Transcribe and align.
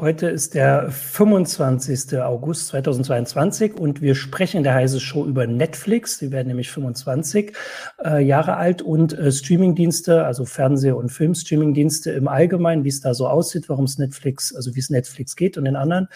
Heute 0.00 0.28
ist 0.28 0.54
der 0.54 0.90
25. 0.90 2.18
August 2.22 2.68
2022 2.68 3.74
und 3.78 4.00
wir 4.00 4.14
sprechen 4.14 4.56
in 4.56 4.62
der 4.62 4.72
Heise 4.72 4.98
Show 4.98 5.26
über 5.26 5.46
Netflix. 5.46 6.16
Sie 6.16 6.32
werden 6.32 6.48
nämlich 6.48 6.70
25 6.70 7.52
äh, 8.02 8.24
Jahre 8.24 8.56
alt 8.56 8.80
und 8.80 9.12
äh, 9.12 9.30
Streamingdienste, 9.30 10.24
also 10.24 10.46
Fernseh- 10.46 10.92
und 10.92 11.10
Filmstreamingdienste 11.10 12.12
im 12.12 12.28
Allgemeinen, 12.28 12.82
wie 12.82 12.88
es 12.88 13.02
da 13.02 13.12
so 13.12 13.28
aussieht, 13.28 13.68
warum 13.68 13.84
es 13.84 13.98
Netflix, 13.98 14.54
also 14.54 14.74
wie 14.74 14.80
es 14.80 14.88
Netflix 14.88 15.36
geht 15.36 15.58
und 15.58 15.66
den 15.66 15.76
anderen. 15.76 16.08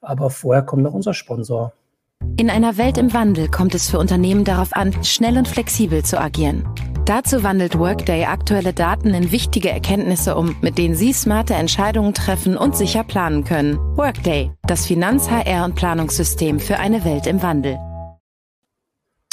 Aber 0.00 0.30
vorher 0.30 0.62
kommt 0.62 0.84
noch 0.84 0.94
unser 0.94 1.12
Sponsor. 1.12 1.72
In 2.36 2.48
einer 2.48 2.78
Welt 2.78 2.96
im 2.96 3.12
Wandel 3.12 3.48
kommt 3.48 3.74
es 3.74 3.90
für 3.90 3.98
Unternehmen 3.98 4.44
darauf 4.44 4.72
an, 4.72 5.02
schnell 5.02 5.36
und 5.36 5.48
flexibel 5.48 6.04
zu 6.04 6.20
agieren. 6.20 6.64
Dazu 7.04 7.42
wandelt 7.42 7.76
Workday 7.76 8.26
aktuelle 8.26 8.72
Daten 8.72 9.12
in 9.12 9.32
wichtige 9.32 9.68
Erkenntnisse 9.70 10.36
um, 10.36 10.54
mit 10.62 10.78
denen 10.78 10.94
Sie 10.94 11.12
smarte 11.12 11.54
Entscheidungen 11.54 12.14
treffen 12.14 12.56
und 12.56 12.76
sicher 12.76 13.02
planen 13.02 13.42
können. 13.42 13.76
Workday, 13.96 14.52
das 14.68 14.86
Finanz-, 14.86 15.28
HR- 15.28 15.64
und 15.64 15.74
Planungssystem 15.74 16.60
für 16.60 16.78
eine 16.78 17.04
Welt 17.04 17.26
im 17.26 17.42
Wandel. 17.42 17.76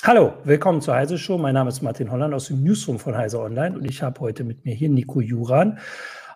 Hallo, 0.04 0.34
willkommen 0.46 0.82
zur 0.82 0.96
Heise 0.96 1.20
Show. 1.20 1.38
Mein 1.38 1.54
Name 1.54 1.70
ist 1.70 1.84
Martin 1.84 2.10
Holland 2.10 2.34
aus 2.34 2.48
dem 2.48 2.64
Newsroom 2.64 2.98
von 2.98 3.16
Heise 3.16 3.40
Online 3.40 3.78
und 3.78 3.86
ich 3.86 4.02
habe 4.02 4.20
heute 4.20 4.44
mit 4.44 4.66
mir 4.66 4.74
hier 4.74 4.90
Nico 4.90 5.22
Juran 5.22 5.78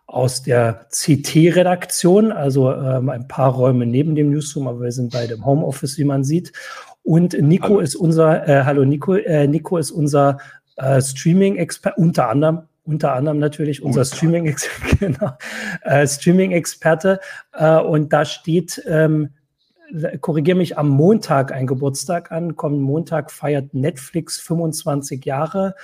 aus 0.05 0.43
der 0.43 0.85
CT-Redaktion, 0.91 2.31
also 2.31 2.71
ähm, 2.71 3.09
ein 3.09 3.27
paar 3.27 3.53
Räume 3.53 3.87
neben 3.87 4.13
dem 4.13 4.29
Newsroom, 4.29 4.67
aber 4.67 4.81
wir 4.81 4.91
sind 4.91 5.11
beide 5.11 5.33
im 5.33 5.45
Homeoffice, 5.45 5.97
wie 5.97 6.03
man 6.03 6.23
sieht. 6.23 6.51
Und 7.01 7.33
Nico 7.33 7.69
hallo. 7.69 7.79
ist 7.79 7.95
unser, 7.95 8.47
äh, 8.47 8.63
hallo 8.65 8.85
Nico, 8.85 9.15
äh, 9.15 9.47
Nico 9.47 9.77
ist 9.77 9.91
unser 9.91 10.37
äh, 10.77 11.01
Streaming-Experte, 11.01 11.99
unter 11.99 12.29
anderem, 12.29 12.63
unter 12.83 13.13
anderem 13.13 13.39
natürlich 13.39 13.81
unser 13.81 14.05
Streaming-Experte, 14.05 14.97
genau, 14.99 15.31
äh, 15.83 16.07
Streaming-Experte. 16.07 17.19
Äh, 17.53 17.77
und 17.79 18.11
da 18.11 18.25
steht, 18.25 18.81
ähm, 18.87 19.29
korrigiere 20.21 20.57
mich, 20.57 20.77
am 20.77 20.89
Montag 20.89 21.51
ein 21.51 21.67
Geburtstag 21.67 22.31
an. 22.31 22.55
Kommenden 22.55 22.85
Montag 22.85 23.31
feiert 23.31 23.73
Netflix 23.73 24.39
25 24.39 25.23
Jahre. 25.25 25.75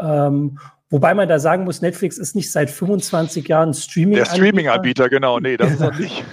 Ähm, 0.00 0.58
Wobei 0.88 1.14
man 1.14 1.28
da 1.28 1.40
sagen 1.40 1.64
muss, 1.64 1.82
Netflix 1.82 2.16
ist 2.16 2.36
nicht 2.36 2.52
seit 2.52 2.70
25 2.70 3.48
Jahren 3.48 3.74
Streaming. 3.74 4.16
Der 4.16 4.24
Streaming-Anbieter, 4.24 5.08
genau. 5.08 5.40
Nee, 5.40 5.56
das 5.56 5.72
ist 5.72 5.80
er 5.80 5.92
nicht. 5.94 6.24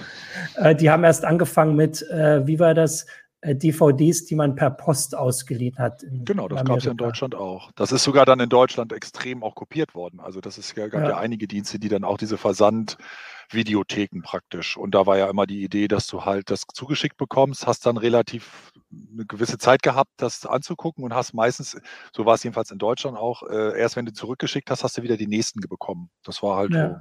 Äh, 0.56 0.76
die 0.76 0.90
haben 0.90 1.02
erst 1.02 1.24
angefangen 1.24 1.74
mit, 1.74 2.02
äh, 2.10 2.46
wie 2.46 2.60
war 2.60 2.74
das? 2.74 3.06
Äh, 3.44 3.54
DVDs, 3.56 4.24
die 4.24 4.36
man 4.36 4.54
per 4.54 4.70
Post 4.70 5.14
ausgeliehen 5.14 5.76
hat. 5.76 6.02
Genau, 6.24 6.48
das 6.48 6.64
gab 6.64 6.78
es 6.78 6.84
ja 6.84 6.92
in 6.92 6.96
Deutschland 6.96 7.34
auch. 7.34 7.70
Das 7.76 7.92
ist 7.92 8.02
sogar 8.02 8.24
dann 8.24 8.40
in 8.40 8.48
Deutschland 8.48 8.90
extrem 8.90 9.42
auch 9.42 9.54
kopiert 9.54 9.94
worden. 9.94 10.18
Also 10.18 10.40
das 10.40 10.56
ist 10.56 10.74
ja, 10.78 10.88
gab 10.88 11.02
ja, 11.02 11.10
ja 11.10 11.16
einige 11.18 11.46
Dienste, 11.46 11.78
die 11.78 11.90
dann 11.90 12.04
auch 12.04 12.16
diese 12.16 12.38
Versandvideotheken 12.38 14.22
praktisch. 14.22 14.78
Und 14.78 14.94
da 14.94 15.04
war 15.04 15.18
ja 15.18 15.28
immer 15.28 15.46
die 15.46 15.62
Idee, 15.62 15.88
dass 15.88 16.06
du 16.06 16.24
halt 16.24 16.50
das 16.50 16.62
zugeschickt 16.72 17.18
bekommst, 17.18 17.66
hast 17.66 17.84
dann 17.84 17.98
relativ 17.98 18.72
eine 18.90 19.26
gewisse 19.26 19.58
Zeit 19.58 19.82
gehabt, 19.82 20.12
das 20.16 20.46
anzugucken 20.46 21.04
und 21.04 21.12
hast 21.12 21.34
meistens, 21.34 21.78
so 22.16 22.24
war 22.24 22.36
es 22.36 22.44
jedenfalls 22.44 22.70
in 22.70 22.78
Deutschland 22.78 23.18
auch, 23.18 23.42
äh, 23.42 23.78
erst 23.78 23.96
wenn 23.96 24.06
du 24.06 24.14
zurückgeschickt 24.14 24.70
hast, 24.70 24.84
hast 24.84 24.96
du 24.96 25.02
wieder 25.02 25.18
die 25.18 25.26
nächsten 25.26 25.60
bekommen. 25.60 26.08
Das 26.22 26.42
war 26.42 26.56
halt 26.56 26.72
ja. 26.72 26.88
so 26.88 26.94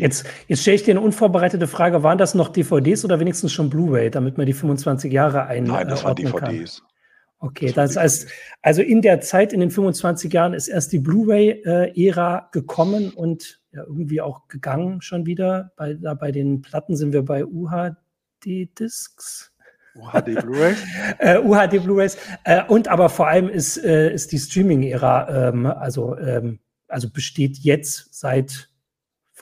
Jetzt, 0.00 0.26
jetzt 0.48 0.62
stelle 0.62 0.76
ich 0.76 0.82
dir 0.82 0.92
eine 0.92 1.00
unvorbereitete 1.00 1.66
Frage: 1.66 2.02
Waren 2.02 2.18
das 2.18 2.34
noch 2.34 2.48
DVDs 2.48 3.04
oder 3.04 3.20
wenigstens 3.20 3.52
schon 3.52 3.70
Blu-ray, 3.70 4.10
damit 4.10 4.36
man 4.36 4.46
die 4.46 4.52
25 4.52 5.12
Jahre 5.12 5.46
ein? 5.46 5.64
Nein, 5.64 5.88
das 5.88 6.04
waren 6.04 6.16
DVDs. 6.16 6.80
Kann? 6.80 6.88
Okay, 7.44 7.72
das, 7.72 7.96
heißt, 7.96 8.28
also 8.62 8.80
in 8.80 9.02
der 9.02 9.20
Zeit, 9.20 9.52
in 9.52 9.60
den 9.60 9.70
25 9.70 10.32
Jahren, 10.32 10.54
ist 10.54 10.68
erst 10.68 10.92
die 10.92 10.98
Blu-ray-Ära 10.98 12.48
gekommen 12.52 13.10
und 13.10 13.60
ja, 13.70 13.82
irgendwie 13.82 14.22
auch 14.22 14.48
gegangen 14.48 15.02
schon 15.02 15.26
wieder. 15.26 15.72
Bei, 15.76 15.92
da 15.92 16.14
bei 16.14 16.32
den 16.32 16.62
Platten 16.62 16.96
sind 16.96 17.12
wir 17.12 17.22
bei 17.22 17.44
UHD-Discs. 17.44 19.52
UHD 19.94 20.40
Blu-rays? 20.40 20.82
äh, 21.18 21.38
UHD 21.38 21.84
Blu-rays. 21.84 22.16
Äh, 22.44 22.64
und 22.64 22.88
aber 22.88 23.10
vor 23.10 23.28
allem 23.28 23.50
ist, 23.50 23.76
äh, 23.76 24.10
ist 24.12 24.32
die 24.32 24.38
Streaming-Ära, 24.38 25.48
ähm, 25.48 25.66
also, 25.66 26.16
ähm, 26.16 26.60
also 26.88 27.10
besteht 27.10 27.58
jetzt 27.58 28.14
seit 28.14 28.70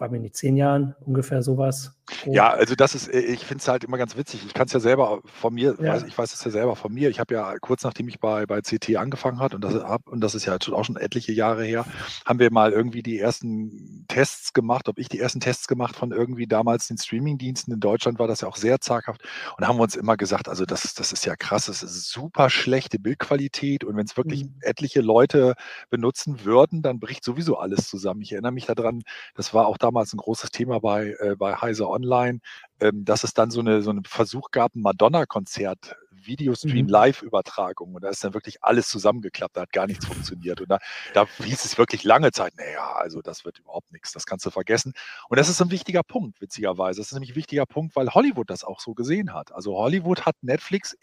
allem 0.03 0.15
in 0.15 0.23
den 0.25 0.35
zehn 0.35 0.57
Jahren 0.57 0.95
ungefähr 1.01 1.43
sowas. 1.43 2.02
Grob. 2.07 2.35
Ja, 2.35 2.51
also 2.51 2.75
das 2.75 2.97
ist, 2.97 3.09
äh, 3.09 3.21
ich 3.21 3.45
finde 3.45 3.63
es 3.63 3.69
halt 3.69 3.85
immer 3.85 3.97
ganz 3.97 4.17
witzig. 4.17 4.45
Ich 4.45 4.55
kann 4.55 4.67
es 4.67 4.73
ja 4.73 4.81
selber 4.81 5.21
von 5.25 5.55
mir, 5.55 5.77
ja. 5.81 5.95
weiß, 5.95 6.03
ich 6.03 6.19
weiß 6.19 6.35
es 6.35 6.45
ja 6.45 6.51
selber 6.51 6.75
von 6.75 6.93
mir. 6.93 7.11
Ich 7.11 7.21
habe 7.21 7.33
ja 7.35 7.57
kurz 7.61 7.85
nachdem 7.85 8.09
ich 8.09 8.19
bei, 8.19 8.45
bei 8.47 8.61
CT 8.61 8.97
angefangen 8.97 9.39
hat 9.39 9.55
und 9.55 9.63
das, 9.63 9.75
hab, 9.75 10.09
und 10.09 10.21
das 10.21 10.35
ist 10.35 10.45
ja 10.45 10.57
auch 10.57 10.85
schon 10.85 10.97
etliche 10.97 11.33
Jahre 11.33 11.65
her, 11.65 11.85
haben 12.27 12.41
wir 12.41 12.51
mal 12.51 12.73
irgendwie 12.73 13.03
die 13.03 13.21
ersten 13.21 14.05
Tests 14.09 14.53
gemacht, 14.53 14.89
ob 14.89 14.99
ich 14.99 15.09
die 15.09 15.21
ersten 15.21 15.39
Tests 15.39 15.69
gemacht 15.69 15.95
von 15.95 16.11
irgendwie 16.11 16.49
damals 16.49 16.89
den 16.89 16.99
Streamingdiensten. 16.99 17.73
In 17.73 17.81
Deutschland 17.81 18.19
war 18.19 18.27
das 18.27 18.41
ja 18.41 18.49
auch 18.49 18.57
sehr 18.57 18.81
zaghaft 18.81 19.23
und 19.57 19.67
haben 19.67 19.79
uns 19.79 19.95
immer 19.95 20.17
gesagt, 20.17 20.49
also 20.49 20.65
das, 20.65 20.95
das 20.95 21.12
ist 21.12 21.25
ja 21.25 21.37
krass, 21.37 21.67
das 21.67 21.85
ist 21.85 22.11
super 22.11 22.51
schlechte 22.51 22.99
Bildqualität 22.99 23.85
und 23.85 23.97
wenn 23.97 24.07
es 24.07 24.17
wirklich 24.17 24.45
mhm. 24.45 24.55
etliche 24.61 25.03
Leute 25.03 25.55
benutzen 25.89 26.45
würden, 26.45 26.83
dann 26.83 26.99
bricht 26.99 27.23
sowieso 27.23 27.59
alles 27.59 27.89
zusammen. 27.89 28.23
Ich 28.23 28.33
erinnere 28.33 28.53
mich 28.53 28.67
daran, 28.67 29.03
das 29.35 29.55
war 29.55 29.67
auch 29.67 29.79
damals 29.79 30.12
ein 30.12 30.19
großes 30.19 30.51
Thema 30.51 30.81
bei, 30.81 31.15
äh, 31.21 31.37
bei 31.37 31.55
Heise 31.55 31.92
online, 31.93 32.41
ähm, 32.81 33.05
dass 33.05 33.25
es 33.25 33.35
dann 33.35 33.51
so 33.51 33.61
eine, 33.61 33.83
so 33.83 33.91
einen 33.91 34.05
Versuch 34.05 34.51
gab, 34.51 34.75
ein 34.75 34.83
Madonna-Konzert, 34.83 35.97
Videostream, 36.27 36.87
mhm. 36.87 36.88
Live-Übertragung. 36.88 37.94
Und 37.94 38.05
da 38.05 38.09
ist 38.09 38.22
dann 38.25 38.34
wirklich 38.34 38.62
alles 38.62 38.88
zusammengeklappt, 38.88 39.56
da 39.56 39.62
hat 39.62 39.72
gar 39.72 39.87
nichts 39.87 40.06
funktioniert. 40.06 40.60
Und 40.60 40.71
da, 40.71 40.78
da 41.15 41.27
hieß 41.43 41.65
es 41.65 41.78
wirklich 41.78 42.05
lange 42.05 42.33
Zeit, 42.33 42.55
naja, 42.56 42.93
also 42.93 43.22
das 43.22 43.44
wird 43.44 43.59
überhaupt 43.59 43.93
nichts, 43.93 44.12
das 44.12 44.27
kannst 44.27 44.47
du 44.47 44.50
vergessen. 44.50 44.93
Und 45.28 45.38
das 45.38 45.49
ist 45.49 45.61
ein 45.61 45.71
wichtiger 45.71 46.03
Punkt, 46.03 46.41
witzigerweise. 46.41 47.00
Das 47.00 47.09
ist 47.09 47.12
nämlich 47.12 47.32
ein 47.32 47.37
wichtiger 47.37 47.66
Punkt, 47.66 47.97
weil 47.97 48.11
Hollywood 48.11 48.50
das 48.50 48.65
auch 48.65 48.81
so 48.81 48.94
gesehen 48.94 49.32
hat. 49.32 49.53
Also 49.53 49.77
Hollywood 49.77 50.27
hat 50.27 50.37
Netflix 50.43 50.97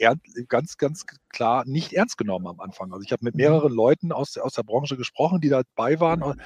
ganz, 0.48 0.78
ganz 0.78 1.06
klar 1.30 1.64
nicht 1.66 1.94
ernst 1.94 2.18
genommen 2.18 2.48
am 2.48 2.60
Anfang. 2.60 2.92
Also 2.92 3.04
ich 3.04 3.12
habe 3.12 3.26
mit 3.26 3.36
mhm. 3.36 3.42
mehreren 3.42 3.74
Leuten 3.74 4.12
aus, 4.12 4.38
aus 4.38 4.54
der 4.54 4.64
Branche 4.64 4.98
gesprochen, 4.98 5.42
die 5.42 5.50
dabei 5.50 6.00
waren, 6.00 6.40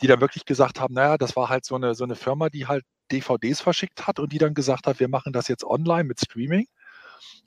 die 0.00 0.06
dann 0.06 0.20
wirklich 0.20 0.44
gesagt 0.44 0.80
haben, 0.80 0.94
naja, 0.94 1.18
das 1.18 1.36
war 1.36 1.48
halt 1.48 1.64
so 1.64 1.74
eine, 1.74 1.94
so 1.94 2.04
eine 2.04 2.16
Firma, 2.16 2.48
die 2.48 2.66
halt 2.66 2.84
DVDs 3.10 3.60
verschickt 3.60 4.06
hat 4.06 4.18
und 4.18 4.32
die 4.32 4.38
dann 4.38 4.54
gesagt 4.54 4.86
hat, 4.86 5.00
wir 5.00 5.08
machen 5.08 5.32
das 5.32 5.48
jetzt 5.48 5.64
online 5.64 6.04
mit 6.04 6.20
Streaming. 6.20 6.66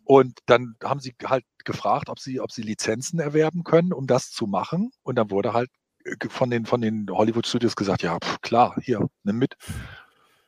Und 0.03 0.39
dann 0.45 0.75
haben 0.83 0.99
sie 0.99 1.15
halt 1.25 1.45
gefragt, 1.63 2.09
ob 2.09 2.19
sie, 2.19 2.39
ob 2.39 2.51
sie 2.51 2.61
Lizenzen 2.61 3.19
erwerben 3.19 3.63
können, 3.63 3.93
um 3.93 4.07
das 4.07 4.31
zu 4.31 4.47
machen. 4.47 4.91
Und 5.03 5.15
dann 5.15 5.31
wurde 5.31 5.53
halt 5.53 5.69
äh, 6.05 6.15
von 6.29 6.49
den, 6.49 6.65
von 6.65 6.81
den 6.81 7.07
Hollywood 7.09 7.47
Studios 7.47 7.75
gesagt, 7.75 8.03
ja, 8.03 8.17
pf, 8.19 8.41
klar, 8.41 8.75
hier, 8.81 9.07
nimm 9.23 9.37
mit. 9.37 9.55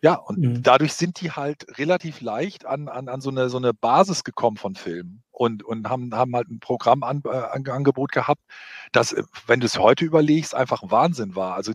Ja, 0.01 0.15
und 0.15 0.37
mhm. 0.37 0.61
dadurch 0.61 0.93
sind 0.93 1.19
die 1.21 1.31
halt 1.31 1.65
relativ 1.79 2.21
leicht 2.21 2.65
an, 2.65 2.89
an, 2.89 3.09
an 3.09 3.21
so, 3.21 3.31
eine, 3.31 3.49
so 3.49 3.57
eine 3.57 3.73
Basis 3.73 4.23
gekommen 4.23 4.55
von 4.57 4.75
Filmen 4.75 5.23
und, 5.31 5.63
und 5.63 5.89
haben, 5.89 6.13
haben 6.13 6.35
halt 6.35 6.47
ein 6.49 6.59
Programmangebot 6.59 8.11
äh, 8.11 8.19
gehabt, 8.19 8.41
das, 8.91 9.13
äh, 9.13 9.23
wenn 9.47 9.61
du 9.61 9.65
es 9.65 9.79
heute 9.79 10.05
überlegst, 10.05 10.53
einfach 10.53 10.83
Wahnsinn 10.85 11.35
war. 11.35 11.55
Also 11.55 11.73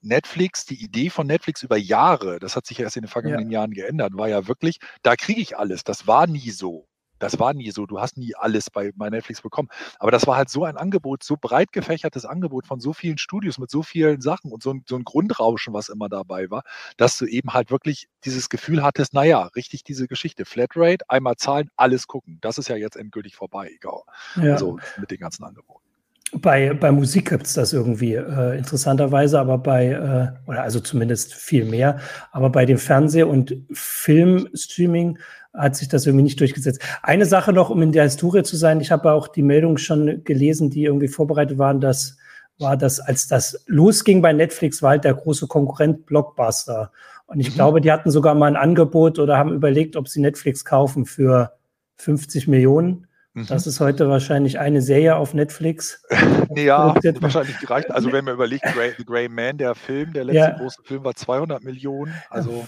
Netflix, 0.00 0.64
die 0.64 0.82
Idee 0.82 1.10
von 1.10 1.26
Netflix 1.26 1.62
über 1.62 1.76
Jahre, 1.76 2.38
das 2.38 2.56
hat 2.56 2.66
sich 2.66 2.80
erst 2.80 2.96
in 2.96 3.02
den 3.02 3.08
vergangenen 3.08 3.50
ja. 3.50 3.60
Jahren 3.60 3.72
geändert, 3.72 4.16
war 4.16 4.28
ja 4.28 4.46
wirklich, 4.48 4.78
da 5.02 5.16
kriege 5.16 5.40
ich 5.40 5.56
alles. 5.56 5.84
Das 5.84 6.06
war 6.06 6.26
nie 6.26 6.50
so. 6.50 6.88
Das 7.18 7.38
war 7.38 7.52
nie 7.52 7.70
so. 7.70 7.86
Du 7.86 8.00
hast 8.00 8.16
nie 8.16 8.34
alles 8.36 8.70
bei, 8.70 8.92
bei 8.94 9.10
Netflix 9.10 9.42
bekommen. 9.42 9.68
Aber 9.98 10.10
das 10.10 10.26
war 10.26 10.36
halt 10.36 10.48
so 10.50 10.64
ein 10.64 10.76
Angebot, 10.76 11.22
so 11.22 11.36
breit 11.40 11.72
gefächertes 11.72 12.24
Angebot 12.24 12.66
von 12.66 12.80
so 12.80 12.92
vielen 12.92 13.18
Studios 13.18 13.58
mit 13.58 13.70
so 13.70 13.82
vielen 13.82 14.20
Sachen 14.20 14.52
und 14.52 14.62
so 14.62 14.72
ein, 14.72 14.84
so 14.86 14.96
ein 14.96 15.04
Grundrauschen, 15.04 15.74
was 15.74 15.88
immer 15.88 16.08
dabei 16.08 16.50
war, 16.50 16.62
dass 16.96 17.18
du 17.18 17.26
eben 17.26 17.52
halt 17.52 17.70
wirklich 17.70 18.08
dieses 18.24 18.48
Gefühl 18.48 18.82
hattest, 18.82 19.14
naja, 19.14 19.44
richtig 19.56 19.84
diese 19.84 20.06
Geschichte. 20.06 20.44
Flatrate, 20.44 21.04
einmal 21.08 21.36
zahlen, 21.36 21.70
alles 21.76 22.06
gucken. 22.06 22.38
Das 22.40 22.58
ist 22.58 22.68
ja 22.68 22.76
jetzt 22.76 22.96
endgültig 22.96 23.36
vorbei, 23.36 23.70
egal. 23.74 24.02
Ja. 24.36 24.52
Also 24.52 24.78
mit 24.98 25.10
den 25.10 25.18
ganzen 25.18 25.44
Angeboten. 25.44 25.87
Bei, 26.32 26.74
bei 26.74 26.92
Musik 26.92 27.30
gibt 27.30 27.46
es 27.46 27.54
das 27.54 27.72
irgendwie 27.72 28.14
äh, 28.14 28.58
interessanterweise, 28.58 29.40
aber 29.40 29.58
bei, 29.58 29.86
äh, 29.86 30.48
oder 30.48 30.62
also 30.62 30.78
zumindest 30.80 31.34
viel 31.34 31.64
mehr, 31.64 32.00
aber 32.32 32.50
bei 32.50 32.66
dem 32.66 32.76
Fernseh- 32.76 33.22
und 33.22 33.56
Filmstreaming 33.72 35.18
hat 35.54 35.76
sich 35.76 35.88
das 35.88 36.06
irgendwie 36.06 36.24
nicht 36.24 36.38
durchgesetzt. 36.38 36.82
Eine 37.02 37.24
Sache 37.24 37.52
noch, 37.52 37.70
um 37.70 37.80
in 37.80 37.92
der 37.92 38.04
Historie 38.04 38.42
zu 38.42 38.56
sein, 38.56 38.80
ich 38.80 38.90
habe 38.90 39.12
auch 39.12 39.28
die 39.28 39.42
Meldung 39.42 39.78
schon 39.78 40.22
gelesen, 40.24 40.68
die 40.68 40.84
irgendwie 40.84 41.08
vorbereitet 41.08 41.56
waren, 41.56 41.80
dass 41.80 42.18
war 42.58 42.76
das, 42.76 43.00
als 43.00 43.28
das 43.28 43.64
losging 43.66 44.20
bei 44.22 44.32
Netflix, 44.32 44.82
war 44.82 44.90
halt 44.90 45.04
der 45.04 45.14
große 45.14 45.46
Konkurrent 45.46 46.06
Blockbuster. 46.06 46.90
Und 47.26 47.40
ich 47.40 47.50
mhm. 47.50 47.54
glaube, 47.54 47.80
die 47.80 47.92
hatten 47.92 48.10
sogar 48.10 48.34
mal 48.34 48.46
ein 48.46 48.56
Angebot 48.56 49.18
oder 49.18 49.38
haben 49.38 49.52
überlegt, 49.52 49.96
ob 49.96 50.08
sie 50.08 50.20
Netflix 50.20 50.64
kaufen 50.64 51.06
für 51.06 51.52
50 51.96 52.48
Millionen. 52.48 53.06
Mhm. 53.38 53.46
Das 53.46 53.66
ist 53.66 53.80
heute 53.80 54.08
wahrscheinlich 54.08 54.58
eine 54.58 54.82
Serie 54.82 55.16
auf 55.16 55.34
Netflix. 55.34 56.02
ja, 56.56 56.94
wahrscheinlich 57.20 57.58
gereicht. 57.58 57.90
Also 57.90 58.12
wenn 58.12 58.24
man 58.24 58.34
überlegt, 58.34 58.64
Grey, 58.64 58.92
The 58.96 59.04
Grey 59.04 59.28
Man, 59.28 59.58
der 59.58 59.74
Film, 59.74 60.12
der 60.12 60.24
letzte 60.24 60.38
ja. 60.38 60.58
große 60.58 60.82
Film 60.84 61.04
war 61.04 61.14
200 61.14 61.62
Millionen. 61.62 62.12
Also 62.30 62.66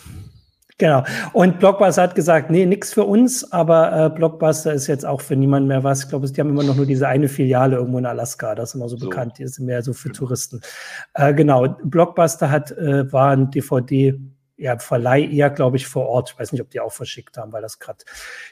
Genau. 0.78 1.04
Und 1.34 1.58
Blockbuster 1.58 2.00
hat 2.00 2.14
gesagt, 2.14 2.50
nee, 2.50 2.64
nix 2.64 2.94
für 2.94 3.04
uns, 3.04 3.52
aber 3.52 4.06
äh, 4.06 4.08
Blockbuster 4.08 4.72
ist 4.72 4.86
jetzt 4.86 5.04
auch 5.04 5.20
für 5.20 5.36
niemanden 5.36 5.68
mehr 5.68 5.84
was. 5.84 6.04
Ich 6.04 6.08
glaube, 6.08 6.26
die 6.26 6.40
haben 6.40 6.48
immer 6.48 6.62
noch 6.62 6.74
nur 6.74 6.86
diese 6.86 7.06
eine 7.06 7.28
Filiale 7.28 7.76
irgendwo 7.76 7.98
in 7.98 8.06
Alaska, 8.06 8.54
das 8.54 8.70
ist 8.70 8.76
immer 8.76 8.88
so, 8.88 8.96
so. 8.96 9.06
bekannt, 9.06 9.36
die 9.36 9.42
ist 9.42 9.60
mehr 9.60 9.82
so 9.82 9.92
für 9.92 10.08
genau. 10.08 10.18
Touristen. 10.20 10.62
Äh, 11.12 11.34
genau, 11.34 11.68
Blockbuster 11.84 12.50
hat, 12.50 12.70
äh, 12.70 13.12
war 13.12 13.32
ein 13.32 13.50
DVD 13.50 14.18
ja, 14.60 14.78
Verleih 14.78 15.26
eher, 15.26 15.48
glaube 15.48 15.78
ich, 15.78 15.86
vor 15.86 16.06
Ort. 16.06 16.32
Ich 16.32 16.38
weiß 16.38 16.52
nicht, 16.52 16.60
ob 16.60 16.70
die 16.70 16.80
auch 16.80 16.92
verschickt 16.92 17.38
haben, 17.38 17.52
weil 17.52 17.62
das 17.62 17.78
gerade 17.78 18.04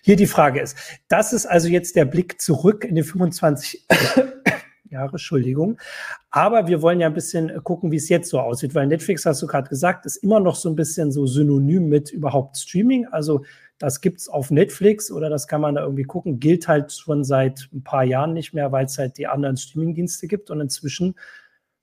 hier 0.03 0.17
die 0.17 0.27
Frage 0.27 0.61
ist. 0.61 0.77
Das 1.09 1.35
ist 1.35 1.45
also 1.45 1.69
jetzt 1.69 1.97
der 1.97 2.07
Blick 2.07 2.41
zurück 2.41 2.85
in 2.85 2.95
die 2.95 3.03
25 3.03 3.87
Jahre, 4.91 5.13
Entschuldigung. 5.13 5.79
Aber 6.31 6.67
wir 6.67 6.81
wollen 6.81 6.99
ja 6.99 7.09
ein 7.09 7.15
bisschen 7.15 7.63
gucken, 7.63 7.93
wie 7.93 7.97
es 7.97 8.09
jetzt 8.09 8.31
so 8.31 8.41
aussieht, 8.41 8.75
weil 8.75 8.87
Netflix, 8.87 9.27
hast 9.27 9.43
du 9.43 9.47
gerade 9.47 9.69
gesagt, 9.69 10.07
ist 10.07 10.17
immer 10.17 10.41
noch 10.41 10.57
so 10.57 10.71
ein 10.71 10.77
bisschen 10.77 11.13
so 11.13 11.27
synonym 11.27 11.91
mit 11.91 12.11
überhaupt 12.11 12.57
Streaming. 12.57 13.07
Also 13.07 13.45
das 13.79 14.01
gibt 14.01 14.21
es 14.21 14.31
auf 14.31 14.51
Netflix 14.51 15.11
oder 15.11 15.29
das 15.29 15.47
kann 15.47 15.61
man 15.61 15.75
da 15.75 15.83
irgendwie 15.83 16.05
gucken, 16.05 16.41
gilt 16.41 16.69
halt 16.69 16.91
schon 16.91 17.23
seit 17.23 17.69
ein 17.75 17.85
paar 17.85 18.05
Jahren 18.05 18.33
nicht 18.33 18.55
mehr, 18.55 18.73
weil 18.73 18.87
es 18.87 18.97
halt 18.97 19.19
die 19.19 19.27
anderen 19.27 19.59
Streamingdienste 19.59 20.27
gibt. 20.27 20.51
Und 20.51 20.63
inzwischen 20.63 21.17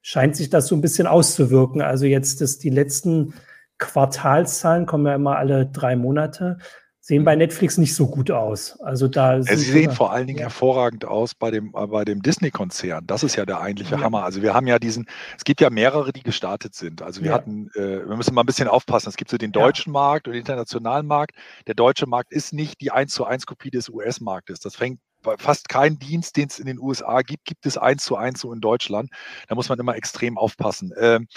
scheint 0.01 0.35
sich 0.35 0.49
das 0.49 0.65
so 0.65 0.75
ein 0.75 0.81
bisschen 0.81 1.05
auszuwirken. 1.05 1.83
Also 1.83 2.07
jetzt 2.07 2.41
ist 2.41 2.63
die 2.63 2.71
letzten 2.71 3.35
Quartalszahlen 3.77 4.85
kommen 4.85 5.05
ja 5.05 5.15
immer 5.15 5.37
alle 5.37 5.65
drei 5.65 5.95
Monate 5.95 6.57
sehen 7.05 7.23
bei 7.23 7.35
Netflix 7.35 7.77
nicht 7.77 7.93
so 7.93 8.07
gut 8.07 8.31
aus. 8.31 8.79
Also 8.81 9.07
da 9.07 9.39
sie 9.39 9.55
sehen 9.57 9.91
vor 9.91 10.11
allen 10.11 10.25
Dingen 10.25 10.39
ja. 10.39 10.45
hervorragend 10.45 11.05
aus 11.05 11.35
bei 11.35 11.51
dem, 11.51 11.71
äh, 11.75 11.85
bei 11.85 12.03
dem 12.03 12.23
Disney-Konzern. 12.23 13.05
Das 13.05 13.21
ist 13.21 13.35
ja 13.35 13.45
der 13.45 13.61
eigentliche 13.61 13.93
ja. 13.93 14.01
Hammer. 14.01 14.23
Also 14.23 14.41
wir 14.41 14.55
haben 14.55 14.65
ja 14.65 14.79
diesen, 14.79 15.05
es 15.37 15.43
gibt 15.43 15.61
ja 15.61 15.69
mehrere, 15.69 16.11
die 16.11 16.23
gestartet 16.23 16.73
sind. 16.73 17.03
Also 17.03 17.21
wir 17.21 17.29
ja. 17.29 17.35
hatten, 17.35 17.69
äh, 17.75 18.09
wir 18.09 18.17
müssen 18.17 18.33
mal 18.33 18.41
ein 18.41 18.47
bisschen 18.47 18.67
aufpassen. 18.67 19.09
Es 19.09 19.17
gibt 19.17 19.29
so 19.29 19.37
den 19.37 19.51
deutschen 19.51 19.93
Markt 19.93 20.27
und 20.27 20.33
den 20.33 20.39
internationalen 20.39 21.05
Markt. 21.05 21.35
Der 21.67 21.75
deutsche 21.75 22.07
Markt 22.07 22.31
ist 22.31 22.53
nicht 22.53 22.81
die 22.81 22.89
1 22.89 23.13
zu 23.13 23.23
1 23.23 23.45
Kopie 23.45 23.69
des 23.69 23.87
US-Marktes. 23.87 24.59
Das 24.59 24.75
fängt 24.75 24.99
bei 25.21 25.37
fast 25.37 25.69
keinen 25.69 25.99
Dienst, 25.99 26.35
den 26.37 26.47
es 26.47 26.57
in 26.57 26.65
den 26.65 26.79
USA 26.79 27.21
gibt, 27.21 27.45
gibt 27.45 27.67
es 27.67 27.77
1 27.77 28.03
zu 28.03 28.15
1 28.15 28.39
so 28.39 28.51
in 28.51 28.61
Deutschland. 28.61 29.11
Da 29.47 29.53
muss 29.53 29.69
man 29.69 29.77
immer 29.77 29.95
extrem 29.95 30.39
aufpassen. 30.39 30.91
Ähm, 30.99 31.27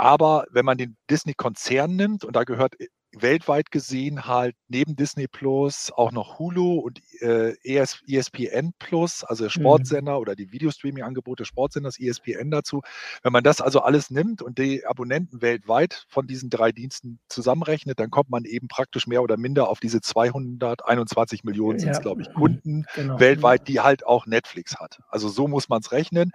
aber 0.00 0.46
wenn 0.50 0.64
man 0.64 0.78
den 0.78 0.96
Disney-Konzern 1.10 1.94
nimmt, 1.94 2.24
und 2.24 2.34
da 2.34 2.44
gehört 2.44 2.74
weltweit 3.12 3.70
gesehen 3.70 4.26
halt 4.26 4.54
neben 4.68 4.94
Disney 4.94 5.26
Plus 5.26 5.90
auch 5.94 6.12
noch 6.12 6.38
Hulu 6.38 6.78
und 6.78 7.00
äh, 7.20 7.54
ES, 7.64 8.02
ESPN 8.06 8.72
Plus, 8.78 9.24
also 9.24 9.44
mhm. 9.44 9.50
Sportsender 9.50 10.12
mhm. 10.12 10.18
oder 10.18 10.36
die 10.36 10.52
Videostreaming-Angebote 10.52 11.44
Sportsenders 11.44 11.98
ESPN 11.98 12.50
dazu. 12.50 12.82
Wenn 13.22 13.32
man 13.32 13.42
das 13.42 13.60
also 13.60 13.80
alles 13.80 14.10
nimmt 14.10 14.42
und 14.42 14.58
die 14.58 14.86
Abonnenten 14.86 15.42
weltweit 15.42 16.04
von 16.08 16.26
diesen 16.26 16.50
drei 16.50 16.72
Diensten 16.72 17.18
zusammenrechnet, 17.28 17.98
dann 17.98 18.10
kommt 18.10 18.30
man 18.30 18.44
eben 18.44 18.68
praktisch 18.68 19.06
mehr 19.06 19.22
oder 19.22 19.36
minder 19.36 19.68
auf 19.68 19.80
diese 19.80 20.00
221 20.00 21.44
Millionen, 21.44 21.78
sind 21.78 21.90
es 21.90 22.00
glaube 22.00 22.22
ich, 22.22 22.28
mhm. 22.28 22.34
Kunden 22.34 22.84
genau. 22.94 23.18
weltweit, 23.18 23.66
die 23.66 23.80
halt 23.80 24.06
auch 24.06 24.26
Netflix 24.26 24.76
hat. 24.76 25.00
Also 25.08 25.28
so 25.28 25.48
muss 25.48 25.68
man 25.68 25.80
es 25.80 25.92
rechnen 25.92 26.32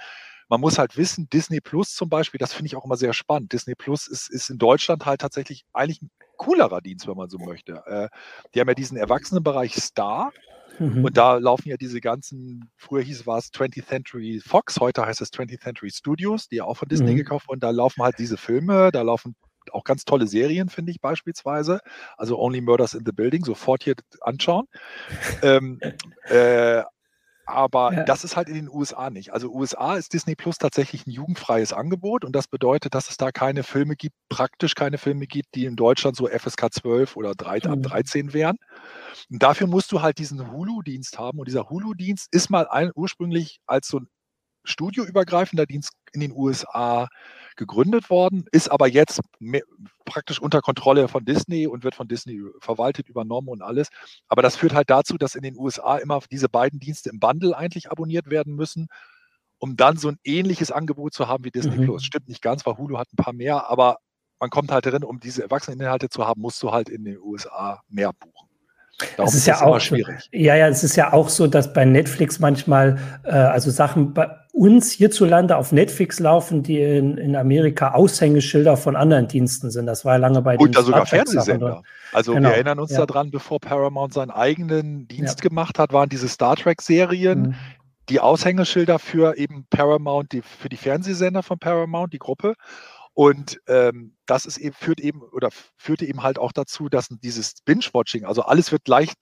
man 0.50 0.62
muss 0.62 0.78
halt 0.78 0.98
wissen, 0.98 1.30
Disney 1.30 1.60
Plus 1.60 1.96
zum 1.96 2.10
Beispiel, 2.10 2.38
das 2.38 2.54
finde 2.54 2.68
ich 2.68 2.76
auch 2.76 2.86
immer 2.86 2.98
sehr 2.98 3.14
spannend. 3.14 3.54
Disney 3.54 3.76
Plus 3.76 4.08
ist, 4.08 4.30
ist 4.30 4.50
in 4.50 4.58
Deutschland 4.58 5.06
halt 5.06 5.22
tatsächlich 5.22 5.66
eigentlich 5.74 6.02
ein 6.02 6.12
coolerer 6.38 6.82
Dienst, 6.82 7.08
wenn 7.08 7.18
man 7.18 7.30
so 7.30 7.38
möchte. 7.38 7.84
Äh, 7.86 8.10
die 8.54 8.60
haben 8.60 8.68
ja 8.68 8.76
diesen 8.76 8.98
Erwachsenenbereich 8.98 9.76
Star. 9.76 10.32
Mhm. 10.80 11.06
Und 11.06 11.18
da 11.18 11.38
laufen 11.38 11.70
ja 11.70 11.78
diese 11.78 12.02
ganzen, 12.02 12.70
früher 12.76 13.02
hieß 13.02 13.22
es 13.22 13.26
20th 13.26 13.88
Century 13.88 14.42
Fox, 14.46 14.78
heute 14.80 15.06
heißt 15.06 15.22
es 15.22 15.32
20th 15.32 15.62
Century 15.62 15.90
Studios, 15.90 16.50
die 16.50 16.58
ja 16.58 16.66
auch 16.66 16.76
von 16.78 16.90
Disney 16.90 17.12
mhm. 17.12 17.18
gekauft 17.18 17.48
wurden. 17.48 17.62
Da 17.62 17.70
laufen 17.70 18.04
halt 18.04 18.20
diese 18.20 18.38
Filme, 18.38 18.92
da 18.92 19.02
laufen 19.02 19.36
auch 19.72 19.84
ganz 19.84 20.06
tolle 20.06 20.28
Serien, 20.28 20.70
finde 20.70 20.92
ich 20.92 21.02
beispielsweise. 21.02 21.80
Also 22.18 22.38
Only 22.38 22.62
Murders 22.62 22.94
in 22.94 23.04
the 23.06 23.12
Building, 23.12 23.44
sofort 23.44 23.84
hier 23.84 23.96
anschauen. 24.22 24.66
ähm, 25.42 25.80
äh, 26.26 26.84
aber 27.46 27.94
ja. 27.94 28.04
das 28.04 28.24
ist 28.24 28.36
halt 28.36 28.50
in 28.50 28.56
den 28.56 28.70
USA 28.70 29.10
nicht. 29.10 29.34
Also 29.34 29.52
USA 29.52 29.96
ist 29.96 30.14
Disney 30.14 30.36
Plus 30.36 30.58
tatsächlich 30.58 31.06
ein 31.06 31.12
jugendfreies 31.12 31.74
Angebot 31.74 32.26
und 32.26 32.36
das 32.36 32.48
bedeutet, 32.48 32.96
dass 32.96 33.10
es 33.10 33.18
da 33.18 33.32
keine 33.32 33.64
Filme 33.64 33.96
gibt, 33.96 34.16
praktisch 34.30 34.76
keine 34.76 34.98
Filme 34.98 35.28
gibt, 35.28 35.56
die 35.56 35.66
in 35.66 35.76
Deutschland 35.76 36.16
so 36.16 36.28
FSK 36.28 36.74
12 36.74 37.16
oder 37.16 37.34
3, 37.36 37.60
mhm. 37.68 37.82
13 37.84 38.34
wären. 38.34 38.58
Und 39.30 39.44
dafür 39.44 39.68
musst 39.68 39.92
du 39.92 40.02
halt 40.02 40.18
diesen 40.18 40.52
Hulu-Dienst 40.52 41.20
haben 41.20 41.40
und 41.40 41.48
dieser 41.48 41.70
Hulu-Dienst 41.70 42.28
ist 42.32 42.50
mal 42.50 42.68
ein, 42.68 42.92
ursprünglich 42.96 43.60
als 43.66 43.88
so 43.88 44.00
ein 44.00 44.08
studioübergreifender 44.64 45.66
Dienst 45.66 45.92
in 46.14 46.22
den 46.22 46.32
USA 46.32 47.08
gegründet 47.56 48.10
worden, 48.10 48.46
ist 48.52 48.70
aber 48.70 48.88
jetzt 48.88 49.22
mehr, 49.40 49.62
praktisch 50.06 50.40
unter 50.40 50.62
Kontrolle 50.62 51.08
von 51.08 51.26
Disney 51.26 51.68
und 51.68 51.84
wird 51.84 51.96
von 51.96 52.08
Disney 52.08 52.42
verwaltet, 52.60 53.10
übernommen 53.10 53.50
und 53.50 53.62
alles. 53.62 53.90
Aber 54.28 54.42
das 54.42 54.56
führt 54.56 54.74
halt 54.74 54.90
dazu, 54.90 55.18
dass 55.18 55.36
in 55.36 55.44
den 55.44 55.58
USA 55.58 55.98
immer 55.98 56.20
diese 56.32 56.48
beiden 56.48 56.80
Dienste 56.80 57.10
im 57.10 57.20
Bundle 57.20 57.58
eigentlich 57.58 57.92
abonniert 57.92 58.30
werden 58.30 58.56
müssen, 58.56 58.88
um 59.58 59.76
dann 59.76 59.98
so 59.98 60.10
ein 60.10 60.18
ähnliches 60.24 60.72
Angebot 60.72 61.14
zu 61.14 61.28
haben 61.28 61.44
wie 61.44 61.52
Disney 61.52 61.78
mhm. 61.78 61.86
Plus. 61.86 62.06
Stimmt 62.06 62.30
nicht 62.30 62.42
ganz, 62.42 62.66
weil 62.66 62.78
Hulu 62.78 62.98
hat 62.98 63.12
ein 63.12 63.18
paar 63.18 63.34
mehr, 63.34 63.70
aber 63.70 63.98
man 64.40 64.50
kommt 64.50 64.72
halt 64.72 64.86
drin, 64.86 65.04
um 65.04 65.20
diese 65.20 65.44
Erwachseneninhalte 65.44 66.10
zu 66.10 66.26
haben, 66.26 66.42
musst 66.42 66.62
du 66.62 66.72
halt 66.72 66.90
in 66.90 67.04
den 67.04 67.20
USA 67.20 67.82
mehr 67.88 68.12
buchen. 68.14 68.50
Darum 69.18 69.28
es 69.28 69.34
ist, 69.34 69.40
ist 69.42 69.48
ja 69.48 69.62
auch 69.62 69.80
schwierig. 69.80 70.30
Ja, 70.32 70.56
ja, 70.56 70.68
es 70.70 70.84
ist 70.84 70.96
ja 70.96 71.12
auch 71.12 71.28
so, 71.28 71.48
dass 71.48 71.74
bei 71.74 71.84
Netflix 71.84 72.40
manchmal, 72.40 72.98
äh, 73.24 73.32
also 73.32 73.70
Sachen 73.70 74.14
bei 74.14 74.30
uns 74.54 74.92
hierzulande 74.92 75.58
auf 75.58 75.74
Netflix 75.74 76.20
laufen, 76.20 76.64
die 76.64 76.80
in, 76.82 77.18
in 77.18 77.36
Amerika 77.36 77.92
Aushängeschilder 77.92 78.78
von 78.78 78.96
anderen 78.96 79.28
Diensten 79.28 79.70
sind. 79.70 79.86
Das 79.86 80.06
war 80.06 80.14
ja 80.14 80.20
lange 80.20 80.42
bei 80.42 80.58
Und 80.58 80.78
da 80.78 80.82
sogar 80.82 81.06
Fernsehsender. 81.06 81.84
Also 82.14 82.34
genau. 82.34 82.50
wir 82.50 82.56
erinnern 82.56 82.80
uns 82.80 82.92
ja. 82.92 83.06
daran, 83.06 83.32
bevor 83.32 83.60
Paramount 83.60 84.14
seinen 84.14 84.32
eigenen 84.32 85.10
Dienst 85.10 85.44
ja. 85.44 85.50
gemacht 85.50 85.78
hat, 85.78 85.92
waren 85.92 86.08
diese 86.08 86.30
Star 86.30 86.56
Trek-Serien, 86.56 87.42
mhm. 87.42 87.56
die 88.08 88.22
Aushängeschilder 88.22 88.98
für 88.98 89.38
eben 89.38 89.66
Paramount, 89.70 90.32
die, 90.32 90.42
für 90.42 90.70
die 90.70 90.78
Fernsehsender 90.78 91.44
von 91.44 91.60
Paramount, 91.60 92.14
die 92.14 92.20
Gruppe. 92.20 92.54
Und 93.16 93.62
ähm, 93.68 94.18
das 94.26 94.46
ist 94.46 94.58
eben, 94.58 94.76
führt 94.76 95.00
eben 95.00 95.22
oder 95.22 95.50
führte 95.78 96.06
eben 96.06 96.22
halt 96.22 96.38
auch 96.38 96.52
dazu, 96.52 96.90
dass 96.90 97.08
dieses 97.10 97.56
Binge-Watching, 97.64 98.26
also 98.26 98.42
alles 98.42 98.74
wird 98.74 98.88
leicht 98.90 99.18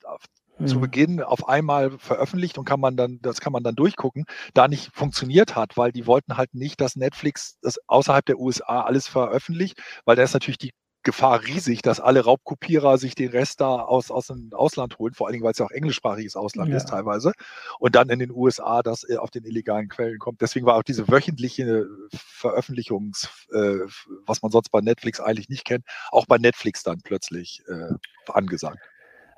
mhm. 0.57 0.67
zu 0.67 0.79
Beginn 0.79 1.21
auf 1.21 1.47
einmal 1.47 1.97
veröffentlicht 1.99 2.57
und 2.57 2.65
kann 2.65 2.79
man 2.79 2.97
dann, 2.97 3.19
das 3.21 3.39
kann 3.39 3.53
man 3.53 3.63
dann 3.63 3.75
durchgucken, 3.75 4.25
da 4.55 4.67
nicht 4.67 4.89
funktioniert 4.95 5.55
hat, 5.55 5.77
weil 5.77 5.91
die 5.91 6.07
wollten 6.07 6.37
halt 6.37 6.55
nicht, 6.55 6.81
dass 6.81 6.95
Netflix 6.95 7.59
das 7.61 7.77
außerhalb 7.87 8.25
der 8.25 8.39
USA 8.39 8.81
alles 8.81 9.07
veröffentlicht, 9.07 9.79
weil 10.05 10.15
da 10.15 10.23
ist 10.23 10.33
natürlich 10.33 10.57
die 10.57 10.71
Gefahr 11.03 11.43
riesig, 11.43 11.81
dass 11.81 11.99
alle 11.99 12.23
Raubkopierer 12.23 12.97
sich 12.97 13.15
den 13.15 13.29
Rest 13.29 13.61
da 13.61 13.75
aus, 13.75 14.09
aus 14.09 14.27
dem 14.27 14.51
Ausland 14.53 14.97
holen, 14.99 15.13
vor 15.13 15.27
allen 15.27 15.33
Dingen, 15.33 15.43
weil 15.43 15.51
es 15.51 15.57
ja 15.57 15.65
auch 15.65 15.71
englischsprachiges 15.71 16.35
Ausland 16.35 16.69
ja. 16.69 16.77
ist 16.77 16.87
teilweise, 16.89 17.33
und 17.79 17.95
dann 17.95 18.09
in 18.09 18.19
den 18.19 18.31
USA 18.31 18.81
das 18.81 19.07
äh, 19.07 19.17
auf 19.17 19.29
den 19.29 19.45
illegalen 19.45 19.89
Quellen 19.89 20.19
kommt. 20.19 20.41
Deswegen 20.41 20.65
war 20.65 20.75
auch 20.75 20.83
diese 20.83 21.07
wöchentliche 21.07 21.87
Veröffentlichungs, 22.13 23.29
äh, 23.53 23.79
was 24.25 24.41
man 24.41 24.51
sonst 24.51 24.69
bei 24.69 24.81
Netflix 24.81 25.19
eigentlich 25.19 25.49
nicht 25.49 25.65
kennt, 25.65 25.85
auch 26.11 26.25
bei 26.25 26.37
Netflix 26.37 26.83
dann 26.83 27.01
plötzlich 27.03 27.61
äh, 27.67 27.93
angesagt. 28.31 28.79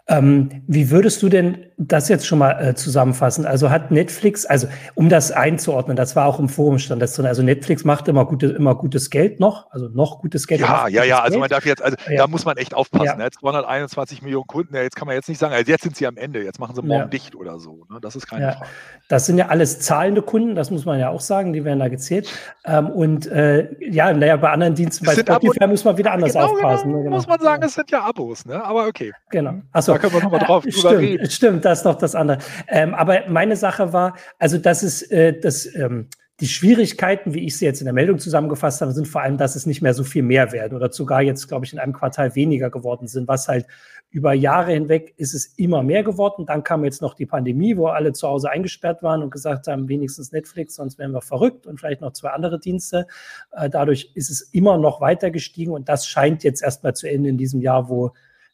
Ähm, 0.07 0.63
wie 0.67 0.91
würdest 0.91 1.23
du 1.23 1.29
denn 1.29 1.65
das 1.77 2.09
jetzt 2.09 2.27
schon 2.27 2.37
mal 2.37 2.51
äh, 2.51 2.75
zusammenfassen? 2.75 3.47
Also 3.47 3.71
hat 3.71 3.89
Netflix, 3.89 4.45
also 4.45 4.67
um 4.93 5.09
das 5.09 5.31
einzuordnen, 5.31 5.97
das 5.97 6.15
war 6.15 6.27
auch 6.27 6.39
im 6.39 6.47
Forum 6.47 6.77
stand 6.77 7.01
das 7.01 7.15
drin. 7.15 7.25
Also 7.25 7.41
Netflix 7.41 7.83
macht 7.83 8.07
immer, 8.07 8.25
gute, 8.25 8.47
immer 8.47 8.75
gutes 8.75 9.09
Geld 9.09 9.39
noch, 9.39 9.71
also 9.71 9.89
noch 9.89 10.21
gutes 10.21 10.45
Geld. 10.45 10.61
Ja, 10.61 10.87
ja, 10.87 11.03
ja. 11.03 11.21
Also 11.21 11.39
man 11.39 11.49
darf 11.49 11.65
jetzt, 11.65 11.81
also 11.81 11.97
ja. 12.07 12.17
da 12.17 12.27
muss 12.27 12.45
man 12.45 12.55
echt 12.57 12.75
aufpassen. 12.75 13.05
Ja. 13.05 13.15
Ne? 13.15 13.23
Jetzt 13.23 13.39
221 13.39 14.21
Millionen 14.21 14.45
Kunden, 14.45 14.75
jetzt 14.75 14.95
kann 14.95 15.07
man 15.07 15.15
jetzt 15.15 15.27
nicht 15.27 15.39
sagen, 15.39 15.55
also 15.55 15.71
jetzt 15.71 15.81
sind 15.81 15.95
sie 15.95 16.05
am 16.05 16.17
Ende, 16.17 16.43
jetzt 16.43 16.59
machen 16.59 16.75
sie 16.75 16.83
morgen 16.83 17.01
ja. 17.01 17.07
dicht 17.07 17.35
oder 17.35 17.57
so. 17.57 17.87
Ne? 17.89 17.97
Das 17.99 18.15
ist 18.15 18.27
keine 18.27 18.53
Frage. 18.53 18.67
Das 19.07 19.25
sind 19.25 19.39
ja 19.39 19.47
alles 19.47 19.79
zahlende 19.79 20.21
Kunden, 20.21 20.53
das 20.53 20.69
muss 20.69 20.85
man 20.85 20.99
ja 20.99 21.09
auch 21.09 21.21
sagen, 21.21 21.51
die 21.51 21.65
werden 21.65 21.79
da 21.79 21.87
gezählt. 21.87 22.29
Ähm, 22.63 22.91
und 22.91 23.25
äh, 23.25 23.69
ja, 23.79 24.13
naja, 24.13 24.37
bei 24.37 24.51
anderen 24.51 24.75
Diensten, 24.75 25.03
bei 25.03 25.15
Spotify 25.15 25.65
muss 25.65 25.83
man 25.83 25.97
wieder 25.97 26.11
anders 26.11 26.33
genau, 26.33 26.53
genau 26.53 26.57
aufpassen. 26.57 26.91
Genau, 26.91 27.03
genau. 27.03 27.15
Muss 27.15 27.27
man 27.27 27.39
sagen, 27.39 27.63
es 27.63 27.73
sind 27.73 27.89
ja 27.89 28.03
Abos, 28.03 28.45
ne? 28.45 28.63
aber 28.63 28.85
okay. 28.85 29.11
Genau. 29.31 29.55
Achso, 29.71 29.94
da 29.95 29.99
können 29.99 30.13
wir 30.13 30.23
nochmal 30.23 30.39
drauf 30.39 30.65
äh, 30.65 30.69
drüber 30.69 30.97
reden. 30.97 31.29
Stimmt, 31.29 31.65
das 31.65 31.79
ist 31.79 31.85
noch 31.85 31.95
das 31.95 32.15
andere. 32.15 32.39
Ähm, 32.67 32.93
aber 32.93 33.27
meine 33.29 33.55
Sache 33.55 33.93
war, 33.93 34.15
also 34.39 34.57
das 34.57 34.83
ist 34.83 35.11
äh, 35.11 35.39
das. 35.39 35.73
Ähm, 35.75 36.07
die 36.41 36.47
Schwierigkeiten, 36.49 37.33
wie 37.33 37.45
ich 37.45 37.57
sie 37.57 37.63
jetzt 37.63 37.79
in 37.79 37.85
der 37.85 37.93
Meldung 37.93 38.19
zusammengefasst 38.19 38.81
habe, 38.81 38.91
sind 38.91 39.07
vor 39.07 39.21
allem, 39.21 39.37
dass 39.37 39.55
es 39.55 39.65
nicht 39.65 39.81
mehr 39.81 39.93
so 39.93 40.03
viel 40.03 40.21
mehr 40.21 40.51
werden 40.51 40.75
oder 40.75 40.91
sogar 40.91 41.21
jetzt, 41.21 41.47
glaube 41.47 41.65
ich, 41.65 41.71
in 41.71 41.79
einem 41.79 41.93
Quartal 41.93 42.35
weniger 42.35 42.69
geworden 42.69 43.07
sind, 43.07 43.29
was 43.29 43.47
halt 43.47 43.65
über 44.09 44.33
Jahre 44.33 44.73
hinweg 44.73 45.13
ist 45.17 45.33
es 45.33 45.45
immer 45.57 45.81
mehr 45.81 46.03
geworden. 46.03 46.45
Dann 46.45 46.63
kam 46.63 46.83
jetzt 46.83 47.01
noch 47.01 47.13
die 47.13 47.25
Pandemie, 47.25 47.77
wo 47.77 47.87
alle 47.87 48.11
zu 48.11 48.27
Hause 48.27 48.49
eingesperrt 48.49 49.01
waren 49.01 49.23
und 49.23 49.29
gesagt 49.29 49.67
haben, 49.67 49.87
wenigstens 49.87 50.31
Netflix, 50.33 50.75
sonst 50.75 50.97
wären 50.97 51.11
wir 51.11 51.21
verrückt 51.21 51.67
und 51.67 51.79
vielleicht 51.79 52.01
noch 52.01 52.11
zwei 52.11 52.29
andere 52.29 52.59
Dienste. 52.59 53.07
Äh, 53.51 53.69
dadurch 53.69 54.11
ist 54.13 54.29
es 54.29 54.41
immer 54.41 54.77
noch 54.77 54.99
weiter 54.99 55.31
gestiegen 55.31 55.71
und 55.71 55.87
das 55.87 56.07
scheint 56.07 56.43
jetzt 56.43 56.61
erstmal 56.61 56.95
zu 56.95 57.09
enden 57.09 57.25
in 57.25 57.37
diesem 57.37 57.61
Jahr, 57.61 57.87
wo 57.87 58.11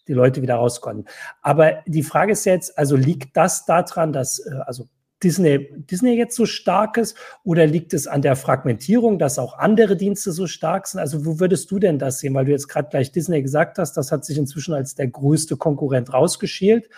die 0.08 0.14
Leute 0.14 0.42
wieder 0.42 0.56
raus 0.56 0.82
konnten. 0.82 1.06
Aber 1.42 1.84
die 1.86 2.04
Frage 2.04 2.34
ist 2.34 2.46
jetzt, 2.46 2.78
also 2.78 2.96
liegt 2.96 3.38
das 3.38 3.66
daran, 3.66 4.14
dass 4.14 4.40
äh, 4.40 4.56
also 4.66 4.88
Disney, 5.24 5.70
Disney 5.76 6.16
jetzt 6.16 6.36
so 6.36 6.46
stark 6.46 6.98
ist 6.98 7.16
oder 7.44 7.68
liegt 7.68 7.94
es 7.94 8.08
an 8.08 8.22
der 8.22 8.36
Fragmentierung, 8.36 9.20
dass 9.20 9.38
auch 9.38 9.58
andere 9.58 9.96
Dienste 9.96 10.32
so 10.32 10.48
stark 10.48 10.88
sind? 10.88 11.00
Also 11.00 11.26
wo 11.26 11.40
würdest 11.40 11.70
du 11.70 11.80
denn 11.80 12.00
das 12.00 12.20
sehen? 12.20 12.34
Weil 12.34 12.46
du 12.46 12.52
jetzt 12.52 12.68
gerade 12.68 12.90
gleich 12.90 13.12
Disney 13.12 13.42
gesagt 13.42 13.78
hast, 13.78 13.94
das 13.94 14.12
hat 14.12 14.26
sich 14.26 14.38
inzwischen 14.38 14.74
als 14.74 14.96
der 14.96 15.08
größte 15.08 15.58
Konkurrent 15.58 16.12
rausgeschält. 16.12 16.90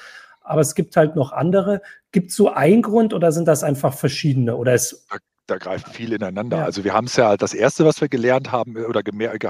Aber 0.42 0.62
es 0.62 0.76
gibt 0.76 0.96
halt 0.96 1.16
noch 1.16 1.32
andere. 1.32 1.82
Gibt 2.12 2.32
es 2.32 2.36
so 2.36 2.50
einen 2.50 2.82
Grund 2.82 3.14
oder 3.14 3.32
sind 3.32 3.48
das 3.48 3.64
einfach 3.64 3.94
verschiedene? 3.94 4.56
Oder 4.56 4.74
ist 4.74 5.08
da 5.48 5.58
greift 5.58 5.90
viel 5.90 6.14
ineinander. 6.14 6.58
Ja. 6.60 6.64
Also 6.66 6.84
wir 6.84 6.94
haben 6.94 7.06
es 7.06 7.16
ja, 7.16 7.36
das 7.36 7.54
erste, 7.54 7.86
was 7.86 8.00
wir 8.00 8.08
gelernt 8.08 8.52
haben 8.52 8.78
äh, 8.78 8.82
oder 8.82 9.02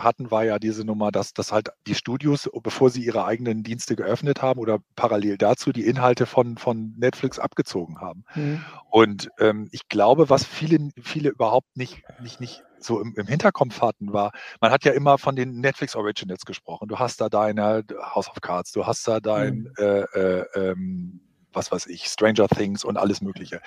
hatten, 0.04 0.32
war 0.32 0.44
ja 0.44 0.60
diese 0.60 0.86
Nummer, 0.86 1.12
dass, 1.12 1.34
dass 1.34 1.52
halt 1.52 1.70
die 1.88 1.96
Studios, 1.96 2.50
bevor 2.64 2.90
sie 2.90 3.06
ihre 3.06 3.26
eigenen 3.26 3.64
Dienste 3.64 3.96
geöffnet 3.96 4.42
haben 4.42 4.60
oder 4.60 4.80
parallel 4.96 5.38
dazu 5.38 5.72
die 5.72 5.86
Inhalte 5.86 6.26
von, 6.26 6.58
von 6.58 6.94
Netflix 6.98 7.38
abgezogen 7.40 8.02
haben. 8.02 8.26
Mhm. 8.36 8.66
Und 8.90 9.30
ähm, 9.40 9.70
ich 9.72 9.88
glaube, 9.88 10.30
was 10.30 10.46
viele, 10.46 10.90
viele 11.02 11.30
überhaupt 11.30 11.78
nicht, 11.78 12.02
nicht, 12.22 12.40
nicht 12.40 12.64
so 12.80 13.00
im, 13.00 13.14
im 13.16 13.28
Hinterkopf 13.28 13.82
hatten, 13.82 14.14
war, 14.14 14.32
man 14.62 14.72
hat 14.72 14.84
ja 14.86 14.94
immer 14.94 15.18
von 15.18 15.36
den 15.36 15.60
Netflix 15.62 15.96
Originals 15.96 16.46
gesprochen. 16.46 16.88
Du 16.88 17.00
hast 17.00 17.22
da 17.22 17.30
deine 17.30 17.84
House 18.14 18.30
of 18.30 18.42
Cards, 18.42 18.72
du 18.72 18.86
hast 18.86 19.08
da 19.08 19.20
dein 19.20 19.60
mhm. 19.60 19.72
äh, 19.78 20.02
äh, 20.02 20.46
ähm, 20.56 21.22
was 21.54 21.72
weiß 21.72 21.86
ich, 21.86 22.06
Stranger 22.06 22.48
Things 22.48 22.84
und 22.84 22.98
alles 22.98 23.22
Mögliche. 23.22 23.62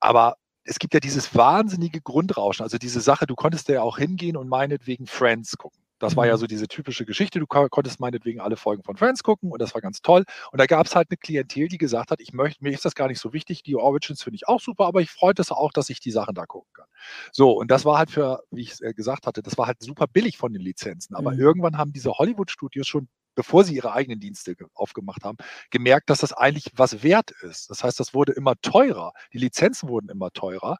Aber 0.00 0.36
es 0.66 0.78
gibt 0.78 0.94
ja 0.94 1.00
dieses 1.00 1.34
wahnsinnige 1.34 2.00
Grundrauschen, 2.00 2.62
also 2.62 2.78
diese 2.78 3.00
Sache, 3.00 3.26
du 3.26 3.34
konntest 3.34 3.68
ja 3.68 3.82
auch 3.82 3.98
hingehen 3.98 4.36
und 4.36 4.48
meinetwegen 4.48 5.06
Friends 5.06 5.56
gucken. 5.56 5.86
Das 5.98 6.14
war 6.14 6.26
ja 6.26 6.34
mhm. 6.34 6.40
so 6.40 6.46
diese 6.46 6.68
typische 6.68 7.06
Geschichte. 7.06 7.40
Du 7.40 7.46
konntest 7.46 8.00
meinetwegen 8.00 8.40
alle 8.40 8.56
Folgen 8.56 8.82
von 8.82 8.96
Friends 8.96 9.22
gucken 9.22 9.50
und 9.50 9.62
das 9.62 9.74
war 9.74 9.80
ganz 9.80 10.02
toll. 10.02 10.24
Und 10.52 10.60
da 10.60 10.66
gab 10.66 10.86
es 10.86 10.94
halt 10.94 11.08
eine 11.10 11.16
Klientel, 11.16 11.68
die 11.68 11.78
gesagt 11.78 12.10
hat, 12.10 12.20
ich 12.20 12.34
möchte, 12.34 12.62
mir 12.62 12.72
ist 12.72 12.84
das 12.84 12.94
gar 12.94 13.08
nicht 13.08 13.18
so 13.18 13.32
wichtig. 13.32 13.62
Die 13.62 13.76
Origins 13.76 14.22
finde 14.22 14.36
ich 14.36 14.46
auch 14.46 14.60
super, 14.60 14.86
aber 14.86 15.00
ich 15.00 15.10
freut 15.10 15.38
es 15.38 15.50
auch, 15.50 15.72
dass 15.72 15.88
ich 15.88 16.00
die 16.00 16.10
Sachen 16.10 16.34
da 16.34 16.44
gucken 16.44 16.70
kann. 16.74 16.86
So, 17.32 17.52
und 17.52 17.70
das 17.70 17.86
war 17.86 17.98
halt 17.98 18.10
für, 18.10 18.42
wie 18.50 18.62
ich 18.62 18.72
es 18.72 18.80
äh, 18.82 18.92
gesagt 18.92 19.26
hatte, 19.26 19.42
das 19.42 19.56
war 19.56 19.66
halt 19.66 19.82
super 19.82 20.06
billig 20.06 20.36
von 20.36 20.52
den 20.52 20.60
Lizenzen. 20.60 21.16
Aber 21.16 21.32
mhm. 21.32 21.40
irgendwann 21.40 21.78
haben 21.78 21.92
diese 21.92 22.12
Hollywood-Studios 22.12 22.86
schon 22.86 23.08
bevor 23.36 23.62
sie 23.62 23.76
ihre 23.76 23.92
eigenen 23.92 24.18
Dienste 24.18 24.56
aufgemacht 24.74 25.22
haben, 25.22 25.36
gemerkt, 25.70 26.10
dass 26.10 26.18
das 26.18 26.32
eigentlich 26.32 26.72
was 26.74 27.04
wert 27.04 27.30
ist. 27.42 27.70
Das 27.70 27.84
heißt, 27.84 28.00
das 28.00 28.12
wurde 28.14 28.32
immer 28.32 28.56
teurer. 28.60 29.12
Die 29.32 29.38
Lizenzen 29.38 29.88
wurden 29.88 30.08
immer 30.08 30.32
teurer. 30.32 30.78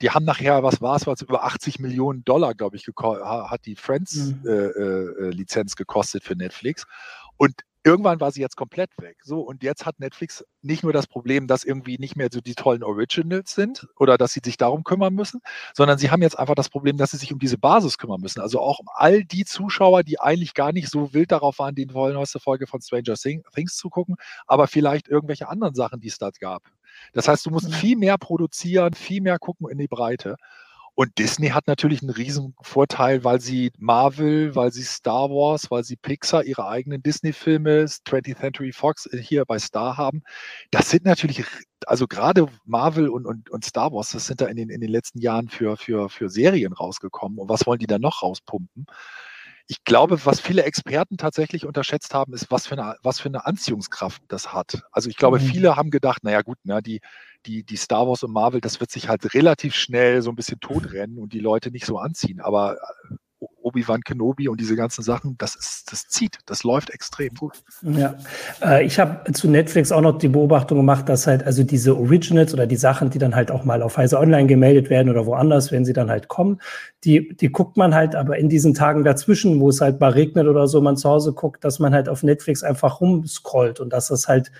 Die 0.00 0.10
haben 0.10 0.24
nachher, 0.24 0.62
was 0.62 0.80
war 0.80 0.96
es, 0.96 1.06
was 1.06 1.22
über 1.22 1.44
80 1.44 1.78
Millionen 1.78 2.24
Dollar, 2.24 2.54
glaube 2.54 2.76
ich, 2.76 2.86
hat 2.86 3.66
die 3.66 3.76
Friends-Lizenz 3.76 4.42
mhm. 4.44 4.48
äh, 4.48 5.72
äh, 5.72 5.76
gekostet 5.76 6.24
für 6.24 6.34
Netflix. 6.34 6.86
Und 7.36 7.54
irgendwann 7.84 8.20
war 8.20 8.32
sie 8.32 8.40
jetzt 8.40 8.56
komplett 8.56 8.90
weg. 8.98 9.18
So, 9.22 9.40
und 9.40 9.62
jetzt 9.62 9.86
hat 9.86 10.00
Netflix 10.00 10.44
nicht 10.62 10.82
nur 10.82 10.92
das 10.92 11.06
Problem, 11.06 11.46
dass 11.46 11.64
irgendwie 11.64 11.98
nicht 11.98 12.16
mehr 12.16 12.28
so 12.32 12.40
die 12.40 12.54
tollen 12.54 12.82
Originals 12.82 13.54
sind 13.54 13.86
oder 13.96 14.18
dass 14.18 14.32
sie 14.32 14.40
sich 14.44 14.56
darum 14.56 14.84
kümmern 14.84 15.14
müssen, 15.14 15.40
sondern 15.74 15.98
sie 15.98 16.10
haben 16.10 16.22
jetzt 16.22 16.38
einfach 16.38 16.54
das 16.54 16.68
Problem, 16.68 16.96
dass 16.96 17.12
sie 17.12 17.16
sich 17.16 17.32
um 17.32 17.38
diese 17.38 17.58
Basis 17.58 17.98
kümmern 17.98 18.20
müssen. 18.20 18.40
Also 18.40 18.60
auch 18.60 18.80
um 18.80 18.86
all 18.94 19.24
die 19.24 19.44
Zuschauer, 19.44 20.02
die 20.02 20.20
eigentlich 20.20 20.54
gar 20.54 20.72
nicht 20.72 20.90
so 20.90 21.14
wild 21.14 21.32
darauf 21.32 21.58
waren, 21.58 21.74
die 21.74 21.86
neueste 21.86 22.40
Folge 22.40 22.66
von 22.66 22.80
Stranger 22.80 23.14
Things 23.14 23.76
zu 23.76 23.88
gucken, 23.90 24.16
aber 24.46 24.66
vielleicht 24.66 25.08
irgendwelche 25.08 25.48
anderen 25.48 25.74
Sachen, 25.74 26.00
die 26.00 26.08
es 26.08 26.18
da 26.18 26.30
gab. 26.38 26.62
Das 27.12 27.28
heißt, 27.28 27.46
du 27.46 27.50
musst 27.50 27.72
viel 27.74 27.96
mehr 27.96 28.18
produzieren, 28.18 28.94
viel 28.94 29.20
mehr 29.20 29.38
gucken 29.38 29.68
in 29.70 29.78
die 29.78 29.88
Breite. 29.88 30.36
Und 30.98 31.16
Disney 31.16 31.50
hat 31.50 31.68
natürlich 31.68 32.02
einen 32.02 32.10
riesen 32.10 32.56
Vorteil, 32.60 33.22
weil 33.22 33.40
sie 33.40 33.70
Marvel, 33.78 34.56
weil 34.56 34.72
sie 34.72 34.82
Star 34.82 35.30
Wars, 35.30 35.70
weil 35.70 35.84
sie 35.84 35.94
Pixar, 35.94 36.42
ihre 36.42 36.66
eigenen 36.66 37.04
Disney-Filme, 37.04 37.84
20th 37.84 38.40
Century 38.40 38.72
Fox 38.72 39.06
äh, 39.06 39.16
hier 39.16 39.44
bei 39.44 39.60
Star 39.60 39.96
haben. 39.96 40.24
Das 40.72 40.90
sind 40.90 41.04
natürlich, 41.04 41.44
also 41.86 42.08
gerade 42.08 42.48
Marvel 42.64 43.10
und, 43.10 43.26
und, 43.26 43.48
und 43.48 43.64
Star 43.64 43.92
Wars, 43.92 44.10
das 44.10 44.26
sind 44.26 44.40
da 44.40 44.46
in 44.46 44.56
den, 44.56 44.70
in 44.70 44.80
den 44.80 44.90
letzten 44.90 45.20
Jahren 45.20 45.48
für, 45.48 45.76
für, 45.76 46.08
für 46.08 46.28
Serien 46.28 46.72
rausgekommen. 46.72 47.38
Und 47.38 47.48
was 47.48 47.64
wollen 47.64 47.78
die 47.78 47.86
dann 47.86 48.00
noch 48.00 48.24
rauspumpen? 48.24 48.86
ich 49.70 49.84
glaube, 49.84 50.24
was 50.24 50.40
viele 50.40 50.64
Experten 50.64 51.18
tatsächlich 51.18 51.66
unterschätzt 51.66 52.14
haben, 52.14 52.32
ist, 52.32 52.50
was 52.50 52.66
für 52.66 52.72
eine, 52.72 52.96
was 53.02 53.20
für 53.20 53.28
eine 53.28 53.44
Anziehungskraft 53.44 54.22
das 54.26 54.54
hat. 54.54 54.82
Also 54.92 55.10
ich 55.10 55.16
glaube, 55.16 55.38
mhm. 55.38 55.44
viele 55.44 55.76
haben 55.76 55.90
gedacht, 55.90 56.24
naja 56.24 56.40
gut, 56.40 56.56
na, 56.64 56.80
die, 56.80 57.00
die, 57.46 57.64
die 57.64 57.76
Star 57.76 58.06
Wars 58.06 58.22
und 58.22 58.32
Marvel, 58.32 58.60
das 58.60 58.80
wird 58.80 58.90
sich 58.90 59.08
halt 59.08 59.34
relativ 59.34 59.74
schnell 59.74 60.22
so 60.22 60.30
ein 60.30 60.36
bisschen 60.36 60.60
totrennen 60.60 61.18
und 61.18 61.32
die 61.32 61.40
Leute 61.40 61.70
nicht 61.70 61.86
so 61.86 61.98
anziehen. 61.98 62.40
Aber 62.40 62.76
äh, 62.76 63.14
Obi-Wan 63.68 64.00
Kenobi 64.00 64.48
und 64.48 64.60
diese 64.60 64.76
ganzen 64.76 65.02
Sachen, 65.02 65.36
das 65.38 65.54
ist, 65.54 65.92
das 65.92 66.08
zieht, 66.08 66.38
das 66.46 66.64
läuft 66.64 66.90
extrem 66.90 67.34
gut. 67.34 67.62
Ja, 67.82 68.14
äh, 68.62 68.84
ich 68.84 68.98
habe 68.98 69.30
zu 69.32 69.48
Netflix 69.48 69.92
auch 69.92 70.00
noch 70.00 70.18
die 70.18 70.28
Beobachtung 70.28 70.78
gemacht, 70.78 71.08
dass 71.08 71.26
halt 71.26 71.44
also 71.44 71.62
diese 71.62 71.96
Originals 71.96 72.54
oder 72.54 72.66
die 72.66 72.76
Sachen, 72.76 73.10
die 73.10 73.18
dann 73.18 73.34
halt 73.34 73.50
auch 73.50 73.64
mal 73.64 73.82
auf 73.82 73.96
Heise 73.96 74.18
Online 74.18 74.46
gemeldet 74.46 74.90
werden 74.90 75.10
oder 75.10 75.26
woanders, 75.26 75.70
wenn 75.70 75.84
sie 75.84 75.92
dann 75.92 76.10
halt 76.10 76.28
kommen, 76.28 76.60
die, 77.04 77.36
die 77.36 77.52
guckt 77.52 77.76
man 77.76 77.94
halt 77.94 78.16
aber 78.16 78.38
in 78.38 78.48
diesen 78.48 78.74
Tagen 78.74 79.04
dazwischen, 79.04 79.60
wo 79.60 79.68
es 79.68 79.80
halt 79.80 80.00
mal 80.00 80.10
regnet 80.10 80.46
oder 80.46 80.66
so, 80.66 80.80
man 80.80 80.96
zu 80.96 81.08
Hause 81.08 81.32
guckt, 81.32 81.62
dass 81.62 81.78
man 81.78 81.92
halt 81.92 82.08
auf 82.08 82.22
Netflix 82.22 82.62
einfach 82.62 83.00
rumscrollt 83.00 83.80
und 83.80 83.92
dass 83.92 84.08
das 84.08 84.28
halt 84.28 84.50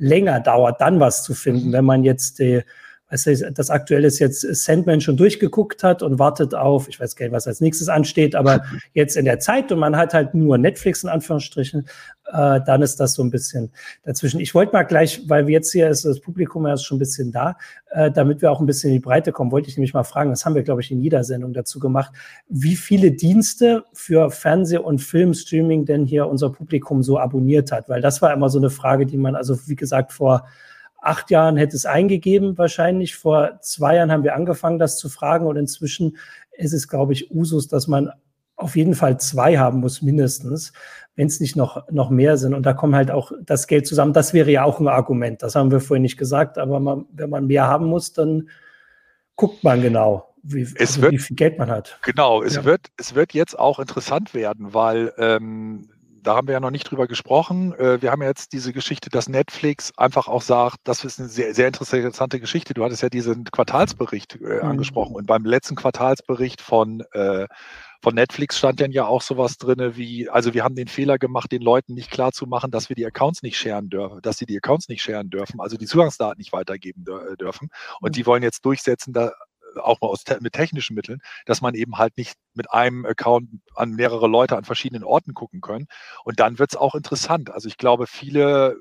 länger 0.00 0.40
dauert, 0.40 0.80
dann 0.80 0.98
was 0.98 1.22
zu 1.22 1.34
finden, 1.34 1.68
mhm. 1.68 1.72
wenn 1.72 1.84
man 1.84 2.02
jetzt 2.02 2.40
die 2.40 2.62
also 3.10 3.50
das 3.50 3.70
aktuelle 3.70 4.06
ist 4.06 4.20
jetzt 4.20 4.42
Sandman 4.42 5.00
schon 5.00 5.16
durchgeguckt 5.16 5.82
hat 5.82 6.02
und 6.02 6.20
wartet 6.20 6.54
auf, 6.54 6.88
ich 6.88 7.00
weiß 7.00 7.16
gar 7.16 7.26
nicht, 7.26 7.34
was 7.34 7.46
als 7.48 7.60
nächstes 7.60 7.88
ansteht, 7.88 8.36
aber 8.36 8.62
jetzt 8.94 9.16
in 9.16 9.24
der 9.24 9.40
Zeit 9.40 9.72
und 9.72 9.80
man 9.80 9.96
hat 9.96 10.14
halt 10.14 10.32
nur 10.34 10.58
Netflix 10.58 11.02
in 11.02 11.08
Anführungsstrichen, 11.08 11.86
äh, 12.32 12.60
dann 12.64 12.82
ist 12.82 13.00
das 13.00 13.14
so 13.14 13.24
ein 13.24 13.30
bisschen 13.30 13.72
dazwischen. 14.04 14.38
Ich 14.38 14.54
wollte 14.54 14.72
mal 14.72 14.84
gleich, 14.84 15.28
weil 15.28 15.48
wir 15.48 15.52
jetzt 15.52 15.72
hier 15.72 15.88
ist 15.88 16.04
das 16.04 16.20
Publikum 16.20 16.66
ja 16.66 16.76
schon 16.76 16.96
ein 16.96 17.00
bisschen 17.00 17.32
da, 17.32 17.56
äh, 17.90 18.12
damit 18.12 18.42
wir 18.42 18.52
auch 18.52 18.60
ein 18.60 18.66
bisschen 18.66 18.90
in 18.90 18.94
die 18.94 19.00
Breite 19.00 19.32
kommen, 19.32 19.50
wollte 19.50 19.68
ich 19.68 19.76
nämlich 19.76 19.92
mal 19.92 20.04
fragen, 20.04 20.30
das 20.30 20.46
haben 20.46 20.54
wir, 20.54 20.62
glaube 20.62 20.80
ich, 20.80 20.92
in 20.92 21.00
jeder 21.00 21.24
Sendung 21.24 21.52
dazu 21.52 21.80
gemacht, 21.80 22.12
wie 22.48 22.76
viele 22.76 23.10
Dienste 23.10 23.84
für 23.92 24.30
Fernseh- 24.30 24.78
und 24.78 25.00
Filmstreaming 25.00 25.84
denn 25.84 26.06
hier 26.06 26.28
unser 26.28 26.50
Publikum 26.50 27.02
so 27.02 27.18
abonniert 27.18 27.72
hat, 27.72 27.88
weil 27.88 28.00
das 28.00 28.22
war 28.22 28.32
immer 28.32 28.48
so 28.48 28.58
eine 28.58 28.70
Frage, 28.70 29.04
die 29.04 29.16
man 29.16 29.34
also, 29.34 29.58
wie 29.66 29.76
gesagt, 29.76 30.12
vor 30.12 30.46
acht 31.00 31.30
Jahren 31.30 31.56
hätte 31.56 31.76
es 31.76 31.86
eingegeben 31.86 32.58
wahrscheinlich. 32.58 33.16
Vor 33.16 33.58
zwei 33.60 33.96
Jahren 33.96 34.12
haben 34.12 34.24
wir 34.24 34.34
angefangen, 34.34 34.78
das 34.78 34.98
zu 34.98 35.08
fragen 35.08 35.46
und 35.46 35.56
inzwischen 35.56 36.16
ist 36.52 36.72
es, 36.72 36.88
glaube 36.88 37.12
ich, 37.12 37.30
Usus, 37.30 37.68
dass 37.68 37.88
man 37.88 38.10
auf 38.56 38.76
jeden 38.76 38.94
Fall 38.94 39.18
zwei 39.18 39.56
haben 39.56 39.80
muss, 39.80 40.02
mindestens, 40.02 40.72
wenn 41.16 41.26
es 41.26 41.40
nicht 41.40 41.56
noch, 41.56 41.90
noch 41.90 42.10
mehr 42.10 42.36
sind. 42.36 42.54
Und 42.54 42.64
da 42.66 42.74
kommt 42.74 42.94
halt 42.94 43.10
auch 43.10 43.32
das 43.42 43.66
Geld 43.66 43.86
zusammen. 43.86 44.12
Das 44.12 44.34
wäre 44.34 44.50
ja 44.50 44.64
auch 44.64 44.80
ein 44.80 44.88
Argument. 44.88 45.42
Das 45.42 45.54
haben 45.54 45.70
wir 45.70 45.80
vorhin 45.80 46.02
nicht 46.02 46.18
gesagt. 46.18 46.58
Aber 46.58 46.78
man, 46.78 47.06
wenn 47.12 47.30
man 47.30 47.46
mehr 47.46 47.66
haben 47.66 47.86
muss, 47.86 48.12
dann 48.12 48.48
guckt 49.36 49.64
man 49.64 49.80
genau, 49.80 50.34
wie, 50.42 50.66
also 50.78 51.02
wird, 51.02 51.12
wie 51.12 51.18
viel 51.18 51.36
Geld 51.36 51.58
man 51.58 51.70
hat. 51.70 51.98
Genau, 52.02 52.42
es, 52.42 52.56
ja. 52.56 52.64
wird, 52.64 52.88
es 52.98 53.14
wird 53.14 53.32
jetzt 53.32 53.58
auch 53.58 53.78
interessant 53.78 54.34
werden, 54.34 54.74
weil 54.74 55.12
ähm, 55.16 55.88
da 56.22 56.36
haben 56.36 56.48
wir 56.48 56.54
ja 56.54 56.60
noch 56.60 56.70
nicht 56.70 56.90
drüber 56.90 57.06
gesprochen. 57.06 57.72
Äh, 57.74 58.02
wir 58.02 58.10
haben 58.10 58.22
jetzt 58.22 58.52
diese 58.52 58.72
Geschichte, 58.72 59.10
dass 59.10 59.28
Netflix 59.28 59.92
einfach 59.96 60.28
auch 60.28 60.42
sagt, 60.42 60.78
das 60.84 61.04
ist 61.04 61.18
eine 61.18 61.28
sehr, 61.28 61.54
sehr 61.54 61.66
interessante 61.66 62.40
Geschichte. 62.40 62.74
Du 62.74 62.84
hattest 62.84 63.02
ja 63.02 63.08
diesen 63.08 63.44
Quartalsbericht 63.44 64.36
äh, 64.36 64.56
mhm. 64.56 64.62
angesprochen 64.62 65.16
und 65.16 65.26
beim 65.26 65.44
letzten 65.44 65.76
Quartalsbericht 65.76 66.60
von, 66.60 67.02
äh, 67.12 67.46
von 68.02 68.14
Netflix 68.14 68.58
stand 68.58 68.80
dann 68.80 68.92
ja 68.92 69.06
auch 69.06 69.22
sowas 69.22 69.58
drin 69.58 69.96
wie, 69.96 70.28
also 70.28 70.54
wir 70.54 70.64
haben 70.64 70.74
den 70.74 70.88
Fehler 70.88 71.18
gemacht, 71.18 71.52
den 71.52 71.62
Leuten 71.62 71.94
nicht 71.94 72.10
klar 72.10 72.32
zu 72.32 72.46
machen, 72.46 72.70
dass 72.70 72.88
wir 72.88 72.96
die 72.96 73.06
Accounts 73.06 73.42
nicht 73.42 73.58
scheren 73.58 73.88
dürfen, 73.90 74.20
dass 74.22 74.38
sie 74.38 74.46
die 74.46 74.56
Accounts 74.56 74.88
nicht 74.88 75.02
scheren 75.02 75.30
dürfen, 75.30 75.60
also 75.60 75.76
die 75.76 75.86
Zugangsdaten 75.86 76.38
nicht 76.38 76.52
weitergeben 76.52 77.04
dürfen. 77.38 77.68
Und 78.00 78.10
mhm. 78.10 78.12
die 78.12 78.26
wollen 78.26 78.42
jetzt 78.42 78.64
durchsetzen, 78.64 79.12
da, 79.12 79.32
auch 79.76 80.00
mal 80.00 80.08
aus, 80.08 80.24
mit 80.40 80.52
technischen 80.52 80.94
Mitteln, 80.94 81.20
dass 81.46 81.60
man 81.60 81.74
eben 81.74 81.98
halt 81.98 82.16
nicht 82.16 82.34
mit 82.54 82.70
einem 82.70 83.06
Account 83.06 83.48
an 83.74 83.92
mehrere 83.92 84.26
Leute 84.26 84.56
an 84.56 84.64
verschiedenen 84.64 85.04
Orten 85.04 85.34
gucken 85.34 85.60
können. 85.60 85.86
Und 86.24 86.40
dann 86.40 86.58
wird 86.58 86.72
es 86.72 86.76
auch 86.76 86.94
interessant. 86.94 87.50
Also 87.50 87.68
ich 87.68 87.76
glaube, 87.76 88.06
viele 88.06 88.80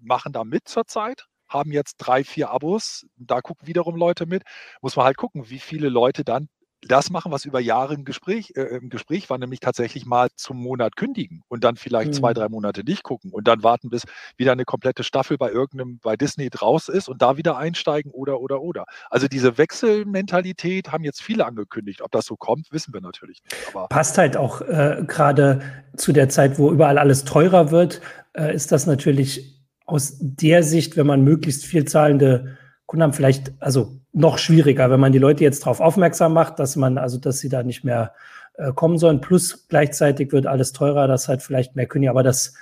machen 0.00 0.32
da 0.32 0.44
mit 0.44 0.68
zurzeit 0.68 1.26
haben 1.52 1.72
jetzt 1.72 1.96
drei, 1.98 2.24
vier 2.24 2.50
Abos, 2.50 3.06
da 3.16 3.40
gucken 3.40 3.68
wiederum 3.68 3.96
Leute 3.96 4.26
mit, 4.26 4.42
muss 4.80 4.96
man 4.96 5.04
halt 5.04 5.16
gucken, 5.16 5.50
wie 5.50 5.58
viele 5.58 5.88
Leute 5.88 6.24
dann 6.24 6.48
das 6.88 7.10
machen, 7.10 7.32
was 7.32 7.44
über 7.44 7.60
Jahre 7.60 7.94
im 7.94 8.04
Gespräch, 8.04 8.52
äh, 8.56 8.62
im 8.62 8.88
Gespräch 8.88 9.30
war, 9.30 9.38
nämlich 9.38 9.60
tatsächlich 9.60 10.04
mal 10.04 10.28
zum 10.34 10.58
Monat 10.58 10.96
kündigen 10.96 11.42
und 11.48 11.64
dann 11.64 11.76
vielleicht 11.76 12.08
mhm. 12.08 12.14
zwei, 12.14 12.34
drei 12.34 12.48
Monate 12.48 12.82
nicht 12.84 13.02
gucken 13.02 13.30
und 13.32 13.46
dann 13.46 13.62
warten, 13.62 13.88
bis 13.90 14.02
wieder 14.36 14.52
eine 14.52 14.64
komplette 14.64 15.04
Staffel 15.04 15.38
bei 15.38 15.50
irgendeinem, 15.50 15.98
bei 16.02 16.16
Disney 16.16 16.50
draus 16.50 16.88
ist 16.88 17.08
und 17.08 17.22
da 17.22 17.36
wieder 17.36 17.56
einsteigen 17.56 18.10
oder, 18.12 18.40
oder, 18.40 18.60
oder. 18.60 18.84
Also 19.10 19.28
diese 19.28 19.58
Wechselmentalität 19.58 20.90
haben 20.90 21.04
jetzt 21.04 21.22
viele 21.22 21.46
angekündigt. 21.46 22.02
Ob 22.02 22.10
das 22.10 22.26
so 22.26 22.36
kommt, 22.36 22.72
wissen 22.72 22.92
wir 22.92 23.00
natürlich 23.00 23.42
nicht. 23.44 23.56
Aber 23.68 23.88
Passt 23.88 24.18
halt 24.18 24.36
auch 24.36 24.60
äh, 24.62 25.04
gerade 25.06 25.60
zu 25.96 26.12
der 26.12 26.28
Zeit, 26.28 26.58
wo 26.58 26.70
überall 26.72 26.98
alles 26.98 27.24
teurer 27.24 27.70
wird, 27.70 28.00
äh, 28.32 28.54
ist 28.54 28.72
das 28.72 28.86
natürlich 28.86 29.62
aus 29.84 30.16
der 30.20 30.62
Sicht, 30.62 30.96
wenn 30.96 31.06
man 31.06 31.22
möglichst 31.22 31.64
viel 31.64 31.84
zahlende 31.84 32.56
Kunden 32.92 33.04
haben, 33.04 33.14
vielleicht, 33.14 33.54
also 33.58 33.96
noch 34.12 34.36
schwieriger, 34.36 34.90
wenn 34.90 35.00
man 35.00 35.12
die 35.12 35.18
Leute 35.18 35.42
jetzt 35.42 35.62
darauf 35.62 35.80
aufmerksam 35.80 36.34
macht, 36.34 36.58
dass 36.58 36.76
man, 36.76 36.98
also 36.98 37.16
dass 37.16 37.38
sie 37.38 37.48
da 37.48 37.62
nicht 37.62 37.84
mehr 37.84 38.12
äh, 38.58 38.70
kommen 38.74 38.98
sollen. 38.98 39.22
Plus 39.22 39.66
gleichzeitig 39.68 40.30
wird 40.30 40.46
alles 40.46 40.74
teurer, 40.74 41.08
das 41.08 41.26
halt 41.26 41.40
vielleicht 41.40 41.74
mehr 41.74 41.86
können. 41.86 42.10
Aber 42.10 42.22
das, 42.22 42.52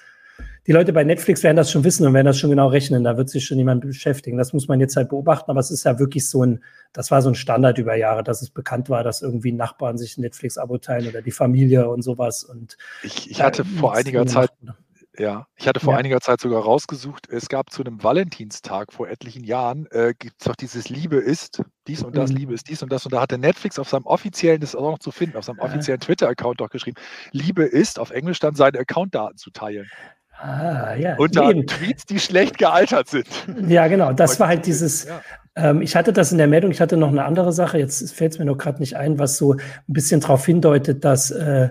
die 0.68 0.70
Leute 0.70 0.92
bei 0.92 1.02
Netflix 1.02 1.42
werden 1.42 1.56
das 1.56 1.72
schon 1.72 1.82
wissen 1.82 2.06
und 2.06 2.14
werden 2.14 2.26
das 2.26 2.38
schon 2.38 2.50
genau 2.50 2.68
rechnen. 2.68 3.02
Da 3.02 3.16
wird 3.16 3.28
sich 3.28 3.44
schon 3.44 3.58
jemand 3.58 3.80
beschäftigen. 3.80 4.38
Das 4.38 4.52
muss 4.52 4.68
man 4.68 4.78
jetzt 4.78 4.94
halt 4.94 5.08
beobachten. 5.08 5.50
Aber 5.50 5.58
es 5.58 5.72
ist 5.72 5.82
ja 5.82 5.98
wirklich 5.98 6.28
so 6.28 6.44
ein, 6.44 6.62
das 6.92 7.10
war 7.10 7.22
so 7.22 7.30
ein 7.30 7.34
Standard 7.34 7.78
über 7.78 7.96
Jahre, 7.96 8.22
dass 8.22 8.40
es 8.40 8.50
bekannt 8.50 8.88
war, 8.88 9.02
dass 9.02 9.22
irgendwie 9.22 9.50
Nachbarn 9.50 9.98
sich 9.98 10.16
Netflix-Abo 10.16 10.78
teilen 10.78 11.08
oder 11.08 11.22
die 11.22 11.32
Familie 11.32 11.88
und 11.88 12.02
sowas. 12.02 12.44
Und 12.44 12.76
ich, 13.02 13.28
ich 13.32 13.42
hatte 13.42 13.64
vor 13.64 13.96
einiger 13.96 14.24
Zeit, 14.26 14.50
Ja, 15.20 15.46
ich 15.54 15.68
hatte 15.68 15.80
vor 15.80 15.92
ja. 15.92 15.98
einiger 15.98 16.18
Zeit 16.22 16.40
sogar 16.40 16.62
rausgesucht, 16.62 17.28
es 17.28 17.50
gab 17.50 17.70
zu 17.70 17.82
einem 17.82 18.02
Valentinstag 18.02 18.90
vor 18.90 19.06
etlichen 19.06 19.44
Jahren, 19.44 19.86
äh, 19.90 20.14
gibt 20.18 20.36
es 20.40 20.46
doch 20.46 20.56
dieses 20.56 20.88
Liebe 20.88 21.16
ist, 21.16 21.60
dies 21.86 22.02
und 22.02 22.16
das, 22.16 22.30
mhm. 22.30 22.38
Liebe 22.38 22.54
ist 22.54 22.70
dies 22.70 22.82
und 22.82 22.90
das. 22.90 23.04
Und 23.04 23.12
da 23.12 23.20
hatte 23.20 23.36
Netflix 23.36 23.78
auf 23.78 23.86
seinem 23.86 24.06
offiziellen, 24.06 24.62
das 24.62 24.70
ist 24.70 24.76
auch 24.76 24.92
noch 24.92 24.98
zu 24.98 25.10
finden, 25.10 25.36
auf 25.36 25.44
seinem 25.44 25.58
offiziellen 25.58 26.00
Twitter-Account 26.00 26.62
doch 26.62 26.70
geschrieben, 26.70 26.96
Liebe 27.32 27.64
ist, 27.64 27.98
auf 27.98 28.12
Englisch 28.12 28.38
dann 28.38 28.54
seine 28.54 28.78
Accountdaten 28.78 29.36
zu 29.36 29.50
teilen. 29.50 29.90
Ah, 30.38 30.94
ja. 30.94 31.16
Unter 31.16 31.50
Eben. 31.50 31.66
Tweets, 31.66 32.06
die 32.06 32.18
schlecht 32.18 32.56
gealtert 32.56 33.08
sind. 33.08 33.28
Ja, 33.68 33.88
genau. 33.88 34.12
Das 34.14 34.40
war 34.40 34.48
halt 34.48 34.64
dieses. 34.64 35.04
Ja. 35.04 35.20
Ähm, 35.54 35.82
ich 35.82 35.96
hatte 35.96 36.14
das 36.14 36.32
in 36.32 36.38
der 36.38 36.46
Meldung, 36.46 36.70
ich 36.70 36.80
hatte 36.80 36.96
noch 36.96 37.08
eine 37.08 37.26
andere 37.26 37.52
Sache, 37.52 37.76
jetzt 37.76 38.10
fällt 38.14 38.32
es 38.32 38.38
mir 38.38 38.46
noch 38.46 38.56
gerade 38.56 38.78
nicht 38.78 38.96
ein, 38.96 39.18
was 39.18 39.36
so 39.36 39.52
ein 39.52 39.60
bisschen 39.86 40.22
darauf 40.22 40.46
hindeutet, 40.46 41.04
dass. 41.04 41.30
Äh, 41.30 41.68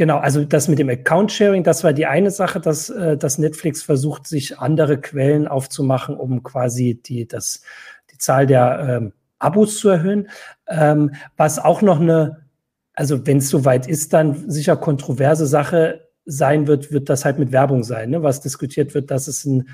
Genau, 0.00 0.16
also 0.16 0.46
das 0.46 0.66
mit 0.66 0.78
dem 0.78 0.88
Account-Sharing, 0.88 1.62
das 1.62 1.84
war 1.84 1.92
die 1.92 2.06
eine 2.06 2.30
Sache, 2.30 2.58
dass, 2.58 2.88
äh, 2.88 3.18
dass 3.18 3.36
Netflix 3.36 3.82
versucht, 3.82 4.26
sich 4.26 4.58
andere 4.58 4.98
Quellen 4.98 5.46
aufzumachen, 5.46 6.16
um 6.16 6.42
quasi 6.42 6.94
die, 6.94 7.28
das, 7.28 7.60
die 8.10 8.16
Zahl 8.16 8.46
der 8.46 8.98
ähm, 9.02 9.12
Abos 9.38 9.76
zu 9.76 9.90
erhöhen. 9.90 10.30
Ähm, 10.68 11.10
was 11.36 11.58
auch 11.58 11.82
noch 11.82 12.00
eine, 12.00 12.46
also 12.94 13.26
wenn 13.26 13.36
es 13.36 13.50
soweit 13.50 13.86
ist, 13.86 14.14
dann 14.14 14.48
sicher 14.50 14.74
kontroverse 14.78 15.44
Sache 15.44 16.08
sein 16.24 16.66
wird, 16.66 16.92
wird 16.92 17.10
das 17.10 17.26
halt 17.26 17.38
mit 17.38 17.52
Werbung 17.52 17.82
sein, 17.82 18.08
ne? 18.08 18.22
was 18.22 18.40
diskutiert 18.40 18.94
wird, 18.94 19.10
dass 19.10 19.28
es 19.28 19.44
ein 19.44 19.68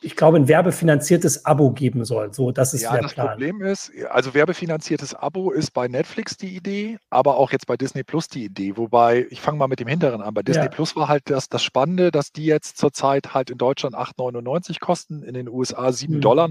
ich 0.00 0.14
glaube, 0.14 0.36
ein 0.36 0.46
werbefinanziertes 0.46 1.44
Abo 1.44 1.72
geben 1.72 2.04
soll. 2.04 2.32
So, 2.32 2.52
das 2.52 2.72
ist 2.72 2.82
ja, 2.82 2.92
der 2.92 3.02
das 3.02 3.14
Plan. 3.14 3.28
Problem 3.28 3.62
ist, 3.62 3.90
also 4.10 4.32
werbefinanziertes 4.32 5.14
Abo 5.14 5.50
ist 5.50 5.72
bei 5.72 5.88
Netflix 5.88 6.36
die 6.36 6.54
Idee, 6.54 6.98
aber 7.10 7.36
auch 7.36 7.50
jetzt 7.50 7.66
bei 7.66 7.76
Disney 7.76 8.04
Plus 8.04 8.28
die 8.28 8.44
Idee. 8.44 8.76
Wobei, 8.76 9.26
ich 9.30 9.40
fange 9.40 9.58
mal 9.58 9.66
mit 9.66 9.80
dem 9.80 9.88
Hinteren 9.88 10.22
an. 10.22 10.34
Bei 10.34 10.42
Disney 10.42 10.64
ja. 10.64 10.68
Plus 10.68 10.94
war 10.94 11.08
halt 11.08 11.28
das, 11.30 11.48
das 11.48 11.64
Spannende, 11.64 12.12
dass 12.12 12.30
die 12.30 12.46
jetzt 12.46 12.78
zurzeit 12.78 13.34
halt 13.34 13.50
in 13.50 13.58
Deutschland 13.58 13.96
8,99 13.96 14.78
kosten, 14.78 15.24
in 15.24 15.34
den 15.34 15.48
USA 15.48 15.88
7,99 15.88 16.08
mhm. 16.08 16.20
Dollar. 16.20 16.48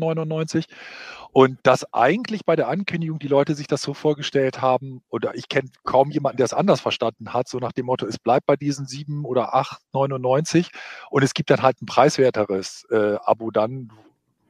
Und 1.32 1.60
dass 1.64 1.94
eigentlich 1.94 2.46
bei 2.46 2.56
der 2.56 2.68
Ankündigung 2.68 3.20
die 3.20 3.28
Leute 3.28 3.56
sich 3.56 3.68
das 3.68 3.82
so 3.82 3.94
vorgestellt 3.94 4.62
haben, 4.62 5.02
oder 5.10 5.36
ich 5.36 5.50
kenne 5.50 5.70
kaum 5.84 6.12
jemanden, 6.12 6.38
der 6.38 6.46
es 6.46 6.54
anders 6.54 6.82
verstanden 6.82 7.34
hat, 7.34 7.48
so 7.48 7.60
nach 7.60 7.74
dem 7.74 7.86
Motto, 7.86 8.06
es 8.06 8.18
bleibt 8.18 8.46
bei 8.46 8.56
diesen 8.56 8.88
7 8.88 9.26
oder 9.26 9.56
8,99 9.56 10.70
und 11.10 11.24
es 11.24 11.34
gibt 11.34 11.50
dann 11.50 11.62
halt 11.62 11.82
ein 11.82 11.86
preiswerteres 11.86 12.86
äh, 12.90 13.16
Abo 13.24 13.52
dann, 13.52 13.92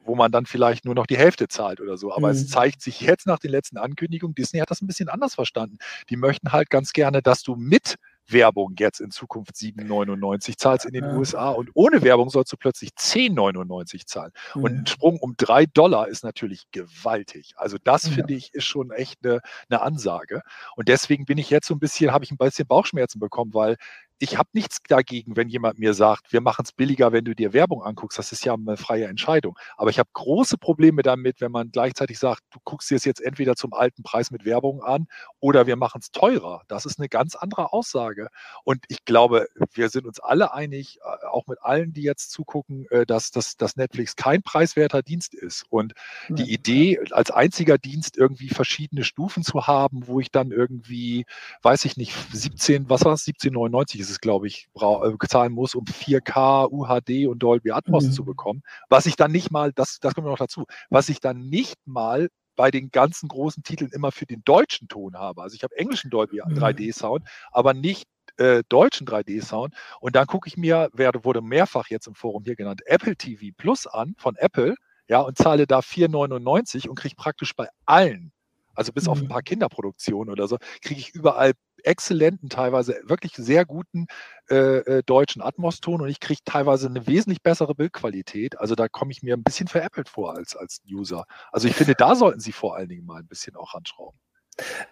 wo 0.06 0.16
man 0.16 0.32
dann 0.32 0.46
vielleicht 0.46 0.86
nur 0.86 0.96
noch 0.96 1.06
die 1.06 1.18
Hälfte 1.18 1.48
zahlt 1.48 1.82
oder 1.82 1.98
so. 1.98 2.14
Aber 2.14 2.28
mhm. 2.28 2.34
es 2.34 2.48
zeigt 2.48 2.82
sich 2.82 3.02
jetzt 3.02 3.28
nach 3.28 3.40
den 3.40 3.52
letzten 3.52 3.78
Ankündigungen, 3.78 4.36
Disney 4.36 4.60
hat 4.60 4.72
das 4.72 4.82
ein 4.82 4.88
bisschen 4.88 5.10
anders 5.10 5.36
verstanden. 5.36 5.78
Die 6.10 6.16
möchten 6.16 6.52
halt 6.52 6.70
ganz 6.70 6.94
gerne, 6.94 7.22
dass 7.22 7.44
du 7.44 7.56
mit 7.56 7.96
Werbung 8.30 8.76
jetzt 8.78 9.00
in 9.00 9.12
Zukunft 9.12 9.56
7,99 9.56 10.58
zahlst 10.58 10.86
in 10.86 10.94
den 10.94 11.06
ja. 11.06 11.16
USA 11.16 11.50
und 11.50 11.70
ohne 11.74 12.02
Werbung 12.02 12.30
sollst 12.30 12.52
du 12.52 12.58
plötzlich 12.58 12.92
10,99 12.92 14.06
zahlen. 14.06 14.32
Mhm. 14.56 14.64
Und 14.64 14.72
ein 14.74 14.88
Sprung 14.88 15.20
um 15.20 15.36
drei 15.38 15.66
Dollar 15.66 16.08
ist 16.08 16.24
natürlich 16.24 16.70
gewaltig. 16.72 17.54
Also 17.58 17.78
das 17.84 18.04
ja. 18.04 18.12
finde 18.12 18.34
ich 18.34 18.54
ist 18.54 18.66
schon 18.66 18.92
echt 18.92 19.24
eine, 19.24 19.42
eine 19.70 19.82
Ansage. 19.82 20.42
Und 20.76 20.88
deswegen 20.88 21.26
bin 21.26 21.38
ich 21.38 21.50
jetzt 21.50 21.68
so 21.68 21.76
ein 21.76 21.80
bisschen, 21.80 22.12
habe 22.12 22.26
ich 22.26 22.32
ein 22.32 22.38
bisschen 22.38 22.68
Bauchschmerzen 22.68 23.20
bekommen, 23.20 23.54
weil 23.54 23.78
ich 24.20 24.38
habe 24.38 24.50
nichts 24.54 24.80
dagegen, 24.88 25.36
wenn 25.36 25.48
jemand 25.48 25.78
mir 25.78 25.94
sagt, 25.94 26.34
wir 26.34 26.42
machen 26.42 26.64
es 26.66 26.72
billiger, 26.72 27.12
wenn 27.12 27.26
du 27.26 27.36
dir 27.36 27.54
Werbung 27.54 27.84
anguckst. 27.84 28.18
Das 28.18 28.32
ist 28.32 28.44
ja 28.44 28.54
eine 28.54 28.78
freie 28.78 29.06
Entscheidung. 29.06 29.58
Aber 29.76 29.90
ich 29.92 30.00
habe 30.00 30.10
große 30.14 30.58
Probleme 30.58 31.04
damit, 31.04 31.40
wenn 31.40 31.52
man 31.52 31.72
gleichzeitig 31.72 32.18
sagt, 32.18 32.42
du 32.52 32.60
guckst 32.64 32.90
dir 32.90 32.96
es 32.96 33.06
jetzt 33.06 33.22
entweder 33.22 33.56
zum 33.56 33.74
alten 33.74 34.02
Preis 34.04 34.32
mit 34.32 34.44
Werbung 34.44 34.82
an 34.82 35.08
oder 35.40 35.68
wir 35.68 35.76
machen 35.76 36.02
es 36.02 36.12
teurer. 36.12 36.64
Das 36.68 36.86
ist 36.86 37.00
eine 37.00 37.10
ganz 37.10 37.36
andere 37.36 37.74
Aussage. 37.74 38.30
Und 38.64 38.86
ich 38.88 39.06
glaube, 39.06 39.48
wir 39.74 39.90
sind 39.90 40.08
uns 40.08 40.20
alle 40.20 40.54
einig, 40.54 40.98
äh, 40.98 41.28
auch 41.28 41.46
mit 41.48 41.60
allen, 41.62 41.94
die 41.94 42.04
jetzt 42.04 42.32
zugucken, 42.32 42.88
äh, 42.90 43.06
dass, 43.06 43.30
dass, 43.30 43.56
dass 43.56 43.76
Netflix 43.76 44.16
kein 44.16 44.42
preiswerter 44.42 45.04
Dienst 45.04 45.36
ist. 45.36 45.64
Und 45.70 45.94
die 46.30 46.52
Idee, 46.52 47.00
als 47.12 47.30
einziger 47.30 47.78
Dienst 47.78 48.18
irgendwie 48.18 48.50
verschiedene 48.50 49.04
Stufen 49.04 49.44
zu 49.44 49.68
haben, 49.68 50.08
wo 50.08 50.20
ich 50.20 50.32
dann 50.32 50.52
irgendwie, 50.52 51.26
weiß 51.62 51.86
ich 51.86 51.98
nicht, 51.98 52.16
17, 52.32 52.90
was 52.90 53.06
war 53.06 53.14
es, 53.14 53.26
17,99 53.26 54.00
ist 54.00 54.07
es, 54.10 54.20
glaube 54.20 54.48
ich, 54.48 54.68
äh, 54.76 55.28
zahlen 55.28 55.54
muss, 55.54 55.76
um 55.76 55.86
4K, 55.86 56.70
UHD 56.70 57.28
und 57.28 57.40
Dolby 57.40 57.72
Atmos 57.72 58.06
mhm. 58.06 58.12
zu 58.12 58.26
bekommen. 58.26 58.64
Was 58.90 59.06
ich 59.06 59.16
dann 59.16 59.32
nicht 59.32 59.52
mal, 59.52 59.72
das, 59.74 60.00
das 60.00 60.16
kommt 60.16 60.28
noch 60.28 60.38
dazu, 60.38 60.66
was 60.90 61.10
ich 61.10 61.20
dann 61.20 61.50
nicht 61.50 61.76
mal 61.86 62.30
bei 62.56 62.72
den 62.72 62.90
ganzen 62.90 63.30
großen 63.30 63.64
Titeln 63.64 63.92
immer 63.92 64.12
für 64.12 64.26
den 64.26 64.42
deutschen 64.44 64.88
Ton 64.88 65.16
habe. 65.16 65.44
Also 65.44 65.56
ich 65.56 65.64
habe 65.64 65.78
englischen 65.78 66.10
Dolby 66.10 66.42
mhm. 66.44 66.58
3D-Sound, 66.58 67.24
aber 67.52 67.74
nicht 67.74 68.06
äh, 68.38 68.64
deutschen 68.68 69.08
3D-Sound. 69.08 69.74
Und 70.00 70.16
dann 70.16 70.26
gucke 70.26 70.48
ich 70.48 70.58
mir, 70.58 70.90
werde, 70.94 71.24
wurde 71.24 71.42
mehrfach 71.42 71.88
jetzt 71.90 72.08
im 72.08 72.16
Forum 72.16 72.44
hier 72.44 72.56
genannt, 72.56 72.82
Apple 72.86 73.16
TV 73.16 73.54
Plus 73.56 73.86
an 73.86 74.16
von 74.18 74.36
Apple, 74.36 74.76
ja, 75.08 75.22
und 75.22 75.38
zahle 75.38 75.68
da 75.68 75.80
4,99 75.80 76.90
und 76.90 76.96
kriege 76.96 77.16
praktisch 77.16 77.56
bei 77.56 77.70
allen 77.86 78.34
also 78.78 78.94
bis 78.94 79.08
auf 79.08 79.18
ein 79.18 79.24
mhm. 79.26 79.30
paar 79.30 79.42
Kinderproduktionen 79.42 80.32
oder 80.32 80.48
so, 80.48 80.58
kriege 80.82 81.00
ich 81.00 81.10
überall 81.10 81.54
exzellenten, 81.88 82.50
teilweise 82.50 83.00
wirklich 83.04 83.34
sehr 83.36 83.66
guten 83.66 84.08
äh, 84.50 84.78
äh, 84.78 85.04
deutschen 85.04 85.42
Atmos-Ton 85.42 86.02
und 86.02 86.10
ich 86.10 86.20
kriege 86.20 86.42
teilweise 86.46 86.88
eine 86.88 87.08
wesentlich 87.08 87.42
bessere 87.42 87.76
Bildqualität. 87.76 88.60
Also 88.60 88.76
da 88.76 88.88
komme 88.88 89.12
ich 89.12 89.24
mir 89.24 89.36
ein 89.36 89.44
bisschen 89.44 89.68
veräppelt 89.68 90.10
vor 90.10 90.36
als, 90.36 90.56
als 90.56 90.82
User. 90.90 91.26
Also 91.52 91.68
ich 91.68 91.76
finde, 91.76 91.96
da 91.96 92.16
sollten 92.16 92.40
Sie 92.40 92.52
vor 92.52 92.76
allen 92.76 92.90
Dingen 92.90 93.06
mal 93.06 93.20
ein 93.20 93.28
bisschen 93.28 93.56
auch 93.56 93.74
ranschrauben. 93.74 94.20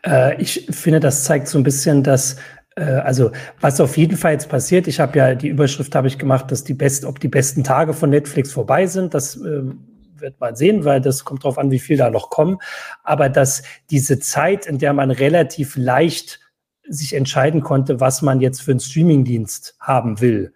Äh, 0.05 0.41
ich 0.41 0.67
finde, 0.71 0.99
das 0.99 1.23
zeigt 1.23 1.47
so 1.47 1.57
ein 1.57 1.63
bisschen, 1.63 2.03
dass 2.03 2.37
äh, 2.75 2.83
also 2.83 3.31
was 3.59 3.79
auf 3.79 3.97
jeden 3.97 4.17
Fall 4.17 4.33
jetzt 4.33 4.49
passiert, 4.49 4.87
ich 4.87 4.99
habe 4.99 5.17
ja 5.17 5.35
die 5.35 5.49
Überschrift 5.49 5.95
habe 5.95 6.07
ich 6.07 6.17
gemacht, 6.17 6.51
dass 6.51 6.63
die 6.63 6.73
best, 6.73 7.05
ob 7.05 7.19
die 7.19 7.27
besten 7.27 7.63
Tage 7.63 7.93
von 7.93 8.09
Netflix 8.09 8.51
vorbei 8.51 8.87
sind. 8.87 9.13
Das 9.13 9.35
ähm, 9.35 9.87
wird 10.17 10.39
man 10.39 10.55
sehen, 10.55 10.85
weil 10.85 11.01
das 11.01 11.25
kommt 11.25 11.43
darauf 11.43 11.57
an, 11.57 11.71
wie 11.71 11.79
viel 11.79 11.97
da 11.97 12.09
noch 12.09 12.29
kommen. 12.29 12.57
Aber 13.03 13.29
dass 13.29 13.63
diese 13.89 14.19
Zeit, 14.19 14.65
in 14.65 14.79
der 14.79 14.93
man 14.93 15.11
relativ 15.11 15.75
leicht 15.75 16.39
sich 16.87 17.13
entscheiden 17.13 17.61
konnte, 17.61 17.99
was 17.99 18.21
man 18.21 18.41
jetzt 18.41 18.61
für 18.61 18.71
einen 18.71 18.79
Streamingdienst 18.79 19.75
haben 19.79 20.21
will, 20.21 20.53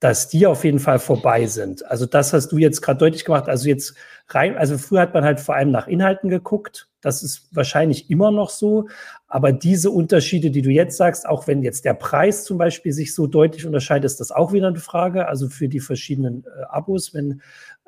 dass 0.00 0.28
die 0.28 0.46
auf 0.46 0.64
jeden 0.64 0.78
Fall 0.78 0.98
vorbei 0.98 1.46
sind. 1.46 1.84
Also 1.86 2.06
das 2.06 2.32
hast 2.32 2.52
du 2.52 2.58
jetzt 2.58 2.82
gerade 2.82 2.98
deutlich 2.98 3.24
gemacht. 3.24 3.48
Also 3.48 3.68
jetzt 3.68 3.94
rein, 4.28 4.56
also 4.56 4.78
früher 4.78 5.00
hat 5.00 5.14
man 5.14 5.24
halt 5.24 5.40
vor 5.40 5.56
allem 5.56 5.70
nach 5.70 5.88
Inhalten 5.88 6.30
geguckt. 6.30 6.88
Das 7.00 7.22
ist 7.22 7.48
wahrscheinlich 7.52 8.10
immer 8.10 8.30
noch 8.30 8.50
so. 8.50 8.88
Aber 9.26 9.52
diese 9.52 9.90
Unterschiede, 9.90 10.50
die 10.50 10.62
du 10.62 10.70
jetzt 10.70 10.96
sagst, 10.96 11.28
auch 11.28 11.46
wenn 11.46 11.62
jetzt 11.62 11.84
der 11.84 11.94
Preis 11.94 12.44
zum 12.44 12.58
Beispiel 12.58 12.92
sich 12.92 13.14
so 13.14 13.26
deutlich 13.26 13.66
unterscheidet, 13.66 14.04
ist 14.04 14.20
das 14.20 14.30
auch 14.30 14.52
wieder 14.52 14.68
eine 14.68 14.78
Frage. 14.78 15.26
Also 15.26 15.48
für 15.48 15.68
die 15.68 15.80
verschiedenen 15.80 16.44
äh, 16.44 16.62
Abos, 16.68 17.12
wenn 17.12 17.42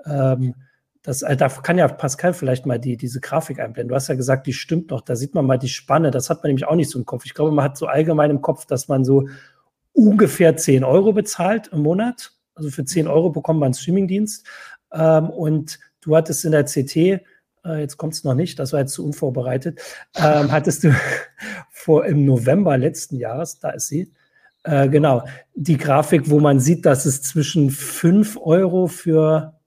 ähm, 0.05 0.55
das, 1.03 1.23
äh, 1.23 1.37
da 1.37 1.49
kann 1.49 1.79
ja 1.79 1.89
Pascal 1.89 2.35
vielleicht 2.35 2.67
mal 2.67 2.79
die, 2.79 2.97
diese 2.97 3.21
Grafik 3.21 3.59
einblenden. 3.59 3.89
Du 3.89 3.95
hast 3.95 4.09
ja 4.09 4.15
gesagt, 4.15 4.47
die 4.47 4.53
stimmt 4.53 4.91
noch. 4.91 5.01
Da 5.01 5.17
sieht 5.17 5.35
man 5.35 5.47
mal 5.47 5.59
die 5.59 5.69
Spanne. 5.69 6.11
Das 6.11 6.29
hat 6.29 6.43
man 6.43 6.49
nämlich 6.49 6.67
auch 6.67 6.75
nicht 6.75 6.91
so 6.91 6.99
im 6.99 7.07
Kopf. 7.07 7.25
Ich 7.25 7.35
glaube, 7.35 7.53
man 7.53 7.65
hat 7.65 7.77
so 7.77 7.87
allgemein 7.87 8.31
im 8.31 8.43
Kopf, 8.43 8.67
dass 8.67 8.89
man 8.89 9.05
so 9.05 9.29
ungefähr 9.93 10.57
10 10.57 10.85
Euro 10.85 11.13
bezahlt 11.13 11.69
im 11.69 11.81
Monat. 11.81 12.33
Also 12.55 12.71
für 12.71 12.85
10 12.85 13.09
Euro 13.09 13.31
bekommt 13.31 13.61
man 13.61 13.69
einen 13.69 13.75
Streamingdienst. 13.75 14.47
Ähm, 14.93 15.31
und 15.31 15.79
du 16.03 16.17
hattest 16.17 16.45
in 16.45 16.53
der 16.53 16.65
CT, 16.65 16.97
äh, 16.97 17.21
jetzt 17.65 17.97
kommt 17.97 18.15
es 18.15 18.25
noch 18.25 18.35
nicht, 18.35 18.59
das 18.59 18.73
war 18.73 18.81
jetzt 18.81 18.93
zu 18.93 19.05
unvorbereitet, 19.05 19.81
ähm, 20.17 20.51
hattest 20.53 20.85
du 20.85 20.95
vor 21.71 22.05
im 22.07 22.25
November 22.25 22.77
letzten 22.77 23.17
Jahres, 23.17 23.59
da 23.59 23.71
ist 23.71 23.89
sie, 23.89 24.13
äh, 24.65 24.89
genau, 24.89 25.25
die 25.55 25.79
Grafik, 25.79 26.29
wo 26.29 26.41
man 26.41 26.61
sieht, 26.61 26.85
dass 26.85 27.07
es 27.07 27.23
zwischen 27.23 27.71
5 27.71 28.39
Euro 28.43 28.87
für 28.87 29.60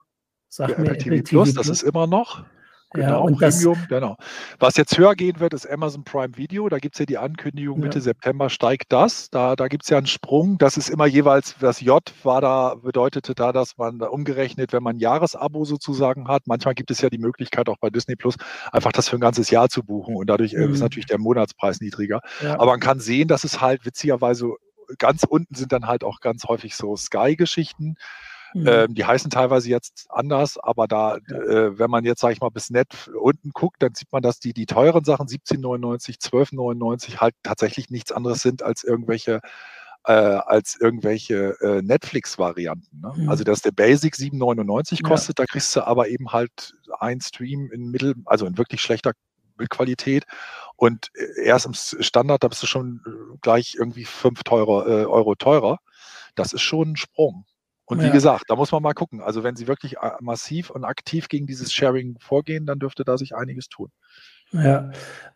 Sag 0.56 0.78
mir 0.78 0.86
Apple 0.86 0.98
TV, 1.00 1.24
Plus, 1.24 1.50
TV 1.50 1.60
das 1.60 1.68
ist 1.68 1.82
immer 1.82 2.06
noch. 2.06 2.46
Genau, 2.94 3.08
ja, 3.08 3.18
und 3.18 3.40
Premium, 3.40 3.74
das, 3.74 3.88
genau. 3.88 4.18
Was 4.60 4.78
jetzt 4.78 4.96
höher 4.96 5.16
gehen 5.16 5.40
wird, 5.40 5.56
ist 5.56 5.68
Amazon 5.68 6.04
Prime 6.04 6.38
Video. 6.38 6.70
Da 6.70 6.78
gibt 6.78 6.94
es 6.94 7.00
ja 7.00 7.08
die 7.08 7.18
Ankündigung, 7.18 7.80
Mitte 7.80 7.98
ja. 7.98 8.04
September 8.04 8.52
steigt 8.52 8.94
das. 8.94 9.32
Da, 9.32 9.56
da 9.56 9.68
gibt 9.68 9.82
es 9.82 9.90
ja 9.90 9.98
einen 9.98 10.06
Sprung. 10.06 10.60
Das 10.60 10.78
ist 10.78 10.90
immer 10.90 11.08
jeweils, 11.08 11.56
das 11.60 11.82
J 11.82 12.04
war 12.22 12.40
da, 12.40 12.76
bedeutete 12.76 13.34
da, 13.34 13.52
dass 13.52 13.80
man 13.80 13.98
da 13.98 14.10
umgerechnet, 14.10 14.74
wenn 14.74 14.84
man 14.84 14.98
ein 14.98 15.00
Jahresabo 15.00 15.66
sozusagen 15.66 16.28
hat. 16.28 16.44
Manchmal 16.46 16.76
gibt 16.76 16.92
es 16.92 17.02
ja 17.02 17.10
die 17.10 17.18
Möglichkeit, 17.18 17.68
auch 17.68 17.80
bei 17.80 17.90
Disney 17.90 18.16
Plus, 18.16 18.36
einfach 18.72 18.92
das 18.92 19.10
für 19.10 19.18
ein 19.18 19.22
ganzes 19.22 19.50
Jahr 19.50 19.70
zu 19.70 19.82
buchen. 19.82 20.16
Und 20.16 20.28
dadurch 20.28 20.54
mhm. 20.54 20.72
ist 20.72 20.82
natürlich 20.82 21.08
der 21.08 21.18
Monatspreis 21.18 21.82
niedriger. 21.82 22.22
Ja. 22.44 22.60
Aber 22.60 22.68
man 22.68 22.80
kann 22.80 23.00
sehen, 23.00 23.28
dass 23.28 23.44
es 23.44 23.60
halt 23.60 23.88
witzigerweise 23.88 24.52
ganz 25.00 25.24
unten 25.24 25.56
sind 25.56 25.72
dann 25.72 25.88
halt 25.88 26.04
auch 26.04 26.20
ganz 26.20 26.44
häufig 26.44 26.76
so 26.76 26.96
Sky-Geschichten. 26.96 27.96
Mhm. 28.54 28.68
Ähm, 28.68 28.94
die 28.94 29.06
heißen 29.06 29.30
teilweise 29.32 29.70
jetzt 29.70 30.06
anders, 30.10 30.58
aber 30.58 30.88
da, 30.88 31.18
äh, 31.18 31.78
wenn 31.78 31.90
man 31.90 32.04
jetzt, 32.06 32.22
sage 32.22 32.34
ich 32.34 32.42
mal, 32.42 32.50
bis 32.50 32.70
nett 32.70 33.10
unten 33.20 33.52
guckt, 33.52 33.82
dann 33.82 33.96
sieht 33.96 34.12
man, 34.12 34.22
dass 34.22 34.40
die, 34.40 34.54
die 34.54 34.66
teuren 34.66 35.04
Sachen 35.04 35.28
17,99, 35.28 36.20
12,99 36.20 37.18
halt 37.18 37.36
tatsächlich 37.44 37.90
nichts 37.90 38.12
anderes 38.12 38.42
sind 38.42 38.64
als 38.64 38.84
irgendwelche 38.84 39.42
äh, 40.06 40.12
als 40.12 40.78
irgendwelche 40.80 41.56
äh, 41.62 41.82
Netflix-Varianten. 41.82 43.00
Ne? 43.02 43.14
Mhm. 43.16 43.30
Also 43.30 43.44
dass 43.44 43.62
der 43.62 43.72
Basic 43.72 44.16
7,99 44.16 45.02
kostet, 45.02 45.40
ja. 45.40 45.46
da 45.46 45.46
kriegst 45.46 45.74
du 45.76 45.82
aber 45.82 46.10
eben 46.10 46.34
halt 46.34 46.74
ein 47.00 47.22
Stream 47.22 47.72
in 47.72 47.90
Mittel, 47.90 48.16
also 48.26 48.46
in 48.46 48.58
wirklich 48.58 48.82
schlechter 48.82 49.14
Bildqualität. 49.56 50.26
Und 50.76 51.10
äh, 51.16 51.46
erst 51.46 51.66
im 51.66 51.74
Standard, 51.74 52.44
da 52.44 52.48
bist 52.48 52.64
du 52.64 52.68
schon 52.68 53.02
äh, 53.06 53.38
gleich 53.42 53.76
irgendwie 53.78 54.06
fünf 54.06 54.44
teurer, 54.44 54.88
äh, 54.88 55.06
Euro 55.06 55.36
teurer. 55.36 55.80
Das 56.36 56.54
ist 56.54 56.62
schon 56.62 56.92
ein 56.92 56.96
Sprung. 56.98 57.46
Und 57.86 58.02
wie 58.02 58.06
ja. 58.08 58.12
gesagt, 58.12 58.46
da 58.48 58.56
muss 58.56 58.72
man 58.72 58.82
mal 58.82 58.94
gucken. 58.94 59.22
Also 59.22 59.44
wenn 59.44 59.56
sie 59.56 59.68
wirklich 59.68 59.98
äh, 59.98 60.12
massiv 60.22 60.70
und 60.70 60.86
aktiv 60.86 61.28
gegen 61.28 61.48
dieses 61.48 61.74
Sharing 61.74 62.18
vorgehen, 62.20 62.66
dann 62.66 62.80
dürfte 62.80 63.04
da 63.04 63.18
sich 63.18 63.36
einiges 63.36 63.68
tun. 63.68 63.90
Ja, 64.54 64.92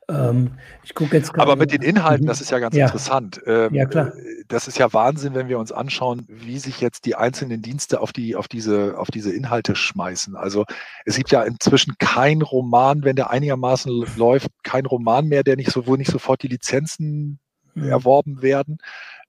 ähm, 0.10 0.52
ich 0.84 0.94
gucke 0.94 1.18
jetzt 1.18 1.34
gerade. 1.34 1.42
Aber 1.42 1.56
mit 1.56 1.72
den 1.72 1.82
Inhalten, 1.82 2.26
mhm. 2.26 2.28
das 2.28 2.40
ist 2.40 2.52
ja 2.52 2.60
ganz 2.60 2.76
ja. 2.76 2.86
interessant. 2.86 3.42
Ähm, 3.48 3.74
ja, 3.74 3.86
klar. 3.86 4.14
Das 4.48 4.68
ist 4.68 4.78
ja 4.78 4.94
Wahnsinn, 4.94 5.34
wenn 5.34 5.50
wir 5.50 5.58
uns 5.58 5.72
anschauen, 5.72 6.26
wie 6.30 6.60
sich 6.60 6.80
jetzt 6.82 7.06
die 7.06 7.16
einzelnen 7.16 7.62
Dienste 7.62 8.00
auf, 8.00 8.14
die, 8.14 8.36
auf, 8.36 8.48
diese, 8.48 8.98
auf 8.98 9.10
diese 9.10 9.34
Inhalte 9.34 9.76
schmeißen. 9.76 10.36
Also 10.36 10.66
es 11.04 11.18
gibt 11.18 11.32
ja 11.32 11.42
inzwischen 11.44 11.96
kein 11.98 12.44
Roman, 12.44 13.04
wenn 13.04 13.16
der 13.16 13.32
einigermaßen 13.32 14.06
läuft, 14.16 14.50
kein 14.64 14.86
Roman 14.86 15.28
mehr, 15.28 15.44
der 15.44 15.56
nicht 15.56 15.72
so, 15.72 15.88
wo 15.88 15.96
nicht 15.96 16.12
sofort 16.12 16.44
die 16.44 16.48
Lizenzen 16.48 17.40
mhm. 17.74 17.90
erworben 17.90 18.42
werden. 18.44 18.78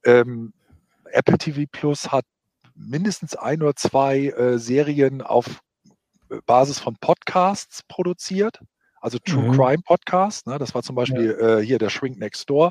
Ähm, 0.04 0.52
Apple 1.11 1.38
TV 1.38 1.62
Plus 1.72 2.12
hat 2.12 2.26
mindestens 2.78 3.34
ein 3.36 3.62
oder 3.62 3.74
zwei 3.76 4.26
äh, 4.26 4.58
Serien 4.58 5.22
auf 5.22 5.60
Basis 6.46 6.78
von 6.78 6.96
Podcasts 7.00 7.82
produziert 7.88 8.60
also 9.00 9.18
True 9.18 9.42
mhm. 9.42 9.52
Crime 9.52 9.82
Podcast. 9.84 10.46
Ne? 10.46 10.58
Das 10.58 10.74
war 10.74 10.82
zum 10.82 10.96
Beispiel 10.96 11.36
ja. 11.38 11.58
äh, 11.58 11.64
hier 11.64 11.78
der 11.78 11.90
Shrink 11.90 12.18
Next 12.18 12.48
Door. 12.50 12.70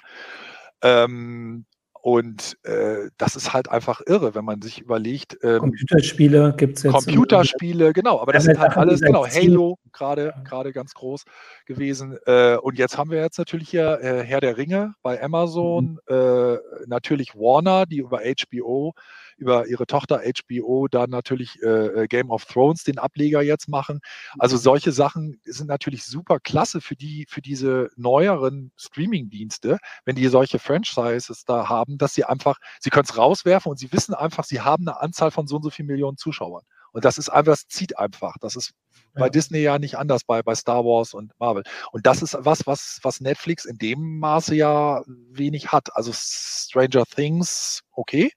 Ähm, 0.82 1.66
und 2.02 2.58
äh, 2.64 3.10
das 3.18 3.36
ist 3.36 3.52
halt 3.54 3.70
einfach 3.70 4.02
irre, 4.06 4.34
wenn 4.34 4.46
man 4.46 4.62
sich 4.62 4.80
überlegt. 4.80 5.38
Ähm, 5.44 5.60
Computerspiele 5.60 6.54
gibt 6.56 6.78
es 6.78 6.84
jetzt. 6.84 6.94
Computerspiele, 6.94 7.92
genau, 7.92 8.22
aber 8.22 8.32
das 8.32 8.46
sind 8.46 8.60
halt 8.60 8.78
alles, 8.78 9.02
genau, 9.02 9.26
Halo 9.26 9.78
gerade 9.92 10.34
gerade 10.46 10.72
ganz 10.72 10.94
groß 10.94 11.24
gewesen. 11.66 12.18
Äh, 12.26 12.56
und 12.58 12.78
jetzt 12.78 12.98
haben 12.98 13.10
wir 13.10 13.20
jetzt 13.20 13.40
natürlich 13.40 13.70
hier 13.70 14.00
äh, 14.02 14.24
Herr 14.24 14.40
der 14.40 14.58
Ringe 14.58 14.94
bei 15.02 15.22
Amazon, 15.22 16.00
mhm. 16.08 16.16
Äh, 16.16 16.58
natürlich 16.86 17.36
Warner, 17.36 17.86
die 17.86 17.98
über 17.98 18.22
HBO 18.22 18.94
über 19.38 19.68
ihre 19.68 19.86
Tochter 19.86 20.22
HBO 20.22 20.88
dann 20.90 21.10
natürlich 21.10 21.62
äh, 21.62 22.04
äh, 22.04 22.08
Game 22.08 22.30
of 22.30 22.46
Thrones, 22.46 22.84
den 22.84 22.98
Ableger 22.98 23.42
jetzt 23.42 23.70
machen. 23.70 24.00
Also 24.38 24.56
mhm. 24.56 24.62
solche 24.62 24.92
Sachen 24.92 25.40
sind 25.46 25.68
natürlich 25.68 26.06
super 26.06 26.40
klasse 26.40 26.82
für 26.82 26.96
die, 26.96 27.26
für 27.30 27.42
diese 27.42 27.90
neueren 27.96 28.72
Streaming-Dienste, 28.78 29.78
wenn 30.06 30.16
die 30.16 30.28
solche 30.28 30.60
Franchises 30.60 31.46
da 31.46 31.70
haben, 31.70 31.98
dass 31.98 32.14
sie 32.14 32.26
einfach, 32.26 32.58
sie 32.80 32.90
können 32.90 33.06
es 33.06 33.18
rauswerfen 33.18 33.70
und 33.70 33.78
sie 33.78 33.92
wissen 33.94 34.14
einfach, 34.14 34.44
sie 34.44 34.62
haben 34.62 34.88
eine 34.88 35.00
Anzahl 35.00 35.32
von 35.32 35.48
so 35.48 35.58
und 35.58 35.64
so 35.64 35.70
vielen 35.70 35.88
Millionen 35.88 36.18
Zuschauern. 36.18 36.64
Und 36.92 37.06
das 37.06 37.20
ist 37.20 37.30
einfach, 37.30 37.52
das 37.52 37.68
zieht 37.68 38.00
einfach. 38.00 38.36
Das 38.42 38.56
ist 38.56 38.72
ja. 39.14 39.22
bei 39.22 39.30
Disney 39.30 39.60
ja 39.60 39.78
nicht 39.78 39.98
anders, 39.98 40.24
bei, 40.24 40.42
bei 40.42 40.56
Star 40.56 40.84
Wars 40.84 41.14
und 41.14 41.32
Marvel. 41.40 41.64
Und 41.92 42.06
das 42.08 42.22
ist 42.22 42.36
was, 42.40 42.66
was, 42.66 43.00
was 43.04 43.22
Netflix 43.22 43.66
in 43.66 43.78
dem 43.78 44.18
Maße 44.20 44.56
ja 44.56 45.04
wenig 45.30 45.72
hat. 45.72 45.96
Also 45.96 46.12
Stranger 46.14 47.06
Things, 47.06 47.82
okay. 47.92 48.32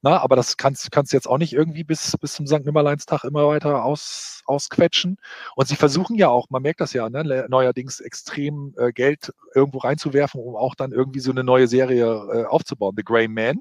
Na, 0.00 0.18
aber 0.20 0.36
das 0.36 0.56
kannst, 0.56 0.92
kannst 0.92 1.12
du 1.12 1.16
jetzt 1.16 1.26
auch 1.26 1.38
nicht 1.38 1.52
irgendwie 1.52 1.82
bis, 1.82 2.16
bis 2.20 2.34
zum 2.34 2.46
St. 2.46 2.64
Nimmerleinstag 2.64 3.24
immer 3.24 3.48
weiter 3.48 3.84
aus, 3.84 4.42
ausquetschen. 4.46 5.16
Und 5.56 5.66
sie 5.66 5.74
versuchen 5.74 6.16
ja 6.16 6.28
auch, 6.28 6.46
man 6.50 6.62
merkt 6.62 6.80
das 6.80 6.92
ja, 6.92 7.10
ne, 7.10 7.46
neuerdings 7.48 7.98
extrem 7.98 8.74
äh, 8.78 8.92
Geld 8.92 9.32
irgendwo 9.54 9.78
reinzuwerfen, 9.78 10.40
um 10.40 10.54
auch 10.54 10.76
dann 10.76 10.92
irgendwie 10.92 11.20
so 11.20 11.32
eine 11.32 11.42
neue 11.42 11.66
Serie 11.66 12.06
äh, 12.06 12.44
aufzubauen. 12.44 12.94
The 12.96 13.02
Grey 13.02 13.26
Man, 13.26 13.58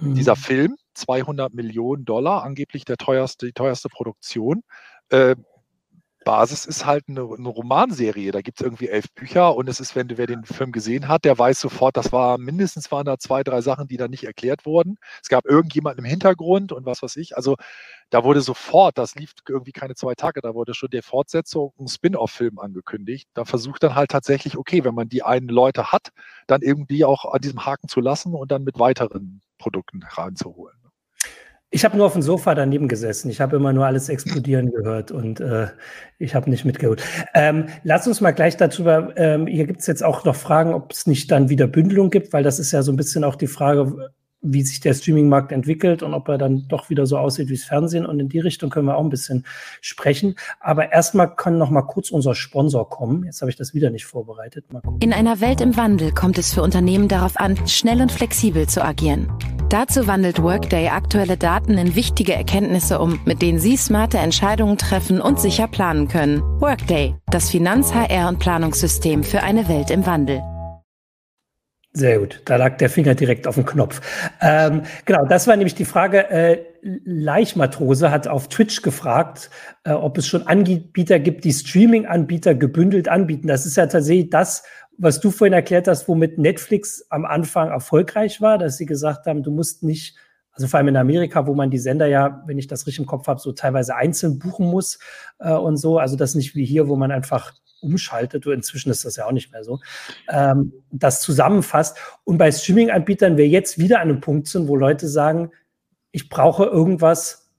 mhm. 0.00 0.14
dieser 0.16 0.34
Film, 0.34 0.76
200 0.94 1.54
Millionen 1.54 2.04
Dollar, 2.04 2.42
angeblich 2.42 2.84
der 2.84 2.96
teuerste, 2.96 3.46
die 3.46 3.52
teuerste 3.52 3.88
Produktion. 3.88 4.62
Äh, 5.10 5.36
Basis 6.24 6.66
ist 6.66 6.86
halt 6.86 7.04
eine, 7.08 7.20
eine 7.22 7.48
Romanserie. 7.48 8.32
Da 8.32 8.40
gibt 8.40 8.60
es 8.60 8.64
irgendwie 8.64 8.88
elf 8.88 9.06
Bücher 9.14 9.54
und 9.54 9.68
es 9.68 9.80
ist, 9.80 9.94
wenn 9.94 10.16
wer 10.16 10.26
den 10.26 10.44
Film 10.44 10.72
gesehen 10.72 11.08
hat, 11.08 11.24
der 11.24 11.38
weiß 11.38 11.60
sofort, 11.60 11.96
das 11.96 12.12
war 12.12 12.38
mindestens 12.38 12.90
waren 12.90 13.04
da 13.04 13.18
zwei, 13.18 13.42
drei 13.44 13.60
Sachen, 13.60 13.88
die 13.88 13.96
da 13.96 14.08
nicht 14.08 14.24
erklärt 14.24 14.66
wurden. 14.66 14.96
Es 15.22 15.28
gab 15.28 15.44
irgendjemanden 15.46 16.04
im 16.04 16.10
Hintergrund 16.10 16.72
und 16.72 16.86
was 16.86 17.02
weiß 17.02 17.16
ich. 17.16 17.36
Also 17.36 17.56
da 18.10 18.24
wurde 18.24 18.40
sofort, 18.40 18.98
das 18.98 19.14
lief 19.14 19.32
irgendwie 19.48 19.72
keine 19.72 19.94
zwei 19.94 20.14
Tage, 20.14 20.40
da 20.40 20.54
wurde 20.54 20.74
schon 20.74 20.90
der 20.90 21.02
Fortsetzung, 21.02 21.72
ein 21.78 21.88
Spin-off-Film 21.88 22.58
angekündigt. 22.58 23.28
Da 23.34 23.44
versucht 23.44 23.82
dann 23.82 23.94
halt 23.94 24.10
tatsächlich, 24.10 24.56
okay, 24.56 24.84
wenn 24.84 24.94
man 24.94 25.08
die 25.08 25.22
einen 25.22 25.48
Leute 25.48 25.92
hat, 25.92 26.10
dann 26.46 26.62
irgendwie 26.62 27.04
auch 27.04 27.24
an 27.32 27.40
diesem 27.40 27.64
Haken 27.66 27.88
zu 27.88 28.00
lassen 28.00 28.34
und 28.34 28.50
dann 28.52 28.64
mit 28.64 28.78
weiteren 28.78 29.42
Produkten 29.58 30.02
reinzuholen. 30.02 30.83
Ich 31.74 31.84
habe 31.84 31.96
nur 31.96 32.06
auf 32.06 32.12
dem 32.12 32.22
Sofa 32.22 32.54
daneben 32.54 32.86
gesessen. 32.86 33.28
Ich 33.30 33.40
habe 33.40 33.56
immer 33.56 33.72
nur 33.72 33.84
alles 33.84 34.08
explodieren 34.08 34.70
gehört 34.70 35.10
und 35.10 35.40
äh, 35.40 35.66
ich 36.20 36.36
habe 36.36 36.48
nicht 36.48 36.64
mitgehört. 36.64 37.02
Ähm, 37.34 37.66
lass 37.82 38.06
uns 38.06 38.20
mal 38.20 38.30
gleich 38.30 38.56
darüber, 38.56 39.12
ähm, 39.16 39.48
hier 39.48 39.66
gibt 39.66 39.80
es 39.80 39.88
jetzt 39.88 40.04
auch 40.04 40.24
noch 40.24 40.36
Fragen, 40.36 40.72
ob 40.72 40.92
es 40.92 41.08
nicht 41.08 41.32
dann 41.32 41.48
wieder 41.48 41.66
Bündelung 41.66 42.10
gibt, 42.10 42.32
weil 42.32 42.44
das 42.44 42.60
ist 42.60 42.70
ja 42.70 42.82
so 42.82 42.92
ein 42.92 42.96
bisschen 42.96 43.24
auch 43.24 43.34
die 43.34 43.48
Frage, 43.48 44.12
wie 44.44 44.62
sich 44.62 44.80
der 44.80 44.94
Streaming-Markt 44.94 45.50
entwickelt 45.50 46.02
und 46.02 46.14
ob 46.14 46.28
er 46.28 46.38
dann 46.38 46.68
doch 46.68 46.90
wieder 46.90 47.06
so 47.06 47.18
aussieht 47.18 47.48
wie 47.48 47.54
das 47.54 47.64
Fernsehen. 47.64 48.06
Und 48.06 48.20
in 48.20 48.28
die 48.28 48.38
Richtung 48.38 48.70
können 48.70 48.86
wir 48.86 48.96
auch 48.96 49.02
ein 49.02 49.10
bisschen 49.10 49.44
sprechen. 49.80 50.36
Aber 50.60 50.92
erstmal 50.92 51.34
kann 51.34 51.58
noch 51.58 51.70
mal 51.70 51.82
kurz 51.82 52.10
unser 52.10 52.34
Sponsor 52.34 52.88
kommen. 52.88 53.24
Jetzt 53.24 53.40
habe 53.40 53.50
ich 53.50 53.56
das 53.56 53.74
wieder 53.74 53.90
nicht 53.90 54.04
vorbereitet. 54.04 54.66
In 55.00 55.12
einer 55.12 55.40
Welt 55.40 55.60
im 55.60 55.76
Wandel 55.76 56.12
kommt 56.12 56.38
es 56.38 56.52
für 56.52 56.62
Unternehmen 56.62 57.08
darauf 57.08 57.38
an, 57.38 57.56
schnell 57.66 58.00
und 58.02 58.12
flexibel 58.12 58.68
zu 58.68 58.84
agieren. 58.84 59.28
Dazu 59.70 60.06
wandelt 60.06 60.42
Workday 60.42 60.88
aktuelle 60.88 61.36
Daten 61.36 61.78
in 61.78 61.94
wichtige 61.94 62.34
Erkenntnisse 62.34 63.00
um, 63.00 63.18
mit 63.24 63.42
denen 63.42 63.58
Sie 63.58 63.76
smarte 63.76 64.18
Entscheidungen 64.18 64.78
treffen 64.78 65.20
und 65.20 65.40
sicher 65.40 65.66
planen 65.66 66.06
können. 66.06 66.42
Workday, 66.60 67.16
das 67.26 67.50
Finanz-, 67.50 67.92
HR- 67.92 68.28
und 68.28 68.38
Planungssystem 68.38 69.24
für 69.24 69.42
eine 69.42 69.66
Welt 69.68 69.90
im 69.90 70.06
Wandel. 70.06 70.42
Sehr 71.96 72.18
gut, 72.18 72.42
da 72.46 72.56
lag 72.56 72.76
der 72.78 72.90
Finger 72.90 73.14
direkt 73.14 73.46
auf 73.46 73.54
dem 73.54 73.64
Knopf. 73.64 74.00
Ähm, 74.40 74.82
genau, 75.04 75.24
das 75.26 75.46
war 75.46 75.54
nämlich 75.54 75.76
die 75.76 75.84
Frage. 75.84 76.28
Äh, 76.28 76.64
Leichmatrose 76.82 78.10
hat 78.10 78.26
auf 78.26 78.48
Twitch 78.48 78.82
gefragt, 78.82 79.48
äh, 79.84 79.92
ob 79.92 80.18
es 80.18 80.26
schon 80.26 80.44
Anbieter 80.44 81.20
gibt, 81.20 81.44
die 81.44 81.52
Streaming-Anbieter 81.52 82.56
gebündelt 82.56 83.08
anbieten. 83.08 83.46
Das 83.46 83.64
ist 83.64 83.76
ja 83.76 83.86
tatsächlich 83.86 84.30
das, 84.30 84.64
was 84.98 85.20
du 85.20 85.30
vorhin 85.30 85.52
erklärt 85.52 85.86
hast, 85.86 86.08
womit 86.08 86.36
Netflix 86.36 87.06
am 87.10 87.24
Anfang 87.24 87.68
erfolgreich 87.68 88.40
war, 88.40 88.58
dass 88.58 88.76
sie 88.76 88.86
gesagt 88.86 89.26
haben, 89.26 89.44
du 89.44 89.52
musst 89.52 89.84
nicht, 89.84 90.16
also 90.50 90.66
vor 90.66 90.78
allem 90.78 90.88
in 90.88 90.96
Amerika, 90.96 91.46
wo 91.46 91.54
man 91.54 91.70
die 91.70 91.78
Sender 91.78 92.06
ja, 92.06 92.42
wenn 92.46 92.58
ich 92.58 92.66
das 92.66 92.88
richtig 92.88 93.04
im 93.04 93.06
Kopf 93.06 93.28
habe, 93.28 93.38
so 93.38 93.52
teilweise 93.52 93.94
einzeln 93.94 94.40
buchen 94.40 94.66
muss 94.66 94.98
äh, 95.38 95.52
und 95.52 95.76
so. 95.76 95.98
Also 95.98 96.16
das 96.16 96.34
nicht 96.34 96.56
wie 96.56 96.64
hier, 96.64 96.88
wo 96.88 96.96
man 96.96 97.12
einfach 97.12 97.52
umschaltet, 97.84 98.46
inzwischen 98.46 98.90
ist 98.90 99.04
das 99.04 99.16
ja 99.16 99.26
auch 99.26 99.32
nicht 99.32 99.52
mehr 99.52 99.62
so, 99.64 99.80
ähm, 100.28 100.72
das 100.90 101.20
zusammenfasst. 101.20 101.98
Und 102.24 102.38
bei 102.38 102.50
Streaming-Anbietern 102.50 103.36
wir 103.36 103.46
jetzt 103.46 103.78
wieder 103.78 104.00
an 104.00 104.08
einem 104.08 104.20
Punkt 104.20 104.48
sind, 104.48 104.68
wo 104.68 104.76
Leute 104.76 105.08
sagen, 105.08 105.50
ich 106.10 106.28
brauche 106.28 106.64
irgendwas, 106.64 107.50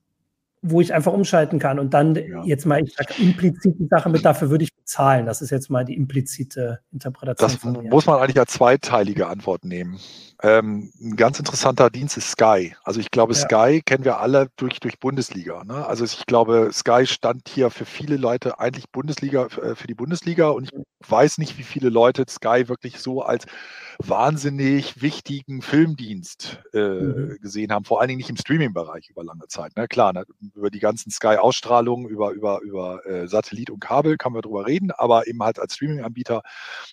wo 0.61 0.81
ich 0.81 0.93
einfach 0.93 1.13
umschalten 1.13 1.59
kann 1.59 1.77
und 1.77 1.93
dann 1.93 2.15
ja. 2.15 2.43
jetzt 2.43 2.65
mal, 2.65 2.81
ich 2.81 2.95
sage 2.95 3.13
implizit 3.21 3.75
die 3.77 3.87
Sache 3.87 4.09
mit, 4.09 4.25
dafür 4.25 4.49
würde 4.49 4.63
ich 4.63 4.71
bezahlen. 4.85 5.25
Das 5.25 5.41
ist 5.41 5.49
jetzt 5.49 5.69
mal 5.69 5.83
die 5.83 5.95
implizite 5.95 6.79
Interpretation. 6.91 7.73
Das 7.73 7.83
muss 7.91 8.05
man 8.05 8.19
eigentlich 8.19 8.39
als 8.39 8.53
zweiteilige 8.53 9.27
Antwort 9.27 9.65
nehmen. 9.65 9.99
Ähm, 10.43 10.91
ein 11.01 11.15
ganz 11.15 11.39
interessanter 11.39 11.89
Dienst 11.89 12.17
ist 12.17 12.31
Sky. 12.31 12.75
Also 12.83 12.99
ich 12.99 13.09
glaube, 13.09 13.33
ja. 13.33 13.39
Sky 13.39 13.81
kennen 13.83 14.05
wir 14.05 14.19
alle 14.19 14.49
durch, 14.57 14.79
durch 14.79 14.99
Bundesliga. 14.99 15.63
Ne? 15.63 15.85
Also 15.85 16.03
ich 16.03 16.25
glaube, 16.27 16.69
Sky 16.71 17.07
stand 17.07 17.49
hier 17.49 17.71
für 17.71 17.85
viele 17.85 18.17
Leute 18.17 18.59
eigentlich 18.59 18.91
Bundesliga, 18.91 19.45
äh, 19.45 19.75
für 19.75 19.87
die 19.87 19.95
Bundesliga 19.95 20.49
und 20.49 20.65
ich 20.65 21.09
weiß 21.09 21.39
nicht, 21.39 21.57
wie 21.57 21.63
viele 21.63 21.89
Leute 21.89 22.25
Sky 22.29 22.67
wirklich 22.67 22.99
so 22.99 23.21
als 23.21 23.45
wahnsinnig 23.99 25.01
wichtigen 25.01 25.61
Filmdienst 25.61 26.59
äh, 26.73 26.79
mhm. 26.79 27.37
gesehen 27.41 27.71
haben, 27.71 27.85
vor 27.85 28.01
allen 28.01 28.09
Dingen 28.09 28.17
nicht 28.17 28.29
im 28.29 28.37
Streaming-Bereich 28.37 29.09
über 29.09 29.23
lange 29.23 29.47
Zeit. 29.47 29.75
Ne? 29.77 29.87
Klar, 29.87 30.13
ne? 30.13 30.25
über 30.53 30.69
die 30.69 30.79
ganzen 30.79 31.11
Sky-Ausstrahlungen, 31.11 32.07
über, 32.09 32.31
über, 32.31 32.61
über 32.61 33.05
äh, 33.05 33.27
Satellit 33.27 33.69
und 33.69 33.79
Kabel 33.79 34.17
kann 34.17 34.33
man 34.33 34.41
drüber 34.41 34.67
reden, 34.67 34.74
aber 34.91 35.27
eben 35.27 35.41
halt 35.43 35.59
als 35.59 35.75
Streaming-Anbieter, 35.75 36.41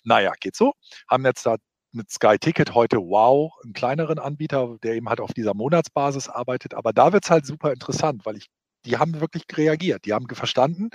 naja, 0.03 0.33
geht 0.39 0.55
so. 0.55 0.73
Haben 1.07 1.25
jetzt 1.25 1.45
da 1.45 1.57
mit 1.91 2.11
Sky 2.11 2.37
Ticket 2.39 2.73
heute 2.73 2.97
Wow, 2.97 3.53
einen 3.63 3.73
kleineren 3.73 4.19
Anbieter, 4.19 4.77
der 4.83 4.95
eben 4.95 5.09
halt 5.09 5.21
auf 5.21 5.33
dieser 5.33 5.53
Monatsbasis 5.53 6.27
arbeitet. 6.27 6.73
Aber 6.73 6.91
da 6.91 7.13
wird 7.13 7.25
es 7.25 7.29
halt 7.29 7.45
super 7.45 7.71
interessant, 7.71 8.25
weil 8.25 8.37
ich, 8.37 8.47
die 8.85 8.97
haben 8.97 9.21
wirklich 9.21 9.43
reagiert. 9.53 10.05
Die 10.05 10.13
haben 10.13 10.27
verstanden, 10.27 10.89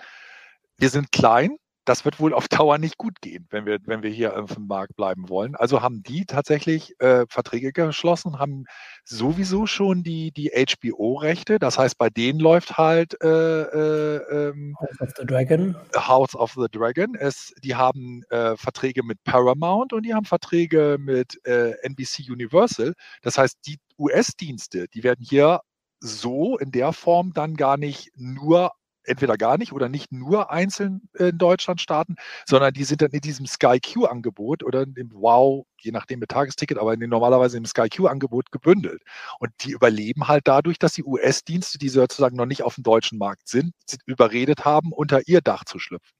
wir 0.76 0.90
sind 0.90 1.12
klein, 1.12 1.56
das 1.88 2.04
wird 2.04 2.20
wohl 2.20 2.34
auf 2.34 2.48
Dauer 2.66 2.78
nicht 2.78 2.98
gut 2.98 3.20
gehen, 3.20 3.46
wenn 3.50 3.66
wir, 3.66 3.78
wenn 3.84 4.02
wir 4.02 4.10
hier 4.10 4.38
auf 4.38 4.54
dem 4.54 4.66
Markt 4.66 4.96
bleiben 4.96 5.28
wollen. 5.28 5.54
Also 5.56 5.82
haben 5.82 6.02
die 6.02 6.26
tatsächlich 6.26 7.00
äh, 7.00 7.24
Verträge 7.28 7.72
geschlossen, 7.72 8.38
haben 8.38 8.64
sowieso 9.04 9.66
schon 9.66 10.02
die, 10.02 10.30
die 10.32 10.50
HBO-Rechte. 10.50 11.58
Das 11.58 11.78
heißt, 11.78 11.96
bei 11.98 12.10
denen 12.10 12.40
läuft 12.40 12.76
halt 12.76 13.16
äh, 13.22 13.28
äh, 13.28 14.16
ähm, 14.30 14.76
House 14.80 15.00
of 15.00 15.10
the 15.16 15.26
Dragon. 15.26 15.76
House 15.94 16.34
of 16.34 16.52
the 16.52 16.66
Dragon. 16.70 17.14
Es, 17.14 17.52
die 17.62 17.74
haben 17.74 18.22
äh, 18.30 18.56
Verträge 18.56 19.02
mit 19.02 19.22
Paramount 19.24 19.92
und 19.92 20.04
die 20.04 20.14
haben 20.14 20.26
Verträge 20.26 20.98
mit 21.00 21.44
äh, 21.46 21.72
NBC 21.82 22.30
Universal. 22.30 22.94
Das 23.22 23.38
heißt, 23.38 23.58
die 23.66 23.78
US-Dienste, 23.98 24.86
die 24.88 25.02
werden 25.02 25.24
hier 25.26 25.60
so 26.00 26.58
in 26.58 26.70
der 26.70 26.92
Form 26.92 27.32
dann 27.32 27.54
gar 27.54 27.76
nicht 27.76 28.10
nur 28.14 28.72
entweder 29.08 29.36
gar 29.36 29.58
nicht 29.58 29.72
oder 29.72 29.88
nicht 29.88 30.12
nur 30.12 30.50
einzeln 30.50 31.08
in 31.14 31.38
Deutschland 31.38 31.80
starten, 31.80 32.16
sondern 32.46 32.72
die 32.72 32.84
sind 32.84 33.02
dann 33.02 33.10
in 33.10 33.20
diesem 33.20 33.46
Sky 33.46 33.80
Q-Angebot 33.80 34.62
oder 34.62 34.82
im 34.82 35.10
Wow, 35.12 35.66
je 35.80 35.90
nachdem 35.92 36.20
mit 36.20 36.30
Tagesticket, 36.30 36.78
aber 36.78 36.96
normalerweise 36.96 37.56
im 37.56 37.64
Sky 37.66 37.88
Q-Angebot 37.88 38.52
gebündelt. 38.52 39.02
Und 39.38 39.50
die 39.60 39.72
überleben 39.72 40.28
halt 40.28 40.46
dadurch, 40.46 40.78
dass 40.78 40.92
die 40.92 41.04
US-Dienste, 41.04 41.78
die 41.78 41.88
sozusagen 41.88 42.36
noch 42.36 42.46
nicht 42.46 42.62
auf 42.62 42.74
dem 42.74 42.84
deutschen 42.84 43.18
Markt 43.18 43.48
sind, 43.48 43.72
überredet 44.06 44.64
haben, 44.64 44.92
unter 44.92 45.26
ihr 45.26 45.40
Dach 45.40 45.64
zu 45.64 45.78
schlüpfen. 45.78 46.16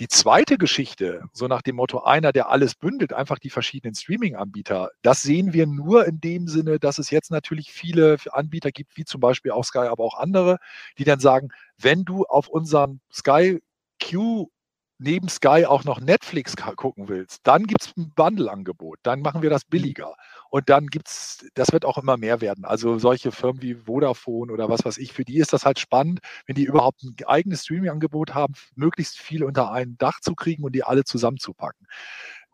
Die 0.00 0.06
zweite 0.06 0.58
Geschichte, 0.58 1.24
so 1.32 1.48
nach 1.48 1.60
dem 1.60 1.74
Motto, 1.74 2.04
einer, 2.04 2.32
der 2.32 2.50
alles 2.50 2.76
bündelt, 2.76 3.12
einfach 3.12 3.40
die 3.40 3.50
verschiedenen 3.50 3.96
Streaming-Anbieter, 3.96 4.90
das 5.02 5.22
sehen 5.22 5.52
wir 5.52 5.66
nur 5.66 6.06
in 6.06 6.20
dem 6.20 6.46
Sinne, 6.46 6.78
dass 6.78 6.98
es 6.98 7.10
jetzt 7.10 7.32
natürlich 7.32 7.72
viele 7.72 8.16
Anbieter 8.30 8.70
gibt, 8.70 8.96
wie 8.96 9.04
zum 9.04 9.20
Beispiel 9.20 9.50
auch 9.50 9.64
Sky, 9.64 9.88
aber 9.90 10.04
auch 10.04 10.16
andere, 10.16 10.58
die 10.98 11.04
dann 11.04 11.18
sagen, 11.18 11.48
wenn 11.78 12.04
du 12.04 12.24
auf 12.24 12.48
unserem 12.48 13.00
Sky 13.12 13.60
Q 14.00 14.50
neben 14.98 15.28
Sky 15.28 15.64
auch 15.66 15.84
noch 15.84 16.00
Netflix 16.00 16.56
gucken 16.56 17.08
willst, 17.08 17.40
dann 17.44 17.64
gibt 17.64 17.82
es 17.82 17.96
ein 17.96 18.12
Bundle-Angebot, 18.14 18.98
dann 19.02 19.20
machen 19.20 19.42
wir 19.42 19.50
das 19.50 19.62
mhm. 19.64 19.70
billiger. 19.70 20.14
Und 20.50 20.68
dann 20.68 20.86
gibt 20.86 21.08
es, 21.08 21.46
das 21.54 21.72
wird 21.72 21.84
auch 21.84 21.98
immer 21.98 22.16
mehr 22.16 22.40
werden. 22.40 22.64
Also 22.64 22.98
solche 22.98 23.32
Firmen 23.32 23.62
wie 23.62 23.74
Vodafone 23.74 24.52
oder 24.52 24.68
was 24.68 24.84
weiß 24.84 24.98
ich, 24.98 25.12
für 25.12 25.24
die 25.24 25.38
ist 25.38 25.52
das 25.52 25.64
halt 25.64 25.78
spannend, 25.78 26.20
wenn 26.46 26.56
die 26.56 26.64
überhaupt 26.64 27.02
ein 27.02 27.14
eigenes 27.26 27.64
Streaming-Angebot 27.64 28.34
haben, 28.34 28.54
möglichst 28.74 29.18
viel 29.18 29.44
unter 29.44 29.70
ein 29.70 29.96
Dach 29.98 30.20
zu 30.20 30.34
kriegen 30.34 30.64
und 30.64 30.74
die 30.74 30.84
alle 30.84 31.04
zusammenzupacken. 31.04 31.86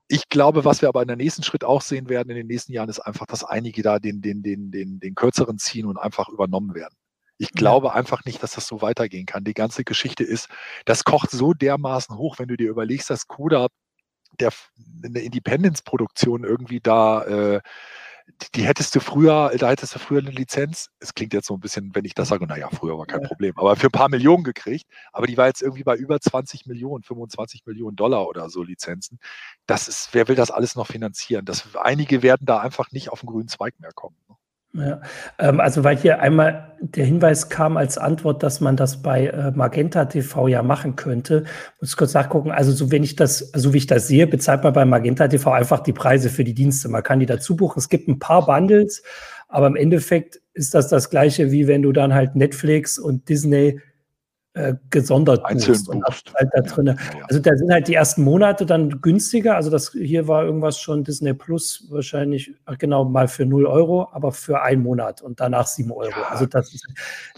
Ich 0.08 0.28
glaube, 0.28 0.64
was 0.64 0.82
wir 0.82 0.88
aber 0.88 1.02
in 1.02 1.08
der 1.08 1.16
nächsten 1.16 1.42
Schritt 1.42 1.64
auch 1.64 1.80
sehen 1.80 2.08
werden 2.08 2.28
in 2.30 2.36
den 2.36 2.46
nächsten 2.46 2.72
Jahren, 2.72 2.90
ist 2.90 3.00
einfach, 3.00 3.26
dass 3.26 3.42
einige 3.42 3.82
da 3.82 3.98
den, 3.98 4.20
den, 4.20 4.42
den, 4.42 4.70
den, 4.70 5.00
den 5.00 5.14
kürzeren 5.14 5.58
ziehen 5.58 5.86
und 5.86 5.96
einfach 5.96 6.28
übernommen 6.28 6.74
werden. 6.74 6.94
Ich 7.44 7.52
glaube 7.52 7.88
ja. 7.88 7.94
einfach 7.94 8.24
nicht, 8.24 8.42
dass 8.42 8.52
das 8.52 8.66
so 8.66 8.80
weitergehen 8.80 9.26
kann. 9.26 9.44
Die 9.44 9.52
ganze 9.52 9.84
Geschichte 9.84 10.24
ist, 10.24 10.48
das 10.86 11.04
kocht 11.04 11.30
so 11.30 11.52
dermaßen 11.52 12.16
hoch, 12.16 12.38
wenn 12.38 12.48
du 12.48 12.56
dir 12.56 12.70
überlegst, 12.70 13.10
dass 13.10 13.28
Koda 13.28 13.68
der 14.40 14.50
eine 15.04 15.20
Independence-Produktion 15.20 16.44
irgendwie 16.44 16.80
da, 16.80 17.22
äh, 17.24 17.60
die, 18.26 18.46
die, 18.54 18.62
hättest 18.66 18.94
du 18.94 19.00
früher, 19.00 19.52
da 19.58 19.68
hättest 19.68 19.94
du 19.94 19.98
früher 19.98 20.20
eine 20.20 20.30
Lizenz, 20.30 20.88
es 20.98 21.14
klingt 21.14 21.34
jetzt 21.34 21.46
so 21.46 21.54
ein 21.54 21.60
bisschen, 21.60 21.94
wenn 21.94 22.06
ich 22.06 22.14
das 22.14 22.28
sage, 22.28 22.46
naja, 22.46 22.70
früher 22.70 22.96
war 22.96 23.04
kein 23.04 23.20
ja. 23.20 23.28
Problem, 23.28 23.52
aber 23.58 23.76
für 23.76 23.88
ein 23.88 23.92
paar 23.92 24.08
Millionen 24.08 24.42
gekriegt, 24.42 24.86
aber 25.12 25.26
die 25.26 25.36
war 25.36 25.46
jetzt 25.46 25.60
irgendwie 25.60 25.84
bei 25.84 25.96
über 25.96 26.18
20 26.18 26.64
Millionen, 26.64 27.04
25 27.04 27.66
Millionen 27.66 27.96
Dollar 27.96 28.26
oder 28.26 28.48
so 28.48 28.62
Lizenzen. 28.62 29.18
Das 29.66 29.88
ist, 29.88 30.08
wer 30.12 30.26
will 30.26 30.36
das 30.36 30.50
alles 30.50 30.74
noch 30.74 30.86
finanzieren? 30.86 31.44
Das, 31.44 31.76
einige 31.76 32.22
werden 32.22 32.46
da 32.46 32.60
einfach 32.60 32.90
nicht 32.92 33.10
auf 33.10 33.20
den 33.20 33.28
grünen 33.28 33.48
Zweig 33.48 33.78
mehr 33.78 33.92
kommen. 33.92 34.16
Ne? 34.28 34.36
Ja, 34.76 35.00
ähm, 35.38 35.60
also 35.60 35.84
weil 35.84 35.96
hier 35.96 36.20
einmal 36.20 36.72
der 36.80 37.04
Hinweis 37.04 37.48
kam 37.48 37.76
als 37.76 37.96
Antwort, 37.96 38.42
dass 38.42 38.60
man 38.60 38.76
das 38.76 39.02
bei 39.02 39.28
äh, 39.28 39.52
Magenta 39.52 40.04
TV 40.06 40.48
ja 40.48 40.64
machen 40.64 40.96
könnte. 40.96 41.44
Muss 41.80 41.90
ich 41.90 41.96
kurz 41.96 42.12
nachgucken. 42.12 42.50
Also 42.50 42.72
so 42.72 42.90
wenn 42.90 43.04
ich 43.04 43.14
das, 43.14 43.38
so 43.54 43.72
wie 43.72 43.78
ich 43.78 43.86
das 43.86 44.08
sehe, 44.08 44.26
bezahlt 44.26 44.64
man 44.64 44.72
bei 44.72 44.84
Magenta 44.84 45.28
TV 45.28 45.52
einfach 45.52 45.80
die 45.80 45.92
Preise 45.92 46.28
für 46.28 46.42
die 46.42 46.54
Dienste. 46.54 46.88
Man 46.88 47.04
kann 47.04 47.20
die 47.20 47.26
dazu 47.26 47.54
buchen. 47.54 47.78
Es 47.78 47.88
gibt 47.88 48.08
ein 48.08 48.18
paar 48.18 48.46
Bundles, 48.46 49.04
aber 49.46 49.68
im 49.68 49.76
Endeffekt 49.76 50.40
ist 50.54 50.74
das 50.74 50.88
das 50.88 51.08
gleiche, 51.08 51.52
wie 51.52 51.68
wenn 51.68 51.82
du 51.82 51.92
dann 51.92 52.12
halt 52.12 52.34
Netflix 52.34 52.98
und 52.98 53.28
Disney 53.28 53.80
äh, 54.54 54.74
gesondert 54.90 55.44
Einzeln 55.44 55.82
buchst. 55.84 56.32
Halt 56.34 56.50
da 56.54 56.60
drin. 56.60 56.86
Ja, 56.86 56.92
ja. 56.92 57.24
Also 57.28 57.40
da 57.40 57.56
sind 57.56 57.72
halt 57.72 57.88
die 57.88 57.94
ersten 57.94 58.22
Monate 58.22 58.64
dann 58.64 59.00
günstiger. 59.00 59.56
Also 59.56 59.68
das 59.68 59.90
hier 59.90 60.28
war 60.28 60.44
irgendwas 60.44 60.78
schon 60.78 61.02
Disney 61.02 61.34
Plus 61.34 61.86
wahrscheinlich, 61.90 62.54
genau, 62.78 63.04
mal 63.04 63.26
für 63.26 63.46
0 63.46 63.66
Euro, 63.66 64.08
aber 64.12 64.30
für 64.30 64.62
einen 64.62 64.82
Monat 64.82 65.22
und 65.22 65.40
danach 65.40 65.66
7 65.66 65.90
Euro. 65.90 66.14
Also 66.30 66.46
das 66.46 66.72
ist, 66.72 66.86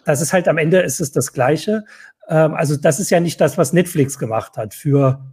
das 0.04 0.20
ist 0.20 0.32
halt 0.32 0.46
am 0.46 0.58
Ende 0.58 0.80
ist 0.80 1.00
es 1.00 1.10
das 1.10 1.32
Gleiche. 1.32 1.84
Ähm, 2.28 2.54
also 2.54 2.76
das 2.76 3.00
ist 3.00 3.10
ja 3.10 3.18
nicht 3.18 3.40
das, 3.40 3.56
was 3.56 3.72
Netflix 3.72 4.18
gemacht 4.18 4.58
hat, 4.58 4.74
für 4.74 5.24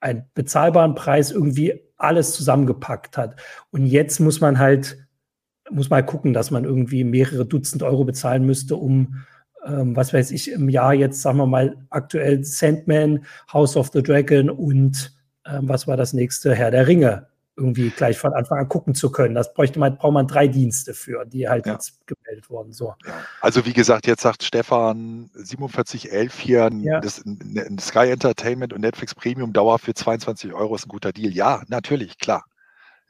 einen 0.00 0.24
bezahlbaren 0.34 0.94
Preis 0.94 1.30
irgendwie 1.30 1.80
alles 1.96 2.32
zusammengepackt 2.34 3.16
hat. 3.16 3.36
Und 3.70 3.86
jetzt 3.86 4.20
muss 4.20 4.40
man 4.40 4.58
halt, 4.58 4.98
muss 5.70 5.88
mal 5.88 6.04
gucken, 6.04 6.32
dass 6.32 6.50
man 6.50 6.64
irgendwie 6.64 7.04
mehrere 7.04 7.46
Dutzend 7.46 7.82
Euro 7.82 8.04
bezahlen 8.04 8.44
müsste, 8.44 8.76
um 8.76 9.24
ähm, 9.66 9.96
was 9.96 10.12
weiß 10.12 10.30
ich, 10.30 10.50
im 10.50 10.68
Jahr 10.68 10.94
jetzt, 10.94 11.22
sagen 11.22 11.38
wir 11.38 11.46
mal, 11.46 11.76
aktuell 11.90 12.44
Sandman, 12.44 13.24
House 13.52 13.76
of 13.76 13.90
the 13.92 14.02
Dragon 14.02 14.50
und 14.50 15.12
ähm, 15.46 15.68
was 15.68 15.86
war 15.86 15.96
das 15.96 16.12
nächste, 16.12 16.54
Herr 16.54 16.70
der 16.70 16.86
Ringe, 16.86 17.26
irgendwie 17.56 17.90
gleich 17.90 18.18
von 18.18 18.32
Anfang 18.32 18.58
an 18.58 18.68
gucken 18.68 18.94
zu 18.94 19.10
können. 19.12 19.34
Das 19.34 19.52
bräuchte 19.52 19.78
man, 19.78 19.96
braucht 19.96 20.14
man 20.14 20.26
drei 20.26 20.48
Dienste 20.48 20.94
für, 20.94 21.24
die 21.26 21.48
halt 21.48 21.66
ja. 21.66 21.74
jetzt 21.74 21.98
gemeldet 22.06 22.48
wurden. 22.48 22.72
So. 22.72 22.94
Also 23.40 23.66
wie 23.66 23.72
gesagt, 23.72 24.06
jetzt 24.06 24.22
sagt 24.22 24.42
Stefan 24.42 25.30
4711 25.34 26.38
hier, 26.38 26.70
ja. 26.80 27.00
das, 27.00 27.24
ein 27.24 27.78
Sky 27.78 28.10
Entertainment 28.10 28.72
und 28.72 28.80
Netflix 28.80 29.14
Premium 29.14 29.52
Dauer 29.52 29.78
für 29.78 29.94
22 29.94 30.52
Euro 30.54 30.74
ist 30.74 30.86
ein 30.86 30.88
guter 30.88 31.12
Deal. 31.12 31.32
Ja, 31.32 31.62
natürlich, 31.68 32.18
klar. 32.18 32.44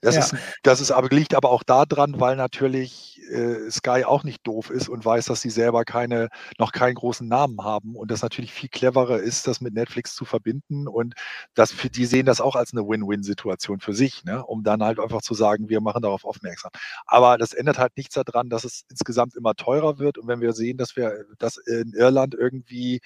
Das, 0.00 0.14
ja. 0.14 0.20
ist, 0.22 0.34
das 0.62 0.80
ist 0.80 0.90
aber, 0.90 1.08
liegt 1.08 1.34
aber 1.34 1.50
auch 1.50 1.62
daran, 1.62 2.18
weil 2.20 2.36
natürlich 2.36 3.20
äh, 3.30 3.70
Sky 3.70 4.04
auch 4.04 4.24
nicht 4.24 4.46
doof 4.46 4.70
ist 4.70 4.88
und 4.88 5.04
weiß, 5.04 5.26
dass 5.26 5.42
sie 5.42 5.50
selber 5.50 5.84
keine, 5.84 6.28
noch 6.58 6.72
keinen 6.72 6.94
großen 6.94 7.28
Namen 7.28 7.62
haben 7.62 7.94
und 7.96 8.10
das 8.10 8.22
natürlich 8.22 8.52
viel 8.52 8.68
cleverer 8.68 9.18
ist, 9.18 9.46
das 9.46 9.60
mit 9.60 9.74
Netflix 9.74 10.14
zu 10.14 10.24
verbinden 10.24 10.88
und 10.88 11.14
das 11.54 11.72
für 11.72 11.90
die 11.90 12.06
sehen 12.06 12.26
das 12.26 12.40
auch 12.40 12.56
als 12.56 12.72
eine 12.72 12.86
Win-Win-Situation 12.86 13.80
für 13.80 13.92
sich, 13.92 14.24
ne? 14.24 14.44
um 14.44 14.64
dann 14.64 14.82
halt 14.82 14.98
einfach 14.98 15.22
zu 15.22 15.34
sagen, 15.34 15.68
wir 15.68 15.80
machen 15.80 16.02
darauf 16.02 16.24
aufmerksam. 16.24 16.70
Aber 17.06 17.38
das 17.38 17.52
ändert 17.52 17.78
halt 17.78 17.96
nichts 17.96 18.14
daran, 18.14 18.48
dass 18.48 18.64
es 18.64 18.84
insgesamt 18.88 19.36
immer 19.36 19.54
teurer 19.54 19.98
wird 19.98 20.18
und 20.18 20.28
wenn 20.28 20.40
wir 20.40 20.52
sehen, 20.52 20.78
dass 20.78 20.96
wir 20.96 21.24
das 21.38 21.58
in 21.58 21.92
Irland 21.92 22.34
irgendwie 22.34 23.00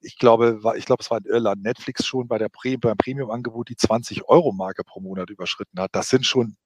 ich 0.00 0.18
glaube, 0.18 0.62
war, 0.62 0.76
ich 0.76 0.84
glaube, 0.86 1.02
es 1.02 1.10
war 1.10 1.18
in 1.18 1.24
Irland, 1.24 1.62
Netflix 1.62 2.06
schon 2.06 2.28
bei 2.28 2.38
der 2.38 2.48
beim 2.48 2.96
Premium-Angebot 2.96 3.68
die 3.68 3.76
20-Euro-Marke 3.76 4.84
pro 4.84 5.00
Monat 5.00 5.30
überschritten 5.30 5.80
hat. 5.80 5.90
Das 5.94 6.08
sind 6.08 6.26
schon 6.26 6.56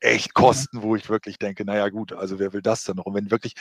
echt 0.00 0.34
Kosten, 0.34 0.82
wo 0.82 0.96
ich 0.96 1.08
wirklich 1.08 1.38
denke, 1.38 1.64
naja 1.64 1.88
gut, 1.88 2.12
also 2.12 2.38
wer 2.38 2.52
will 2.52 2.62
das 2.62 2.84
denn 2.84 2.96
noch? 2.96 3.06
Und 3.06 3.14
wenn 3.14 3.30
wirklich 3.30 3.54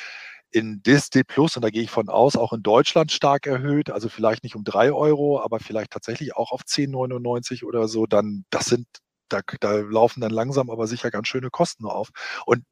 in 0.51 0.81
Disney 0.83 1.23
Plus, 1.23 1.55
und 1.55 1.63
da 1.63 1.69
gehe 1.69 1.83
ich 1.83 1.91
von 1.91 2.09
aus, 2.09 2.35
auch 2.35 2.53
in 2.53 2.63
Deutschland 2.63 3.11
stark 3.11 3.45
erhöht, 3.45 3.89
also 3.89 4.09
vielleicht 4.09 4.43
nicht 4.43 4.55
um 4.55 4.63
drei 4.63 4.91
Euro, 4.91 5.41
aber 5.41 5.59
vielleicht 5.59 5.91
tatsächlich 5.91 6.35
auch 6.35 6.51
auf 6.51 6.61
10,99 6.61 7.63
oder 7.63 7.87
so, 7.87 8.05
dann 8.05 8.45
das 8.49 8.65
sind, 8.65 8.87
da, 9.29 9.41
da 9.59 9.75
laufen 9.77 10.21
dann 10.21 10.31
langsam 10.31 10.69
aber 10.69 10.87
sicher 10.87 11.11
ganz 11.11 11.27
schöne 11.27 11.49
Kosten 11.49 11.85
auf. 11.85 12.09
Und 12.45 12.63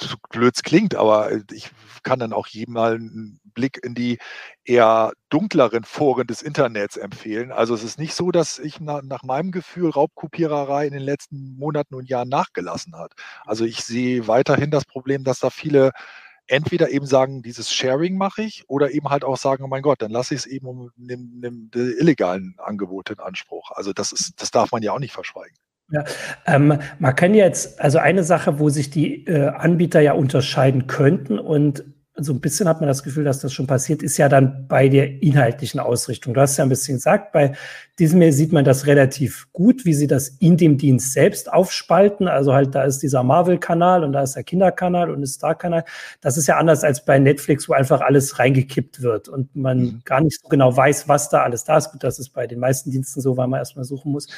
so 0.00 0.16
blöd 0.30 0.54
klingt, 0.62 0.94
aber 0.94 1.30
ich 1.52 1.70
kann 2.02 2.18
dann 2.18 2.32
auch 2.32 2.46
jedem 2.46 2.74
mal 2.74 2.94
einen 2.94 3.40
Blick 3.54 3.80
in 3.82 3.94
die 3.94 4.18
eher 4.64 5.12
dunkleren 5.30 5.84
Foren 5.84 6.26
des 6.26 6.42
Internets 6.42 6.96
empfehlen. 6.96 7.52
Also 7.52 7.74
es 7.74 7.84
ist 7.84 7.98
nicht 7.98 8.14
so, 8.14 8.30
dass 8.30 8.58
ich 8.58 8.80
nach, 8.80 9.02
nach 9.02 9.22
meinem 9.22 9.52
Gefühl 9.52 9.90
Raubkopiererei 9.90 10.86
in 10.86 10.92
den 10.92 11.02
letzten 11.02 11.56
Monaten 11.56 11.94
und 11.94 12.08
Jahren 12.08 12.28
nachgelassen 12.28 12.96
hat. 12.96 13.12
Also 13.44 13.64
ich 13.64 13.84
sehe 13.84 14.26
weiterhin 14.26 14.70
das 14.70 14.84
Problem, 14.84 15.24
dass 15.24 15.38
da 15.38 15.50
viele 15.50 15.92
entweder 16.46 16.90
eben 16.90 17.06
sagen, 17.06 17.42
dieses 17.42 17.72
Sharing 17.72 18.16
mache 18.18 18.42
ich, 18.42 18.64
oder 18.68 18.90
eben 18.90 19.08
halt 19.08 19.24
auch 19.24 19.36
sagen, 19.36 19.64
oh 19.64 19.68
mein 19.68 19.82
Gott, 19.82 20.02
dann 20.02 20.10
lasse 20.10 20.34
ich 20.34 20.40
es 20.40 20.46
eben 20.46 20.66
um 20.66 20.90
nimm, 20.96 21.70
die 21.74 21.96
illegalen 21.98 22.56
Angebote 22.58 23.14
in 23.14 23.20
Anspruch. 23.20 23.70
Also 23.70 23.92
das 23.92 24.12
ist, 24.12 24.40
das 24.42 24.50
darf 24.50 24.72
man 24.72 24.82
ja 24.82 24.92
auch 24.92 24.98
nicht 24.98 25.12
verschweigen. 25.12 25.56
Ja, 25.90 26.04
ähm, 26.46 26.78
man 26.98 27.14
kann 27.14 27.34
jetzt, 27.34 27.80
also 27.80 27.98
eine 27.98 28.24
Sache, 28.24 28.58
wo 28.58 28.70
sich 28.70 28.90
die 28.90 29.26
äh, 29.26 29.48
Anbieter 29.48 30.00
ja 30.00 30.12
unterscheiden 30.14 30.86
könnten 30.86 31.38
und 31.38 31.84
so 32.16 32.32
ein 32.32 32.40
bisschen 32.40 32.68
hat 32.68 32.80
man 32.80 32.86
das 32.86 33.02
Gefühl, 33.02 33.24
dass 33.24 33.40
das 33.40 33.52
schon 33.52 33.66
passiert, 33.66 34.00
ist 34.00 34.18
ja 34.18 34.28
dann 34.28 34.68
bei 34.68 34.88
der 34.88 35.20
inhaltlichen 35.20 35.80
Ausrichtung. 35.80 36.32
Du 36.32 36.40
hast 36.40 36.56
ja 36.56 36.64
ein 36.64 36.68
bisschen 36.68 36.96
gesagt, 36.96 37.32
bei 37.32 37.56
diesem 37.98 38.30
sieht 38.30 38.52
man 38.52 38.64
das 38.64 38.86
relativ 38.86 39.48
gut, 39.52 39.84
wie 39.84 39.94
sie 39.94 40.06
das 40.06 40.28
in 40.28 40.56
dem 40.56 40.78
Dienst 40.78 41.12
selbst 41.12 41.52
aufspalten. 41.52 42.28
Also 42.28 42.54
halt, 42.54 42.72
da 42.76 42.84
ist 42.84 43.00
dieser 43.00 43.24
Marvel-Kanal 43.24 44.04
und 44.04 44.12
da 44.12 44.22
ist 44.22 44.36
der 44.36 44.44
Kinderkanal 44.44 45.10
und 45.10 45.20
der 45.20 45.26
Star-Kanal. 45.26 45.84
Das 46.20 46.36
ist 46.36 46.46
ja 46.46 46.56
anders 46.56 46.84
als 46.84 47.04
bei 47.04 47.18
Netflix, 47.18 47.68
wo 47.68 47.72
einfach 47.72 48.00
alles 48.00 48.38
reingekippt 48.38 49.02
wird 49.02 49.28
und 49.28 49.56
man 49.56 49.78
mhm. 49.78 50.02
gar 50.04 50.20
nicht 50.20 50.40
so 50.40 50.48
genau 50.48 50.76
weiß, 50.76 51.08
was 51.08 51.30
da 51.30 51.42
alles 51.42 51.64
da 51.64 51.78
ist. 51.78 51.90
Gut, 51.90 52.04
das 52.04 52.20
ist 52.20 52.30
bei 52.30 52.46
den 52.46 52.60
meisten 52.60 52.92
Diensten 52.92 53.22
so, 53.22 53.36
weil 53.36 53.48
man 53.48 53.58
erstmal 53.58 53.84
suchen 53.84 54.12
muss. 54.12 54.28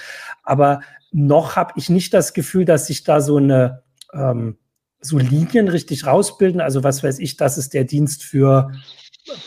Aber 0.43 0.81
noch 1.13 1.57
habe 1.57 1.75
ich 1.77 1.91
nicht 1.91 2.15
das 2.15 2.33
Gefühl, 2.33 2.65
dass 2.65 2.87
sich 2.87 3.05
da 3.05 3.21
so 3.21 3.37
eine 3.37 3.83
ähm, 4.15 4.57
so 5.01 5.19
Linien 5.19 5.69
richtig 5.69 6.07
rausbilden. 6.07 6.61
Also 6.61 6.85
was 6.85 7.03
weiß 7.03 7.19
ich, 7.19 7.37
das 7.37 7.59
ist 7.59 7.75
der 7.75 7.85
Dienst 7.85 8.25
für 8.25 8.71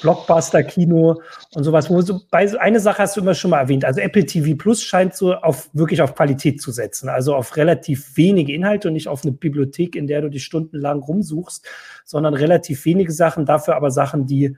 Blockbuster-Kino 0.02 1.22
und 1.54 1.64
sowas. 1.64 1.90
Wo 1.90 2.02
so, 2.02 2.22
bei, 2.30 2.60
eine 2.60 2.80
Sache 2.80 3.00
hast 3.00 3.16
du 3.16 3.22
immer 3.22 3.34
schon 3.34 3.52
mal 3.52 3.60
erwähnt. 3.60 3.86
Also 3.86 4.02
Apple 4.02 4.26
TV 4.26 4.58
Plus 4.58 4.84
scheint 4.84 5.16
so 5.16 5.34
auf 5.34 5.70
wirklich 5.74 6.02
auf 6.02 6.16
Qualität 6.16 6.62
zu 6.62 6.72
setzen. 6.72 7.10
Also 7.10 7.36
auf 7.36 7.56
relativ 7.56 8.18
wenige 8.18 8.54
Inhalte 8.54 8.90
und 8.90 8.94
nicht 8.94 9.08
auf 9.08 9.24
eine 9.24 9.32
Bibliothek, 9.32 9.96
in 9.96 10.08
der 10.08 10.22
du 10.22 10.30
dich 10.30 10.44
stundenlang 10.44 11.00
rumsuchst, 11.00 11.66
sondern 12.06 12.34
relativ 12.34 12.86
wenige 12.86 13.12
Sachen, 13.12 13.46
dafür 13.46 13.76
aber 13.76 13.92
Sachen, 13.92 14.26
die 14.26 14.58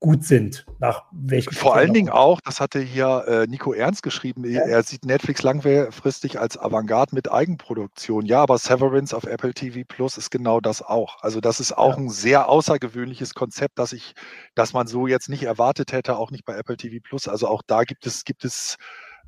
gut 0.00 0.24
sind. 0.24 0.64
Nach 0.78 1.04
welchen 1.12 1.52
Vor 1.52 1.76
allen 1.76 1.92
Dingen 1.92 2.08
auch, 2.08 2.40
das 2.40 2.58
hatte 2.58 2.80
hier 2.80 3.24
äh, 3.28 3.46
Nico 3.46 3.74
Ernst 3.74 4.02
geschrieben, 4.02 4.44
ja. 4.44 4.62
er 4.62 4.82
sieht 4.82 5.04
Netflix 5.04 5.42
langfristig 5.42 6.40
als 6.40 6.58
Avantgarde 6.58 7.14
mit 7.14 7.30
Eigenproduktion. 7.30 8.24
Ja, 8.24 8.42
aber 8.42 8.56
Severance 8.56 9.14
auf 9.14 9.24
Apple 9.24 9.52
TV 9.52 9.80
Plus 9.86 10.16
ist 10.16 10.30
genau 10.30 10.60
das 10.60 10.80
auch. 10.82 11.22
Also 11.22 11.40
das 11.40 11.60
ist 11.60 11.76
auch 11.76 11.96
ja. 11.96 12.04
ein 12.04 12.08
sehr 12.08 12.48
außergewöhnliches 12.48 13.34
Konzept, 13.34 13.78
das 13.78 13.92
ich, 13.92 14.14
dass 14.54 14.72
man 14.72 14.86
so 14.86 15.06
jetzt 15.06 15.28
nicht 15.28 15.42
erwartet 15.42 15.92
hätte, 15.92 16.16
auch 16.16 16.30
nicht 16.30 16.46
bei 16.46 16.56
Apple 16.56 16.78
TV 16.78 16.96
Plus. 17.02 17.28
Also 17.28 17.46
auch 17.46 17.62
da 17.66 17.84
gibt 17.84 18.06
es, 18.06 18.24
gibt 18.24 18.44
es 18.46 18.76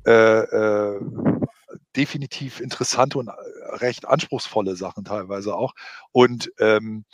äh, 0.05 0.11
äh, 0.11 0.99
definitiv 1.95 2.59
interessante 2.59 3.19
und 3.19 3.27
äh, 3.27 3.31
recht 3.75 4.07
anspruchsvolle 4.07 4.75
Sachen 4.75 5.05
teilweise 5.05 5.55
auch. 5.55 5.73
Und 6.11 6.51
ähm, 6.59 7.05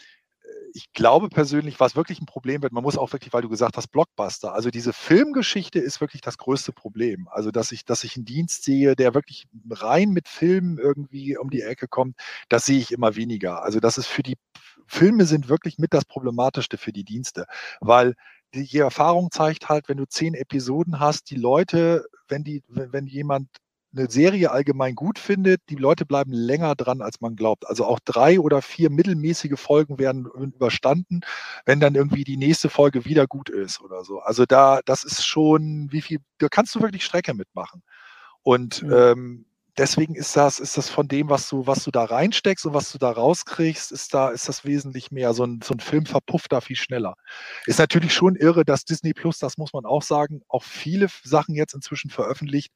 ich 0.79 0.93
glaube 0.93 1.27
persönlich, 1.27 1.81
was 1.81 1.97
wirklich 1.97 2.21
ein 2.21 2.25
Problem 2.25 2.61
wird, 2.61 2.71
man 2.71 2.83
muss 2.83 2.97
auch 2.97 3.11
wirklich, 3.11 3.33
weil 3.33 3.41
du 3.41 3.49
gesagt 3.49 3.75
hast, 3.75 3.89
Blockbuster. 3.89 4.53
Also 4.53 4.69
diese 4.69 4.93
Filmgeschichte 4.93 5.77
ist 5.77 5.99
wirklich 5.99 6.21
das 6.21 6.37
größte 6.37 6.71
Problem. 6.71 7.27
Also 7.31 7.51
dass 7.51 7.73
ich, 7.73 7.83
dass 7.83 8.05
ich 8.05 8.15
einen 8.15 8.23
Dienst 8.23 8.63
sehe, 8.63 8.95
der 8.95 9.13
wirklich 9.13 9.45
rein 9.69 10.11
mit 10.11 10.29
Filmen 10.29 10.77
irgendwie 10.77 11.37
um 11.37 11.49
die 11.49 11.61
Ecke 11.61 11.89
kommt, 11.89 12.15
das 12.47 12.65
sehe 12.65 12.79
ich 12.79 12.93
immer 12.93 13.17
weniger. 13.17 13.61
Also 13.61 13.81
das 13.81 13.97
ist 13.97 14.07
für 14.07 14.23
die 14.23 14.37
Filme 14.87 15.25
sind 15.25 15.49
wirklich 15.49 15.79
mit 15.79 15.93
das 15.93 16.05
Problematischste 16.05 16.77
für 16.77 16.93
die 16.93 17.03
Dienste, 17.03 17.45
weil 17.81 18.15
die 18.53 18.77
Erfahrung 18.77 19.31
zeigt 19.31 19.67
halt, 19.67 19.89
wenn 19.89 19.97
du 19.97 20.05
zehn 20.05 20.33
Episoden 20.33 21.01
hast, 21.01 21.29
die 21.29 21.35
Leute, 21.35 22.05
wenn 22.29 22.45
die, 22.45 22.63
wenn 22.69 23.05
jemand 23.05 23.49
eine 23.95 24.09
Serie 24.09 24.51
allgemein 24.51 24.95
gut 24.95 25.17
findet, 25.17 25.61
die 25.69 25.75
Leute 25.75 26.05
bleiben 26.05 26.31
länger 26.31 26.75
dran, 26.75 27.01
als 27.01 27.21
man 27.21 27.35
glaubt. 27.35 27.67
Also 27.67 27.85
auch 27.85 27.99
drei 27.99 28.39
oder 28.39 28.61
vier 28.61 28.89
mittelmäßige 28.89 29.59
Folgen 29.59 29.97
werden 29.97 30.25
überstanden, 30.25 31.21
wenn 31.65 31.79
dann 31.79 31.95
irgendwie 31.95 32.23
die 32.23 32.37
nächste 32.37 32.69
Folge 32.69 33.05
wieder 33.05 33.25
gut 33.27 33.49
ist 33.49 33.81
oder 33.81 34.03
so. 34.03 34.19
Also 34.19 34.45
da, 34.45 34.81
das 34.85 35.03
ist 35.03 35.25
schon, 35.25 35.87
wie 35.91 36.01
viel, 36.01 36.19
da 36.37 36.49
kannst 36.49 36.75
du 36.75 36.81
wirklich 36.81 37.03
Strecke 37.03 37.33
mitmachen. 37.33 37.81
Und 38.43 38.83
mhm. 38.83 38.93
ähm, 38.93 39.45
deswegen 39.79 40.15
ist 40.15 40.35
das, 40.35 40.59
ist 40.59 40.77
das 40.77 40.89
von 40.89 41.07
dem, 41.07 41.29
was 41.29 41.49
du, 41.49 41.65
was 41.65 41.83
du 41.83 41.91
da 41.91 42.03
reinsteckst 42.03 42.65
und 42.65 42.73
was 42.73 42.91
du 42.91 42.97
da 42.97 43.11
rauskriegst, 43.11 43.91
ist 43.91 44.13
da, 44.13 44.29
ist 44.29 44.47
das 44.47 44.65
wesentlich 44.65 45.09
mehr. 45.11 45.33
So 45.33 45.45
ein, 45.45 45.61
so 45.63 45.73
ein 45.73 45.79
Film 45.79 46.05
verpufft 46.05 46.51
da 46.51 46.61
viel 46.61 46.75
schneller. 46.75 47.15
Ist 47.65 47.79
natürlich 47.79 48.13
schon 48.13 48.35
irre, 48.35 48.65
dass 48.65 48.85
Disney 48.85 49.13
Plus, 49.13 49.39
das 49.39 49.57
muss 49.57 49.73
man 49.73 49.85
auch 49.85 50.03
sagen, 50.03 50.41
auch 50.47 50.63
viele 50.63 51.07
Sachen 51.23 51.55
jetzt 51.55 51.73
inzwischen 51.73 52.11
veröffentlicht, 52.11 52.71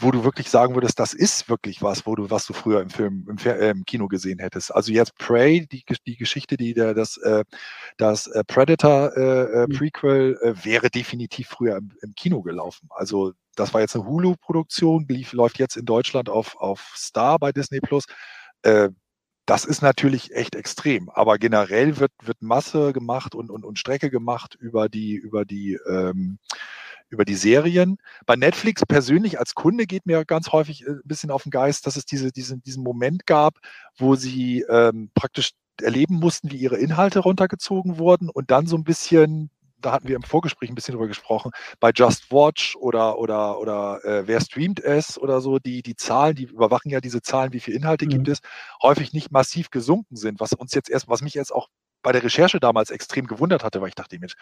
wo 0.00 0.10
du 0.10 0.24
wirklich 0.24 0.50
sagen 0.50 0.74
würdest, 0.74 0.98
das 0.98 1.14
ist 1.14 1.48
wirklich 1.48 1.80
was, 1.80 2.04
wo 2.06 2.16
du, 2.16 2.30
was 2.30 2.46
du 2.46 2.52
früher 2.52 2.80
im 2.80 2.90
Film, 2.90 3.26
im, 3.28 3.38
äh, 3.38 3.70
im 3.70 3.84
Kino 3.84 4.08
gesehen 4.08 4.40
hättest. 4.40 4.74
Also 4.74 4.92
jetzt 4.92 5.16
Prey, 5.16 5.66
die, 5.66 5.84
die 6.06 6.16
Geschichte, 6.16 6.56
die 6.56 6.74
der, 6.74 6.94
das, 6.94 7.16
äh, 7.18 7.44
das 7.96 8.26
äh, 8.26 8.42
Predator 8.44 9.16
äh, 9.16 9.62
äh, 9.62 9.66
mhm. 9.68 9.72
Prequel 9.72 10.38
äh, 10.42 10.64
wäre 10.64 10.90
definitiv 10.90 11.48
früher 11.48 11.76
im, 11.76 11.92
im, 12.02 12.14
Kino 12.14 12.42
gelaufen. 12.42 12.88
Also 12.90 13.32
das 13.54 13.72
war 13.72 13.80
jetzt 13.80 13.94
eine 13.94 14.04
Hulu-Produktion, 14.04 15.06
läuft 15.32 15.58
jetzt 15.58 15.76
in 15.76 15.84
Deutschland 15.84 16.28
auf, 16.28 16.56
auf 16.56 16.92
Star 16.96 17.38
bei 17.38 17.52
Disney 17.52 17.80
Plus. 17.80 18.04
Äh, 18.62 18.90
das 19.46 19.64
ist 19.64 19.82
natürlich 19.82 20.34
echt 20.34 20.54
extrem, 20.54 21.10
aber 21.10 21.38
generell 21.38 21.98
wird, 21.98 22.12
wird 22.22 22.40
Masse 22.40 22.92
gemacht 22.94 23.34
und, 23.34 23.50
und, 23.50 23.64
und 23.64 23.78
Strecke 23.78 24.10
gemacht 24.10 24.56
über 24.58 24.88
die, 24.88 25.14
über 25.14 25.44
die 25.44 25.78
ähm, 25.86 26.38
über 27.14 27.24
die 27.24 27.34
Serien. 27.34 27.96
Bei 28.26 28.36
Netflix 28.36 28.82
persönlich 28.86 29.38
als 29.38 29.54
Kunde 29.54 29.86
geht 29.86 30.06
mir 30.06 30.24
ganz 30.24 30.52
häufig 30.52 30.86
äh, 30.86 30.90
ein 30.90 31.02
bisschen 31.04 31.30
auf 31.30 31.44
den 31.44 31.50
Geist, 31.50 31.86
dass 31.86 31.96
es 31.96 32.04
diese, 32.04 32.32
diesen, 32.32 32.62
diesen 32.62 32.82
Moment 32.82 33.26
gab, 33.26 33.58
wo 33.96 34.16
sie 34.16 34.64
ähm, 34.68 35.10
praktisch 35.14 35.52
erleben 35.80 36.16
mussten, 36.16 36.50
wie 36.50 36.56
ihre 36.56 36.76
Inhalte 36.76 37.20
runtergezogen 37.20 37.98
wurden 37.98 38.28
und 38.28 38.50
dann 38.50 38.66
so 38.66 38.76
ein 38.76 38.84
bisschen 38.84 39.50
da 39.84 39.92
hatten 39.92 40.08
wir 40.08 40.16
im 40.16 40.22
Vorgespräch 40.22 40.70
ein 40.70 40.74
bisschen 40.74 40.92
drüber 40.92 41.08
gesprochen, 41.08 41.50
bei 41.78 41.90
Just 41.94 42.32
Watch 42.32 42.74
oder 42.76 43.18
oder 43.18 43.58
oder 43.58 44.02
äh, 44.04 44.26
wer 44.26 44.40
streamt 44.40 44.80
es 44.80 45.18
oder 45.18 45.40
so, 45.42 45.58
die 45.58 45.82
die 45.82 45.94
Zahlen, 45.96 46.34
die 46.34 46.44
überwachen 46.44 46.90
ja 46.90 47.00
diese 47.00 47.20
Zahlen, 47.20 47.52
wie 47.52 47.60
viele 47.60 47.76
Inhalte 47.76 48.06
mhm. 48.06 48.10
gibt 48.10 48.28
es, 48.28 48.40
häufig 48.82 49.12
nicht 49.12 49.30
massiv 49.30 49.70
gesunken 49.70 50.16
sind, 50.16 50.40
was 50.40 50.54
uns 50.54 50.72
jetzt 50.72 50.88
erst, 50.88 51.08
was 51.08 51.20
mich 51.20 51.34
jetzt 51.34 51.54
auch 51.54 51.68
bei 52.04 52.12
der 52.12 52.22
Recherche 52.22 52.60
damals 52.60 52.90
extrem 52.90 53.26
gewundert 53.26 53.64
hatte, 53.64 53.80
weil 53.80 53.88
ich 53.88 53.94
dachte, 53.96 54.16
Mensch, 54.20 54.34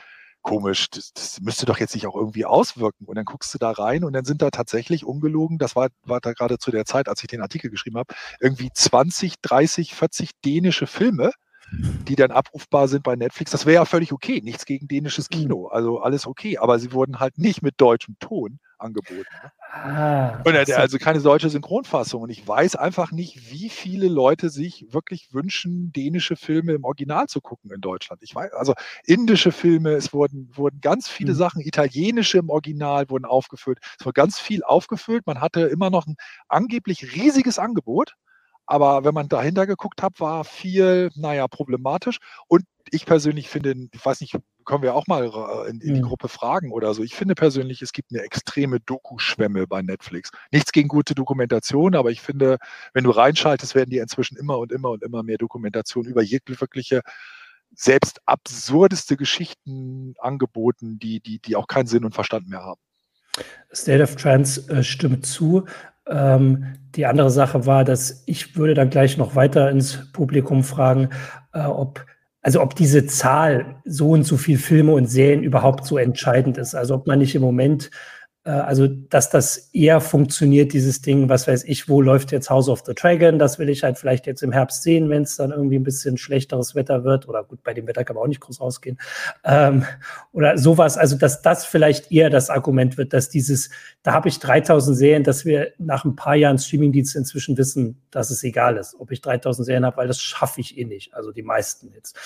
komisch, 0.42 0.90
das, 0.90 1.12
das, 1.14 1.40
müsste 1.40 1.64
doch 1.64 1.78
jetzt 1.78 1.92
sich 1.92 2.06
auch 2.06 2.16
irgendwie 2.16 2.44
auswirken. 2.44 3.06
Und 3.06 3.14
dann 3.14 3.24
guckst 3.24 3.54
du 3.54 3.58
da 3.58 3.70
rein 3.70 4.04
und 4.04 4.12
dann 4.12 4.26
sind 4.26 4.42
da 4.42 4.50
tatsächlich 4.50 5.06
ungelogen, 5.06 5.56
das 5.56 5.76
war, 5.76 5.88
war 6.04 6.20
da 6.20 6.32
gerade 6.32 6.58
zu 6.58 6.70
der 6.70 6.84
Zeit, 6.84 7.08
als 7.08 7.22
ich 7.22 7.28
den 7.28 7.40
Artikel 7.40 7.70
geschrieben 7.70 7.96
habe, 7.96 8.14
irgendwie 8.40 8.68
20, 8.72 9.40
30, 9.40 9.94
40 9.94 10.30
dänische 10.44 10.86
Filme, 10.86 11.30
die 11.70 12.16
dann 12.16 12.32
abrufbar 12.32 12.88
sind 12.88 13.04
bei 13.04 13.16
Netflix. 13.16 13.52
Das 13.52 13.64
wäre 13.64 13.76
ja 13.76 13.84
völlig 13.84 14.12
okay, 14.12 14.40
nichts 14.42 14.66
gegen 14.66 14.88
dänisches 14.88 15.30
mhm. 15.30 15.34
Kino, 15.34 15.66
also 15.68 16.00
alles 16.00 16.26
okay, 16.26 16.58
aber 16.58 16.78
sie 16.78 16.92
wurden 16.92 17.20
halt 17.20 17.38
nicht 17.38 17.62
mit 17.62 17.74
deutschem 17.78 18.16
Ton 18.18 18.58
angeboten. 18.82 19.24
Ne? 19.42 19.52
Ah, 19.72 20.42
und 20.44 20.54
er, 20.54 20.78
also 20.78 20.98
keine 20.98 21.20
deutsche 21.20 21.48
Synchronfassung. 21.48 22.22
Und 22.22 22.30
ich 22.30 22.46
weiß 22.46 22.76
einfach 22.76 23.10
nicht, 23.12 23.50
wie 23.50 23.68
viele 23.68 24.08
Leute 24.08 24.50
sich 24.50 24.86
wirklich 24.90 25.32
wünschen, 25.32 25.92
dänische 25.92 26.36
Filme 26.36 26.72
im 26.72 26.84
Original 26.84 27.26
zu 27.26 27.40
gucken 27.40 27.70
in 27.72 27.80
Deutschland. 27.80 28.22
Ich 28.22 28.34
weiß, 28.34 28.52
also 28.52 28.74
indische 29.04 29.52
Filme, 29.52 29.92
es 29.92 30.12
wurden, 30.12 30.50
wurden 30.54 30.80
ganz 30.80 31.08
viele 31.08 31.32
mhm. 31.32 31.36
Sachen, 31.36 31.60
italienische 31.62 32.38
im 32.38 32.50
Original 32.50 33.08
wurden 33.08 33.24
aufgefüllt. 33.24 33.78
Es 33.98 34.04
wurde 34.04 34.14
ganz 34.14 34.38
viel 34.38 34.62
aufgefüllt. 34.62 35.26
Man 35.26 35.40
hatte 35.40 35.62
immer 35.62 35.90
noch 35.90 36.06
ein 36.06 36.16
angeblich 36.48 37.14
riesiges 37.14 37.58
Angebot. 37.58 38.14
Aber 38.66 39.04
wenn 39.04 39.14
man 39.14 39.28
dahinter 39.28 39.66
geguckt 39.66 40.02
hat, 40.02 40.20
war 40.20 40.44
viel, 40.44 41.10
naja, 41.16 41.48
problematisch. 41.48 42.18
Und 42.46 42.62
ich 42.90 43.06
persönlich 43.06 43.48
finde, 43.48 43.88
ich 43.92 44.04
weiß 44.04 44.20
nicht, 44.20 44.36
können 44.64 44.82
wir 44.82 44.94
auch 44.94 45.06
mal 45.06 45.24
in, 45.68 45.80
in 45.80 45.94
die 45.94 46.00
mhm. 46.00 46.06
Gruppe 46.06 46.28
fragen 46.28 46.72
oder 46.72 46.94
so. 46.94 47.02
Ich 47.02 47.14
finde 47.14 47.34
persönlich, 47.34 47.82
es 47.82 47.92
gibt 47.92 48.12
eine 48.12 48.22
extreme 48.22 48.80
Doku-Schwemme 48.80 49.66
bei 49.66 49.82
Netflix. 49.82 50.30
Nichts 50.50 50.72
gegen 50.72 50.88
gute 50.88 51.14
Dokumentation, 51.14 51.94
aber 51.94 52.10
ich 52.10 52.20
finde, 52.20 52.58
wenn 52.94 53.04
du 53.04 53.10
reinschaltest, 53.10 53.74
werden 53.74 53.90
dir 53.90 54.02
inzwischen 54.02 54.36
immer 54.36 54.58
und 54.58 54.72
immer 54.72 54.90
und 54.90 55.02
immer 55.02 55.22
mehr 55.22 55.38
Dokumentationen 55.38 56.10
über 56.10 56.22
jegliche 56.22 57.02
selbst 57.74 58.20
absurdeste 58.26 59.16
Geschichten 59.16 60.14
angeboten, 60.18 60.98
die, 60.98 61.20
die, 61.20 61.38
die 61.38 61.56
auch 61.56 61.66
keinen 61.66 61.86
Sinn 61.86 62.04
und 62.04 62.14
Verstand 62.14 62.48
mehr 62.48 62.62
haben. 62.62 62.80
State 63.72 64.02
of 64.02 64.16
Trans 64.16 64.68
äh, 64.68 64.82
stimmt 64.82 65.24
zu. 65.24 65.64
Ähm, 66.06 66.74
die 66.94 67.06
andere 67.06 67.30
Sache 67.30 67.64
war, 67.64 67.84
dass 67.84 68.24
ich 68.26 68.56
würde 68.56 68.74
dann 68.74 68.90
gleich 68.90 69.16
noch 69.16 69.34
weiter 69.36 69.70
ins 69.70 70.12
Publikum 70.12 70.64
fragen, 70.64 71.08
äh, 71.52 71.62
ob 71.62 72.04
also 72.42 72.60
ob 72.60 72.74
diese 72.74 73.06
Zahl 73.06 73.76
so 73.84 74.10
und 74.10 74.24
so 74.24 74.36
viel 74.36 74.58
Filme 74.58 74.92
und 74.92 75.06
Serien 75.06 75.44
überhaupt 75.44 75.86
so 75.86 75.96
entscheidend 75.96 76.58
ist. 76.58 76.74
Also 76.74 76.96
ob 76.96 77.06
man 77.06 77.20
nicht 77.20 77.34
im 77.34 77.42
Moment 77.42 77.90
also 78.50 78.88
dass 78.88 79.30
das 79.30 79.70
eher 79.72 80.00
funktioniert, 80.00 80.72
dieses 80.72 81.00
Ding, 81.00 81.28
was 81.28 81.46
weiß 81.46 81.62
ich, 81.64 81.88
wo 81.88 82.00
läuft 82.00 82.32
jetzt 82.32 82.50
House 82.50 82.68
of 82.68 82.82
the 82.84 82.92
Dragon, 82.92 83.38
das 83.38 83.60
will 83.60 83.68
ich 83.68 83.84
halt 83.84 83.98
vielleicht 83.98 84.26
jetzt 84.26 84.42
im 84.42 84.50
Herbst 84.50 84.82
sehen, 84.82 85.08
wenn 85.10 85.22
es 85.22 85.36
dann 85.36 85.52
irgendwie 85.52 85.78
ein 85.78 85.84
bisschen 85.84 86.16
schlechteres 86.16 86.74
Wetter 86.74 87.04
wird, 87.04 87.28
oder 87.28 87.44
gut, 87.44 87.62
bei 87.62 87.72
dem 87.72 87.86
Wetter 87.86 88.02
kann 88.02 88.16
man 88.16 88.24
auch 88.24 88.28
nicht 88.28 88.40
groß 88.40 88.60
rausgehen, 88.60 88.98
ähm, 89.44 89.84
oder 90.32 90.58
sowas, 90.58 90.98
also 90.98 91.16
dass 91.16 91.42
das 91.42 91.64
vielleicht 91.64 92.10
eher 92.10 92.30
das 92.30 92.50
Argument 92.50 92.98
wird, 92.98 93.12
dass 93.12 93.28
dieses, 93.28 93.70
da 94.02 94.12
habe 94.12 94.28
ich 94.28 94.40
3000 94.40 94.96
Serien, 94.96 95.22
dass 95.22 95.44
wir 95.44 95.72
nach 95.78 96.04
ein 96.04 96.16
paar 96.16 96.34
Jahren 96.34 96.58
Streamingdienst 96.58 97.14
inzwischen 97.14 97.56
wissen, 97.56 98.02
dass 98.10 98.30
es 98.30 98.42
egal 98.42 98.76
ist, 98.76 98.96
ob 98.98 99.12
ich 99.12 99.20
3000 99.20 99.66
Serien 99.66 99.86
habe, 99.86 99.98
weil 99.98 100.08
das 100.08 100.20
schaffe 100.20 100.60
ich 100.60 100.76
eh 100.76 100.84
nicht, 100.84 101.14
also 101.14 101.30
die 101.30 101.42
meisten 101.42 101.92
jetzt. 101.94 102.18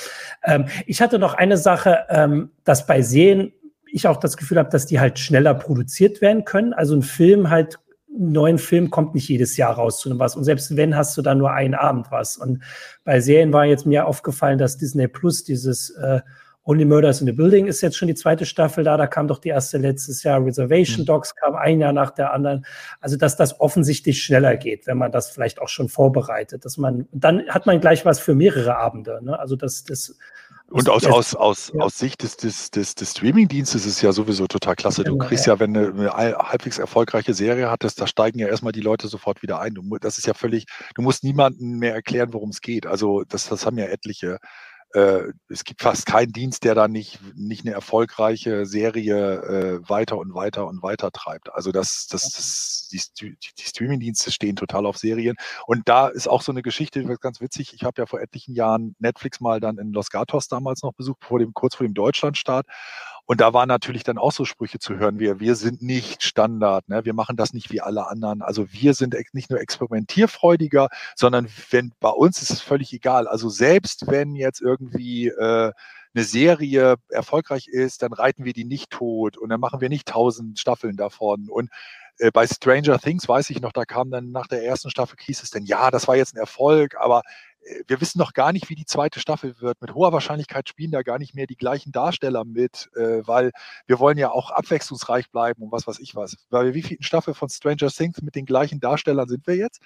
Ähm, 0.42 0.64
ich 0.87 1.02
hatte 1.02 1.18
noch 1.18 1.35
eine 1.35 1.59
Sache, 1.59 2.07
ähm, 2.09 2.52
dass 2.64 2.87
bei 2.87 3.02
Serien 3.02 3.52
ich 3.96 4.06
auch 4.06 4.18
das 4.18 4.37
Gefühl 4.37 4.59
habe, 4.59 4.68
dass 4.68 4.87
die 4.87 5.00
halt 5.00 5.18
schneller 5.18 5.54
produziert 5.54 6.20
werden 6.20 6.44
können. 6.44 6.74
Also 6.74 6.94
ein 6.94 7.02
Film 7.02 7.48
halt, 7.48 7.78
einen 8.14 8.32
neuen 8.32 8.59
Film 8.59 8.90
kommt 8.90 9.14
nicht 9.14 9.28
jedes 9.28 9.56
Jahr 9.56 9.74
raus 9.74 10.00
zu 10.00 10.11
einem 10.11 10.18
was. 10.18 10.37
Und 10.37 10.44
selbst 10.44 10.76
wenn, 10.76 10.94
hast 10.94 11.16
du 11.16 11.22
dann 11.22 11.38
nur 11.38 11.52
einen 11.52 11.74
Abend 11.74 12.09
was. 12.11 12.37
Und 12.37 12.62
bei 13.04 13.20
Serien 13.20 13.52
war 13.52 13.64
jetzt 13.64 13.87
mir 13.87 14.06
aufgefallen, 14.06 14.59
dass 14.59 14.76
Disney 14.76 15.09
Plus 15.09 15.44
dieses 15.44 15.90
äh, 15.90 16.20
Only 16.64 16.85
Murders 16.85 17.20
in 17.20 17.26
the 17.26 17.32
Building 17.32 17.66
ist 17.66 17.80
jetzt 17.80 17.96
schon 17.96 18.09
die 18.09 18.14
zweite 18.14 18.44
Staffel 18.44 18.82
da. 18.85 18.96
Da 18.96 19.06
kam 19.06 19.28
doch 19.28 19.38
die 19.38 19.50
erste 19.50 19.78
letztes 19.78 20.24
Jahr. 20.24 20.44
Reservation 20.44 21.02
mhm. 21.02 21.06
Dogs 21.06 21.35
kam 21.35 21.54
ein 21.54 21.78
Jahr 21.78 21.92
nach 21.92 22.11
der 22.11 22.32
anderen. 22.32 22.66
Also, 23.00 23.16
dass 23.16 23.37
das 23.37 23.61
offensichtlich 23.61 24.22
schneller 24.22 24.56
geht, 24.56 24.87
wenn 24.87 24.98
man 24.98 25.12
das 25.12 25.30
vielleicht 25.30 25.61
auch 25.61 25.68
schon 25.68 25.88
vorbereitet. 25.88 26.64
Dass 26.64 26.76
man, 26.76 27.06
dann 27.12 27.48
hat 27.48 27.66
man 27.66 27.80
gleich 27.80 28.04
was 28.04 28.18
für 28.18 28.35
mehrere 28.35 28.76
Abende. 28.76 29.20
Ne? 29.22 29.38
Also, 29.38 29.54
das, 29.54 29.85
das 29.85 30.18
und 30.70 30.88
aus, 30.88 31.07
aus, 31.07 31.35
aus, 31.35 31.72
ja. 31.72 31.81
aus 31.81 31.98
Sicht 31.98 32.22
des, 32.22 32.37
des, 32.37 32.70
des, 32.72 32.96
des 32.96 33.12
Streaming-Dienstes 33.12 33.87
ist 33.87 33.92
es 33.92 34.02
ja 34.02 34.12
sowieso 34.12 34.48
total 34.48 34.74
klasse. 34.74 35.05
Du 35.05 35.12
genau, 35.12 35.26
kriegst 35.26 35.46
ja, 35.46 35.61
wenn 35.61 35.74
du 35.74 36.12
eine 36.12 36.37
halbwegs 36.37 36.79
erfolgreiche 36.79 37.35
Serie 37.35 37.70
hattest, 37.70 38.00
da 38.00 38.07
steigen 38.09 38.40
ja 38.40 38.48
erstmal 38.48 38.72
die 38.72 38.81
Leute 38.81 39.07
sofort 39.07 39.42
wieder 39.42 39.61
ein. 39.61 39.74
Du, 39.74 39.83
das 39.98 40.18
ist 40.18 40.26
ja 40.26 40.35
völlig, 40.35 40.66
du 40.96 41.02
musst 41.02 41.22
niemandem 41.22 41.79
mehr 41.79 41.94
erklären, 41.94 42.33
worum 42.33 42.50
es 42.50 42.61
geht. 42.61 42.87
Also 42.87 43.22
das, 43.29 43.48
das 43.48 43.64
haben 43.64 43.79
ja 43.79 43.87
etliche 43.87 44.38
es 45.48 45.64
gibt 45.64 45.82
fast 45.82 46.06
keinen 46.06 46.32
Dienst, 46.32 46.64
der 46.64 46.74
da 46.74 46.88
nicht, 46.88 47.18
nicht 47.35 47.66
eine 47.66 47.74
erfolgreiche 47.74 48.64
Serie 48.64 49.42
äh, 49.42 49.88
weiter 49.88 50.16
und 50.16 50.32
weiter 50.35 50.66
und 50.66 50.82
weiter 50.82 51.11
treibt. 51.12 51.52
Also 51.52 51.70
das, 51.70 52.06
das, 52.11 52.30
das 52.30 52.88
die, 52.90 53.37
die 53.59 53.62
Streaming-Dienste 53.62 54.32
stehen 54.32 54.56
total 54.56 54.87
auf 54.87 54.96
Serien. 54.96 55.37
Und 55.66 55.88
da 55.88 56.09
ist 56.09 56.28
auch 56.28 56.40
so 56.40 56.52
eine 56.52 56.62
Geschichte, 56.62 57.04
ganz 57.20 57.40
witzig. 57.40 57.74
Ich 57.74 57.84
habe 57.84 58.01
ja 58.01 58.07
vor 58.07 58.20
etlichen 58.20 58.55
Jahren 58.55 58.97
Netflix 58.99 59.40
mal 59.40 59.61
dann 59.61 59.78
in 59.78 59.92
Los 59.92 60.11
Gatos 60.11 60.49
damals 60.49 60.82
noch 60.82 60.94
besucht, 60.94 61.24
vor 61.24 61.38
dem, 61.38 61.53
kurz 61.53 61.74
vor 61.74 61.86
dem 61.86 61.94
Deutschlandstart. 61.94 62.66
Und 63.27 63.41
da 63.41 63.53
waren 63.53 63.68
natürlich 63.68 64.05
dann 64.05 64.18
auch 64.18 64.33
so 64.33 64.45
Sprüche 64.45 64.79
zu 64.79 64.97
hören, 64.97 65.18
wie 65.18 65.41
wir 65.41 65.57
sind 65.57 65.83
nicht 65.83 66.22
Standard, 66.22 66.89
ne? 66.89 67.05
wir 67.05 67.12
machen 67.12 67.37
das 67.37 67.53
nicht 67.53 67.72
wie 67.72 67.81
alle 67.81 68.07
anderen. 68.07 68.41
Also 68.41 68.72
wir 68.72 68.95
sind 68.95 69.16
nicht 69.33 69.51
nur 69.51 69.61
experimentierfreudiger, 69.61 70.89
sondern 71.16 71.49
wenn 71.70 71.93
bei 71.99 72.11
uns 72.11 72.41
ist 72.41 72.51
es 72.51 72.61
völlig 72.61 72.93
egal. 72.93 73.27
Also 73.27 73.49
selbst 73.49 74.07
wenn 74.07 74.37
jetzt 74.37 74.61
irgendwie 74.61 75.27
äh, 75.27 75.72
eine 76.14 76.24
Serie 76.24 76.97
erfolgreich 77.09 77.66
ist, 77.66 78.03
dann 78.03 78.12
reiten 78.12 78.45
wir 78.45 78.53
die 78.53 78.64
nicht 78.64 78.91
tot 78.91 79.37
und 79.37 79.49
dann 79.49 79.61
machen 79.61 79.81
wir 79.81 79.89
nicht 79.89 80.09
tausend 80.09 80.59
Staffeln 80.59 80.97
davon. 80.97 81.49
Und 81.51 81.70
äh, 82.18 82.31
bei 82.31 82.47
Stranger 82.47 82.99
Things 82.99 83.29
weiß 83.29 83.51
ich 83.51 83.61
noch, 83.61 83.72
da 83.72 83.85
kam 83.85 84.11
dann 84.11 84.31
nach 84.31 84.47
der 84.47 84.64
ersten 84.64 84.91
Staffel, 84.91 85.16
hieß 85.20 85.43
es 85.43 85.51
denn, 85.51 85.64
ja, 85.64 85.91
das 85.91 86.09
war 86.09 86.16
jetzt 86.16 86.35
ein 86.35 86.39
Erfolg, 86.39 86.97
aber 86.99 87.22
wir 87.86 88.00
wissen 88.00 88.18
noch 88.18 88.32
gar 88.32 88.52
nicht, 88.52 88.68
wie 88.68 88.74
die 88.74 88.84
zweite 88.84 89.20
Staffel 89.20 89.60
wird. 89.60 89.80
Mit 89.80 89.94
hoher 89.94 90.12
Wahrscheinlichkeit 90.12 90.68
spielen 90.68 90.90
da 90.90 91.02
gar 91.02 91.18
nicht 91.18 91.34
mehr 91.34 91.46
die 91.46 91.56
gleichen 91.56 91.92
Darsteller 91.92 92.44
mit, 92.44 92.90
äh, 92.94 93.26
weil 93.26 93.52
wir 93.86 93.98
wollen 93.98 94.18
ja 94.18 94.30
auch 94.30 94.50
abwechslungsreich 94.50 95.30
bleiben 95.30 95.62
und 95.62 95.72
was 95.72 95.86
weiß 95.86 95.98
ich 96.00 96.14
was. 96.14 96.36
Weil 96.50 96.74
wie 96.74 96.82
viele 96.82 97.02
Staffel 97.02 97.34
von 97.34 97.48
Stranger 97.48 97.88
Things 97.88 98.22
mit 98.22 98.34
den 98.34 98.46
gleichen 98.46 98.80
Darstellern 98.80 99.28
sind 99.28 99.46
wir 99.46 99.56
jetzt? 99.56 99.80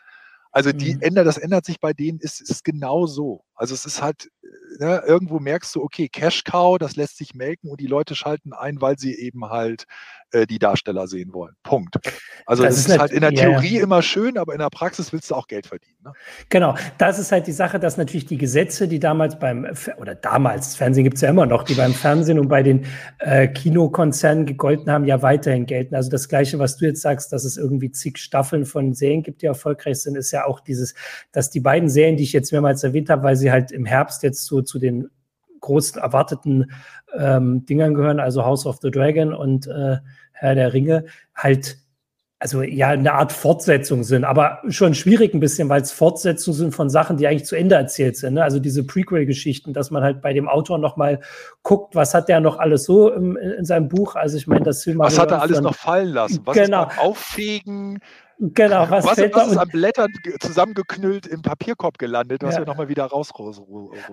Also 0.52 0.72
die 0.72 0.94
mhm. 0.94 1.02
ändert, 1.02 1.26
das 1.26 1.38
ändert 1.38 1.64
sich 1.64 1.78
bei 1.78 1.92
denen, 1.92 2.18
ist, 2.18 2.40
ist 2.40 2.64
genau 2.64 3.06
so. 3.06 3.44
Also 3.60 3.74
es 3.74 3.84
ist 3.84 4.00
halt, 4.00 4.30
ne, 4.78 5.02
irgendwo 5.06 5.38
merkst 5.38 5.74
du, 5.74 5.82
okay, 5.82 6.08
Cash 6.08 6.44
Cow, 6.44 6.78
das 6.78 6.96
lässt 6.96 7.18
sich 7.18 7.34
melken 7.34 7.70
und 7.70 7.78
die 7.78 7.86
Leute 7.86 8.14
schalten 8.14 8.54
ein, 8.54 8.80
weil 8.80 8.98
sie 8.98 9.14
eben 9.14 9.50
halt 9.50 9.84
äh, 10.32 10.46
die 10.46 10.58
Darsteller 10.58 11.06
sehen 11.06 11.32
wollen. 11.32 11.54
Punkt. 11.62 11.96
Also 12.46 12.62
das, 12.62 12.76
das 12.76 12.86
ist, 12.86 12.92
ist 12.92 12.98
halt 12.98 13.12
in 13.12 13.20
der 13.20 13.32
Theorie 13.32 13.76
ja. 13.76 13.82
immer 13.82 14.00
schön, 14.00 14.38
aber 14.38 14.54
in 14.54 14.60
der 14.60 14.70
Praxis 14.70 15.12
willst 15.12 15.30
du 15.30 15.34
auch 15.34 15.46
Geld 15.46 15.66
verdienen. 15.66 15.96
Ne? 16.04 16.12
Genau, 16.48 16.74
das 16.98 17.18
ist 17.18 17.32
halt 17.32 17.46
die 17.46 17.52
Sache, 17.52 17.78
dass 17.78 17.96
natürlich 17.96 18.26
die 18.26 18.38
Gesetze, 18.38 18.88
die 18.88 18.98
damals 18.98 19.38
beim, 19.38 19.66
oder 19.98 20.14
damals, 20.14 20.76
Fernsehen 20.76 21.04
gibt 21.04 21.16
es 21.16 21.22
ja 21.22 21.28
immer 21.28 21.46
noch, 21.46 21.62
die 21.64 21.74
beim 21.74 21.92
Fernsehen 21.92 22.38
und 22.38 22.48
bei 22.48 22.62
den 22.62 22.86
äh, 23.18 23.48
Kinokonzernen 23.48 24.46
gegolten 24.46 24.90
haben, 24.90 25.04
ja 25.04 25.20
weiterhin 25.20 25.66
gelten. 25.66 25.94
Also 25.94 26.10
das 26.10 26.28
Gleiche, 26.28 26.58
was 26.58 26.76
du 26.76 26.86
jetzt 26.86 27.02
sagst, 27.02 27.32
dass 27.32 27.44
es 27.44 27.58
irgendwie 27.58 27.92
zig 27.92 28.16
Staffeln 28.16 28.64
von 28.64 28.94
Serien 28.94 29.22
gibt, 29.22 29.42
die 29.42 29.46
erfolgreich 29.46 30.00
sind, 30.00 30.16
ist 30.16 30.30
ja 30.30 30.46
auch 30.46 30.60
dieses, 30.60 30.94
dass 31.32 31.50
die 31.50 31.60
beiden 31.60 31.90
Serien, 31.90 32.16
die 32.16 32.22
ich 32.22 32.32
jetzt 32.32 32.52
mehrmals 32.52 32.82
erwähnt 32.84 33.10
habe, 33.10 33.22
weil 33.22 33.36
sie 33.36 33.49
halt 33.50 33.72
im 33.72 33.84
Herbst 33.84 34.22
jetzt 34.22 34.44
so 34.46 34.62
zu 34.62 34.78
den 34.78 35.08
großen 35.60 36.00
erwarteten 36.00 36.70
ähm, 37.16 37.64
Dingern 37.66 37.94
gehören, 37.94 38.20
also 38.20 38.44
House 38.44 38.66
of 38.66 38.78
the 38.80 38.90
Dragon 38.90 39.34
und 39.34 39.66
äh, 39.66 39.98
Herr 40.32 40.54
der 40.54 40.72
Ringe, 40.72 41.04
halt 41.34 41.78
also 42.40 42.62
ja 42.62 42.88
eine 42.88 43.12
Art 43.12 43.32
Fortsetzung 43.32 44.02
sind, 44.02 44.24
aber 44.24 44.62
schon 44.68 44.94
schwierig 44.94 45.34
ein 45.34 45.40
bisschen, 45.40 45.68
weil 45.68 45.82
es 45.82 45.92
Fortsetzungen 45.92 46.56
sind 46.56 46.74
von 46.74 46.88
Sachen, 46.88 47.18
die 47.18 47.28
eigentlich 47.28 47.44
zu 47.44 47.54
Ende 47.54 47.74
erzählt 47.74 48.16
sind. 48.16 48.34
Ne? 48.34 48.42
Also 48.42 48.58
diese 48.58 48.82
Prequel-Geschichten, 48.82 49.74
dass 49.74 49.90
man 49.90 50.02
halt 50.02 50.22
bei 50.22 50.32
dem 50.32 50.48
Autor 50.48 50.78
noch 50.78 50.96
mal 50.96 51.20
guckt, 51.62 51.94
was 51.94 52.14
hat 52.14 52.30
der 52.30 52.40
noch 52.40 52.58
alles 52.58 52.84
so 52.84 53.12
im, 53.12 53.36
in 53.36 53.66
seinem 53.66 53.88
Buch. 53.88 54.16
Also 54.16 54.38
ich 54.38 54.46
meine, 54.46 54.64
das 54.64 54.86
Was 54.86 55.18
hat 55.18 55.30
er 55.30 55.42
alles 55.42 55.58
von, 55.58 55.64
noch 55.64 55.74
fallen 55.74 56.08
lassen? 56.08 56.40
Was 56.46 56.56
genau. 56.56 56.88
ist 56.88 56.98
Auffegen? 56.98 57.98
Genau, 58.42 58.88
was, 58.88 59.04
was, 59.04 59.16
fällt 59.16 59.34
was 59.34 59.48
ist 59.48 59.58
an 59.58 59.68
Blättern 59.68 60.10
zusammengeknüllt 60.40 61.26
im 61.26 61.42
Papierkorb 61.42 61.98
gelandet, 61.98 62.42
was 62.42 62.54
ja. 62.54 62.62
wir 62.62 62.66
nochmal 62.66 62.88
wieder 62.88 63.04
raus. 63.04 63.34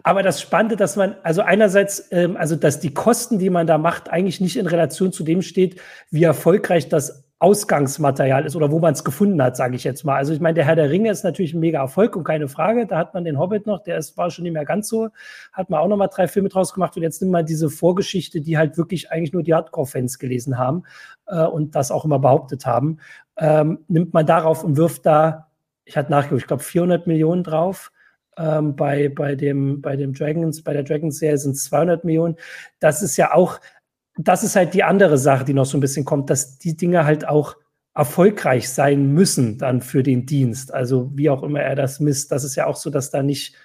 Aber 0.03 0.21
das 0.21 0.41
Spannende, 0.41 0.75
dass 0.75 0.97
man, 0.97 1.15
also 1.23 1.43
einerseits, 1.43 2.09
ähm, 2.11 2.35
also 2.35 2.57
dass 2.57 2.81
die 2.81 2.93
Kosten, 2.93 3.39
die 3.39 3.49
man 3.49 3.67
da 3.67 3.77
macht, 3.77 4.09
eigentlich 4.09 4.41
nicht 4.41 4.57
in 4.57 4.67
Relation 4.67 5.13
zu 5.13 5.23
dem 5.23 5.41
steht, 5.41 5.79
wie 6.11 6.23
erfolgreich 6.23 6.89
das 6.89 7.26
Ausgangsmaterial 7.39 8.47
ist 8.47 8.55
oder 8.55 8.71
wo 8.71 8.79
man 8.79 8.93
es 8.93 9.03
gefunden 9.03 9.41
hat, 9.43 9.55
sage 9.55 9.75
ich 9.75 9.83
jetzt 9.83 10.03
mal. 10.03 10.15
Also 10.15 10.33
ich 10.33 10.39
meine, 10.39 10.55
der 10.55 10.65
Herr 10.65 10.75
der 10.75 10.89
Ringe 10.89 11.11
ist 11.11 11.23
natürlich 11.23 11.53
ein 11.53 11.59
mega 11.59 11.79
Erfolg 11.79 12.15
und 12.15 12.23
keine 12.23 12.47
Frage. 12.47 12.87
Da 12.87 12.97
hat 12.97 13.13
man 13.13 13.25
den 13.25 13.37
Hobbit 13.37 13.67
noch, 13.67 13.83
der 13.83 13.97
ist, 13.97 14.17
war 14.17 14.31
schon 14.31 14.43
nicht 14.43 14.53
mehr 14.53 14.65
ganz 14.65 14.87
so, 14.87 15.09
hat 15.53 15.69
man 15.69 15.79
auch 15.79 15.87
noch 15.87 15.97
mal 15.97 16.07
drei 16.07 16.27
Filme 16.27 16.49
draus 16.49 16.73
gemacht 16.73 16.97
und 16.97 17.03
jetzt 17.03 17.21
nimmt 17.21 17.31
man 17.31 17.45
diese 17.45 17.69
Vorgeschichte, 17.69 18.41
die 18.41 18.57
halt 18.57 18.77
wirklich 18.77 19.11
eigentlich 19.11 19.33
nur 19.33 19.43
die 19.43 19.53
Hardcore-Fans 19.53 20.17
gelesen 20.17 20.57
haben 20.57 20.83
äh, 21.27 21.45
und 21.45 21.75
das 21.75 21.91
auch 21.91 22.05
immer 22.05 22.17
behauptet 22.17 22.65
haben, 22.65 22.97
ähm, 23.37 23.79
nimmt 23.87 24.15
man 24.15 24.25
darauf 24.25 24.63
und 24.63 24.75
wirft 24.75 25.05
da, 25.05 25.51
ich 25.85 25.95
hatte 25.95 26.09
nachgeguckt, 26.09 26.41
ich 26.41 26.47
glaube 26.47 26.63
400 26.63 27.05
Millionen 27.05 27.43
drauf. 27.43 27.91
Ähm, 28.39 28.75
bei, 28.75 29.09
bei, 29.09 29.35
dem, 29.35 29.81
bei 29.81 29.95
dem 29.95 30.13
Dragons, 30.13 30.63
bei 30.63 30.73
der 30.73 30.83
Dragons-Serie 30.83 31.37
sind 31.37 31.51
es 31.53 31.65
200 31.65 32.03
Millionen. 32.03 32.35
Das 32.79 33.01
ist 33.01 33.17
ja 33.17 33.33
auch, 33.33 33.59
das 34.17 34.43
ist 34.43 34.55
halt 34.55 34.73
die 34.73 34.83
andere 34.83 35.17
Sache, 35.17 35.45
die 35.45 35.53
noch 35.53 35.65
so 35.65 35.77
ein 35.77 35.81
bisschen 35.81 36.05
kommt, 36.05 36.29
dass 36.29 36.57
die 36.57 36.75
Dinge 36.75 37.05
halt 37.05 37.27
auch 37.27 37.55
erfolgreich 37.93 38.69
sein 38.69 39.13
müssen 39.13 39.57
dann 39.57 39.81
für 39.81 40.03
den 40.03 40.25
Dienst. 40.25 40.73
Also 40.73 41.11
wie 41.15 41.29
auch 41.29 41.41
immer 41.41 41.61
er 41.61 41.75
das 41.75 41.99
misst, 41.99 42.31
das 42.31 42.43
ist 42.43 42.55
ja 42.55 42.67
auch 42.67 42.75
so, 42.75 42.91
dass 42.91 43.09
da 43.09 43.23
nicht, 43.23 43.55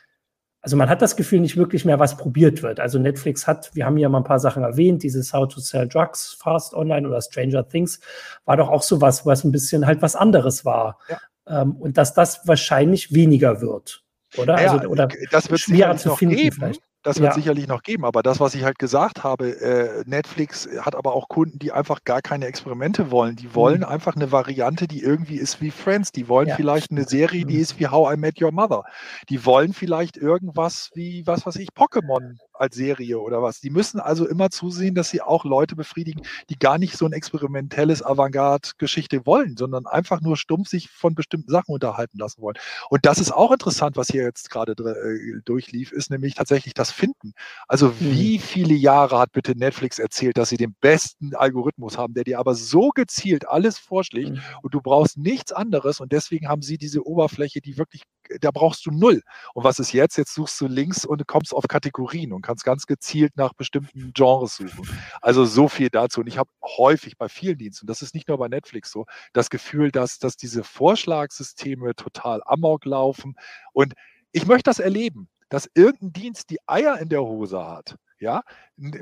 also 0.62 0.76
man 0.76 0.88
hat 0.88 1.02
das 1.02 1.16
Gefühl, 1.16 1.40
nicht 1.40 1.58
wirklich 1.58 1.84
mehr 1.84 1.98
was 1.98 2.16
probiert 2.16 2.62
wird. 2.62 2.80
Also 2.80 2.98
Netflix 2.98 3.46
hat, 3.46 3.70
wir 3.74 3.84
haben 3.84 3.98
ja 3.98 4.08
mal 4.08 4.18
ein 4.18 4.24
paar 4.24 4.40
Sachen 4.40 4.62
erwähnt, 4.62 5.02
dieses 5.02 5.34
How 5.34 5.48
to 5.48 5.60
Sell 5.60 5.86
Drugs 5.86 6.36
Fast 6.40 6.72
Online 6.72 7.06
oder 7.06 7.20
Stranger 7.20 7.68
Things 7.68 8.00
war 8.46 8.56
doch 8.56 8.70
auch 8.70 8.82
so 8.82 9.02
was, 9.02 9.26
was 9.26 9.44
ein 9.44 9.52
bisschen 9.52 9.86
halt 9.86 10.00
was 10.00 10.16
anderes 10.16 10.64
war. 10.64 10.98
Ja. 11.08 11.20
Ähm, 11.62 11.72
und 11.72 11.98
dass 11.98 12.14
das 12.14 12.46
wahrscheinlich 12.46 13.12
weniger 13.12 13.60
wird. 13.60 14.02
Oder? 14.38 14.62
Ja, 14.62 14.72
also, 14.72 14.88
oder 14.88 15.08
das 15.30 15.50
wird 15.50 15.60
schwerer 15.60 15.96
zu 15.96 16.16
finden 16.16 16.36
geben. 16.36 16.56
vielleicht. 16.56 16.82
Das 17.02 17.18
wird 17.18 17.30
ja. 17.30 17.34
sicherlich 17.34 17.66
noch 17.66 17.82
geben, 17.82 18.04
aber 18.04 18.22
das, 18.22 18.38
was 18.38 18.54
ich 18.54 18.62
halt 18.62 18.78
gesagt 18.78 19.24
habe, 19.24 19.60
äh, 19.60 20.04
Netflix 20.06 20.68
hat 20.80 20.94
aber 20.94 21.14
auch 21.14 21.28
Kunden, 21.28 21.58
die 21.58 21.72
einfach 21.72 22.04
gar 22.04 22.22
keine 22.22 22.46
Experimente 22.46 23.10
wollen. 23.10 23.34
Die 23.34 23.54
wollen 23.54 23.80
mhm. 23.80 23.86
einfach 23.86 24.14
eine 24.14 24.30
Variante, 24.30 24.86
die 24.86 25.02
irgendwie 25.02 25.36
ist 25.36 25.60
wie 25.60 25.72
Friends. 25.72 26.12
Die 26.12 26.28
wollen 26.28 26.48
ja. 26.48 26.54
vielleicht 26.54 26.92
eine 26.92 27.04
Serie, 27.04 27.44
die 27.44 27.56
mhm. 27.56 27.60
ist 27.60 27.80
wie 27.80 27.88
How 27.88 28.14
I 28.14 28.16
Met 28.16 28.40
Your 28.40 28.52
Mother. 28.52 28.84
Die 29.28 29.44
wollen 29.44 29.72
vielleicht 29.72 30.16
irgendwas 30.16 30.90
wie, 30.94 31.26
was 31.26 31.44
weiß 31.44 31.56
ich, 31.56 31.70
Pokémon 31.70 32.36
als 32.62 32.76
Serie 32.76 33.18
oder 33.18 33.42
was. 33.42 33.60
Die 33.60 33.70
müssen 33.70 34.00
also 34.00 34.26
immer 34.26 34.50
zusehen, 34.50 34.94
dass 34.94 35.10
sie 35.10 35.20
auch 35.20 35.44
Leute 35.44 35.76
befriedigen, 35.76 36.22
die 36.48 36.58
gar 36.58 36.78
nicht 36.78 36.96
so 36.96 37.04
ein 37.04 37.12
experimentelles 37.12 38.04
Avantgarde-Geschichte 38.04 39.26
wollen, 39.26 39.56
sondern 39.56 39.86
einfach 39.86 40.20
nur 40.20 40.36
stumpf 40.36 40.68
sich 40.68 40.88
von 40.88 41.14
bestimmten 41.14 41.50
Sachen 41.50 41.72
unterhalten 41.72 42.18
lassen 42.18 42.40
wollen. 42.40 42.56
Und 42.88 43.04
das 43.04 43.18
ist 43.18 43.32
auch 43.32 43.50
interessant, 43.50 43.96
was 43.96 44.08
hier 44.08 44.22
jetzt 44.22 44.48
gerade 44.48 44.72
äh, 44.72 45.40
durchlief, 45.44 45.92
ist 45.92 46.10
nämlich 46.10 46.34
tatsächlich 46.34 46.72
das 46.72 46.92
Finden. 46.92 47.32
Also 47.66 47.88
mhm. 47.88 47.94
wie 47.98 48.38
viele 48.38 48.74
Jahre 48.74 49.18
hat 49.18 49.32
bitte 49.32 49.58
Netflix 49.58 49.98
erzählt, 49.98 50.38
dass 50.38 50.48
sie 50.48 50.56
den 50.56 50.74
besten 50.80 51.34
Algorithmus 51.34 51.98
haben, 51.98 52.14
der 52.14 52.24
dir 52.24 52.38
aber 52.38 52.54
so 52.54 52.90
gezielt 52.90 53.48
alles 53.48 53.78
vorschlägt 53.78 54.30
mhm. 54.30 54.40
und 54.62 54.72
du 54.72 54.80
brauchst 54.80 55.18
nichts 55.18 55.52
anderes 55.52 56.00
und 56.00 56.12
deswegen 56.12 56.48
haben 56.48 56.62
sie 56.62 56.78
diese 56.78 57.04
Oberfläche, 57.04 57.60
die 57.60 57.76
wirklich 57.76 58.02
da 58.40 58.50
brauchst 58.50 58.86
du 58.86 58.90
null. 58.90 59.22
Und 59.54 59.64
was 59.64 59.78
ist 59.78 59.92
jetzt? 59.92 60.16
Jetzt 60.16 60.34
suchst 60.34 60.60
du 60.60 60.66
links 60.66 61.04
und 61.04 61.26
kommst 61.26 61.54
auf 61.54 61.68
Kategorien 61.68 62.32
und 62.32 62.42
kannst 62.42 62.64
ganz 62.64 62.86
gezielt 62.86 63.36
nach 63.36 63.52
bestimmten 63.54 64.12
Genres 64.12 64.56
suchen. 64.56 64.88
Also 65.20 65.44
so 65.44 65.68
viel 65.68 65.88
dazu. 65.90 66.20
Und 66.20 66.26
ich 66.26 66.38
habe 66.38 66.50
häufig 66.62 67.16
bei 67.16 67.28
vielen 67.28 67.58
Diensten, 67.58 67.86
das 67.86 68.02
ist 68.02 68.14
nicht 68.14 68.28
nur 68.28 68.38
bei 68.38 68.48
Netflix 68.48 68.90
so, 68.90 69.06
das 69.32 69.50
Gefühl, 69.50 69.90
dass, 69.90 70.18
dass 70.18 70.36
diese 70.36 70.64
Vorschlagssysteme 70.64 71.94
total 71.94 72.42
amok 72.44 72.84
laufen. 72.84 73.34
Und 73.72 73.94
ich 74.32 74.46
möchte 74.46 74.70
das 74.70 74.78
erleben, 74.78 75.28
dass 75.48 75.68
irgendein 75.74 76.12
Dienst 76.12 76.50
die 76.50 76.58
Eier 76.66 76.98
in 76.98 77.08
der 77.08 77.22
Hose 77.22 77.64
hat, 77.64 77.96
ja, 78.18 78.42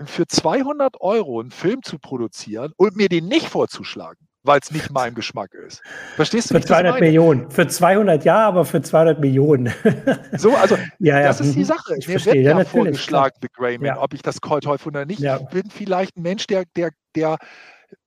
für 0.04 0.26
200 0.26 1.00
Euro 1.00 1.40
einen 1.40 1.52
Film 1.52 1.82
zu 1.82 1.98
produzieren 1.98 2.72
und 2.76 2.96
mir 2.96 3.08
den 3.08 3.26
nicht 3.26 3.48
vorzuschlagen 3.48 4.29
weil 4.42 4.60
es 4.62 4.70
nicht 4.70 4.90
mein 4.90 5.14
Geschmack 5.14 5.52
ist. 5.54 5.82
Verstehst 6.16 6.50
du? 6.50 6.54
Für 6.54 6.60
200 6.62 7.00
Millionen. 7.00 7.50
Für 7.50 7.68
200 7.68 8.24
ja, 8.24 8.46
aber 8.46 8.64
für 8.64 8.80
200 8.80 9.20
Millionen. 9.20 9.72
so, 10.32 10.54
also 10.54 10.76
ja, 10.98 11.20
ja. 11.20 11.26
das 11.28 11.40
ist 11.40 11.54
die 11.54 11.60
mhm. 11.60 11.64
Sache. 11.64 11.96
Ich 11.98 12.06
Mir 12.06 12.12
verstehe. 12.12 12.34
wird 12.34 12.44
ja, 12.44 12.58
ja 12.58 12.64
vorgeschlagen, 12.64 13.36
The 13.42 13.48
Grayman, 13.52 13.86
ja. 13.86 14.00
ob 14.00 14.14
ich 14.14 14.22
das 14.22 14.36
Teufel 14.36 14.88
oder 14.88 15.04
nicht. 15.04 15.20
Ja. 15.20 15.38
Ich 15.38 15.48
bin 15.48 15.70
vielleicht 15.70 16.16
ein 16.16 16.22
Mensch, 16.22 16.46
der, 16.46 16.64
der, 16.76 16.90
der 17.14 17.36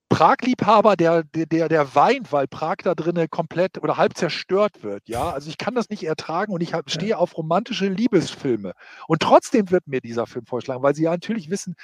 Prag-Liebhaber, 0.10 0.96
der, 0.96 1.24
der, 1.34 1.70
der 1.70 1.96
weint, 1.96 2.32
weil 2.32 2.48
Prag 2.48 2.78
da 2.84 2.94
drinnen 2.94 3.28
komplett 3.32 3.82
oder 3.82 3.98
halb 3.98 4.16
zerstört 4.16 4.84
wird. 4.84 5.02
Ja, 5.08 5.32
also 5.32 5.50
ich 5.50 5.58
kann 5.58 5.74
das 5.74 5.90
nicht 5.90 6.04
ertragen 6.04 6.54
und 6.54 6.62
ich 6.62 6.74
stehe 6.86 7.18
auf 7.18 7.36
romantische 7.36 7.88
Liebesfilme. 7.88 8.74
Und 9.08 9.22
trotzdem 9.22 9.72
wird 9.72 9.88
mir 9.88 10.02
dieser 10.02 10.28
Film 10.28 10.46
vorgeschlagen, 10.46 10.84
weil 10.84 10.94
sie 10.94 11.04
ja 11.04 11.12
natürlich 11.12 11.50
wissen, 11.50 11.76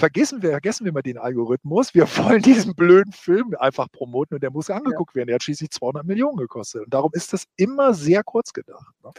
vergessen 0.00 0.42
wir, 0.42 0.50
vergessen 0.50 0.84
wir 0.84 0.92
mal 0.92 1.02
den 1.02 1.18
Algorithmus. 1.18 1.94
Wir 1.94 2.04
wollen 2.16 2.42
diesen 2.42 2.74
blöden 2.74 3.12
Film 3.12 3.54
einfach 3.58 3.86
promoten 3.92 4.34
und 4.34 4.42
der 4.42 4.50
muss 4.50 4.70
angeguckt 4.70 5.12
ja. 5.14 5.20
werden. 5.20 5.28
Der 5.28 5.34
hat 5.36 5.44
schließlich 5.44 5.70
200 5.70 6.04
Millionen 6.04 6.36
gekostet. 6.36 6.84
Und 6.84 6.92
darum 6.92 7.10
ist 7.12 7.32
das 7.32 7.44
immer 7.56 7.94
sehr 7.94 8.24
kurz 8.24 8.52
gedacht. 8.52 8.94
Ne? 9.04 9.10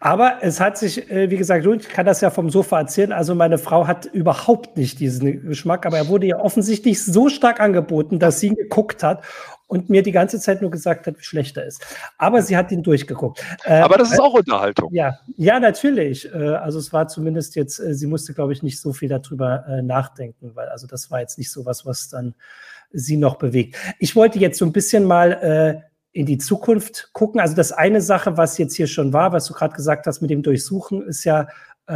Aber 0.00 0.38
es 0.40 0.58
hat 0.58 0.78
sich, 0.78 1.10
äh, 1.10 1.30
wie 1.30 1.36
gesagt, 1.36 1.64
ich 1.64 1.88
kann 1.88 2.06
das 2.06 2.20
ja 2.20 2.30
vom 2.30 2.50
Sofa 2.50 2.80
erzählen. 2.80 3.12
Also 3.12 3.34
meine 3.34 3.58
Frau 3.58 3.86
hat 3.86 4.06
überhaupt 4.06 4.76
nicht 4.76 4.98
diesen 4.98 5.46
Geschmack, 5.46 5.86
aber 5.86 5.98
er 5.98 6.08
wurde 6.08 6.26
ihr 6.26 6.40
offensichtlich 6.40 7.04
so 7.04 7.28
stark 7.28 7.60
angeboten, 7.60 8.18
dass 8.18 8.40
sie 8.40 8.48
ihn 8.48 8.56
geguckt 8.56 9.02
hat 9.02 9.22
und 9.70 9.88
mir 9.88 10.02
die 10.02 10.10
ganze 10.10 10.40
Zeit 10.40 10.62
nur 10.62 10.70
gesagt 10.70 11.06
hat, 11.06 11.16
wie 11.16 11.22
schlecht 11.22 11.56
er 11.56 11.64
ist. 11.64 11.86
Aber 12.18 12.42
sie 12.42 12.56
hat 12.56 12.72
ihn 12.72 12.82
durchgeguckt. 12.82 13.44
Äh, 13.64 13.78
Aber 13.78 13.98
das 13.98 14.10
ist 14.10 14.18
auch 14.18 14.34
Unterhaltung. 14.34 14.92
Ja, 14.92 15.20
ja, 15.36 15.60
natürlich. 15.60 16.28
Äh, 16.34 16.38
also 16.38 16.80
es 16.80 16.92
war 16.92 17.06
zumindest 17.06 17.54
jetzt, 17.54 17.78
äh, 17.78 17.94
sie 17.94 18.08
musste, 18.08 18.34
glaube 18.34 18.52
ich, 18.52 18.64
nicht 18.64 18.80
so 18.80 18.92
viel 18.92 19.08
darüber 19.08 19.64
nachdenken, 19.82 20.50
weil 20.54 20.68
also 20.68 20.88
das 20.88 21.10
war 21.12 21.20
jetzt 21.20 21.38
nicht 21.38 21.52
so 21.52 21.64
was, 21.66 21.86
was 21.86 22.08
dann 22.08 22.34
sie 22.90 23.16
noch 23.16 23.36
bewegt. 23.36 23.76
Ich 24.00 24.16
wollte 24.16 24.40
jetzt 24.40 24.58
so 24.58 24.64
ein 24.64 24.72
bisschen 24.72 25.04
mal 25.04 25.84
in 26.12 26.26
die 26.26 26.38
Zukunft 26.38 27.10
gucken. 27.12 27.40
Also 27.40 27.54
das 27.54 27.70
eine 27.70 28.00
Sache, 28.00 28.36
was 28.36 28.58
jetzt 28.58 28.74
hier 28.74 28.88
schon 28.88 29.12
war, 29.12 29.32
was 29.32 29.46
du 29.46 29.54
gerade 29.54 29.76
gesagt 29.76 30.06
hast 30.06 30.20
mit 30.20 30.30
dem 30.30 30.42
Durchsuchen, 30.42 31.06
ist 31.06 31.22
ja 31.22 31.46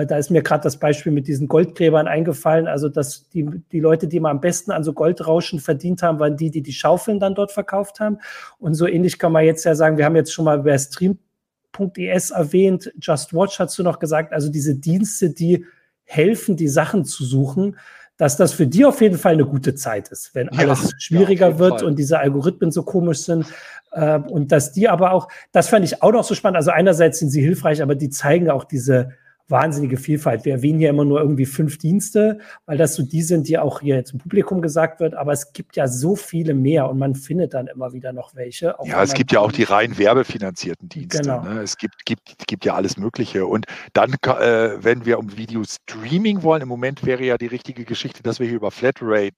da 0.02 0.16
ist 0.16 0.30
mir 0.30 0.42
gerade 0.42 0.62
das 0.62 0.78
Beispiel 0.78 1.12
mit 1.12 1.28
diesen 1.28 1.46
Goldgräbern 1.46 2.08
eingefallen. 2.08 2.66
Also, 2.66 2.88
dass 2.88 3.28
die, 3.30 3.48
die 3.70 3.80
Leute, 3.80 4.08
die 4.08 4.20
mal 4.20 4.30
am 4.30 4.40
besten 4.40 4.72
an 4.72 4.82
so 4.82 4.92
Goldrauschen 4.92 5.60
verdient 5.60 6.02
haben, 6.02 6.18
waren 6.18 6.36
die, 6.36 6.50
die 6.50 6.62
die 6.62 6.72
Schaufeln 6.72 7.20
dann 7.20 7.34
dort 7.34 7.52
verkauft 7.52 8.00
haben. 8.00 8.18
Und 8.58 8.74
so 8.74 8.86
ähnlich 8.86 9.18
kann 9.18 9.32
man 9.32 9.44
jetzt 9.44 9.64
ja 9.64 9.74
sagen, 9.74 9.96
wir 9.96 10.04
haben 10.04 10.16
jetzt 10.16 10.32
schon 10.32 10.44
mal 10.44 10.58
über 10.58 10.76
Stream.es 10.76 12.30
erwähnt, 12.30 12.92
Just 13.00 13.32
Watch 13.32 13.58
hast 13.58 13.78
du 13.78 13.82
noch 13.82 13.98
gesagt, 13.98 14.32
also 14.32 14.50
diese 14.50 14.74
Dienste, 14.74 15.30
die 15.30 15.64
helfen, 16.04 16.56
die 16.56 16.68
Sachen 16.68 17.04
zu 17.04 17.24
suchen 17.24 17.76
dass 18.16 18.36
das 18.36 18.52
für 18.52 18.66
die 18.66 18.84
auf 18.84 19.00
jeden 19.00 19.18
Fall 19.18 19.32
eine 19.32 19.44
gute 19.44 19.74
Zeit 19.74 20.08
ist, 20.08 20.34
wenn 20.34 20.48
alles 20.50 20.82
ja, 20.82 20.98
schwieriger 20.98 21.50
ja, 21.50 21.58
wird 21.58 21.80
Fall. 21.80 21.84
und 21.84 21.98
diese 21.98 22.18
Algorithmen 22.20 22.70
so 22.70 22.84
komisch 22.84 23.20
sind. 23.20 23.46
Äh, 23.90 24.18
und 24.18 24.52
dass 24.52 24.72
die 24.72 24.88
aber 24.88 25.12
auch, 25.12 25.28
das 25.52 25.68
fand 25.68 25.84
ich 25.84 26.02
auch 26.02 26.12
noch 26.12 26.24
so 26.24 26.34
spannend. 26.34 26.56
Also 26.56 26.70
einerseits 26.70 27.18
sind 27.18 27.30
sie 27.30 27.42
hilfreich, 27.42 27.82
aber 27.82 27.96
die 27.96 28.10
zeigen 28.10 28.50
auch 28.50 28.64
diese 28.64 29.10
wahnsinnige 29.48 29.96
Vielfalt. 29.96 30.44
Wir 30.44 30.54
erwähnen 30.54 30.78
hier 30.78 30.90
immer 30.90 31.04
nur 31.04 31.20
irgendwie 31.20 31.46
fünf 31.46 31.78
Dienste, 31.78 32.38
weil 32.66 32.78
das 32.78 32.94
so 32.94 33.02
die 33.02 33.22
sind, 33.22 33.48
die 33.48 33.58
auch 33.58 33.80
hier 33.80 34.04
zum 34.04 34.18
Publikum 34.18 34.62
gesagt 34.62 35.00
wird. 35.00 35.14
Aber 35.14 35.32
es 35.32 35.52
gibt 35.52 35.76
ja 35.76 35.86
so 35.86 36.16
viele 36.16 36.54
mehr 36.54 36.88
und 36.88 36.98
man 36.98 37.14
findet 37.14 37.54
dann 37.54 37.66
immer 37.66 37.92
wieder 37.92 38.12
noch 38.12 38.34
welche. 38.34 38.74
Ja, 38.84 39.02
es 39.02 39.14
gibt 39.14 39.32
ja 39.32 39.40
auch 39.40 39.52
die 39.52 39.64
rein 39.64 39.98
werbefinanzierten 39.98 40.88
Dienste. 40.88 41.22
Genau. 41.22 41.42
Ne? 41.42 41.60
Es 41.60 41.76
gibt, 41.76 42.06
gibt, 42.06 42.46
gibt 42.46 42.64
ja 42.64 42.74
alles 42.74 42.96
Mögliche. 42.96 43.46
Und 43.46 43.66
dann, 43.92 44.14
äh, 44.24 44.82
wenn 44.82 45.04
wir 45.04 45.18
um 45.18 45.36
Video-Streaming 45.36 46.42
wollen, 46.42 46.62
im 46.62 46.68
Moment 46.68 47.04
wäre 47.04 47.24
ja 47.24 47.36
die 47.36 47.46
richtige 47.46 47.84
Geschichte, 47.84 48.22
dass 48.22 48.40
wir 48.40 48.46
hier 48.46 48.56
über 48.56 48.70
Flatrate 48.70 49.34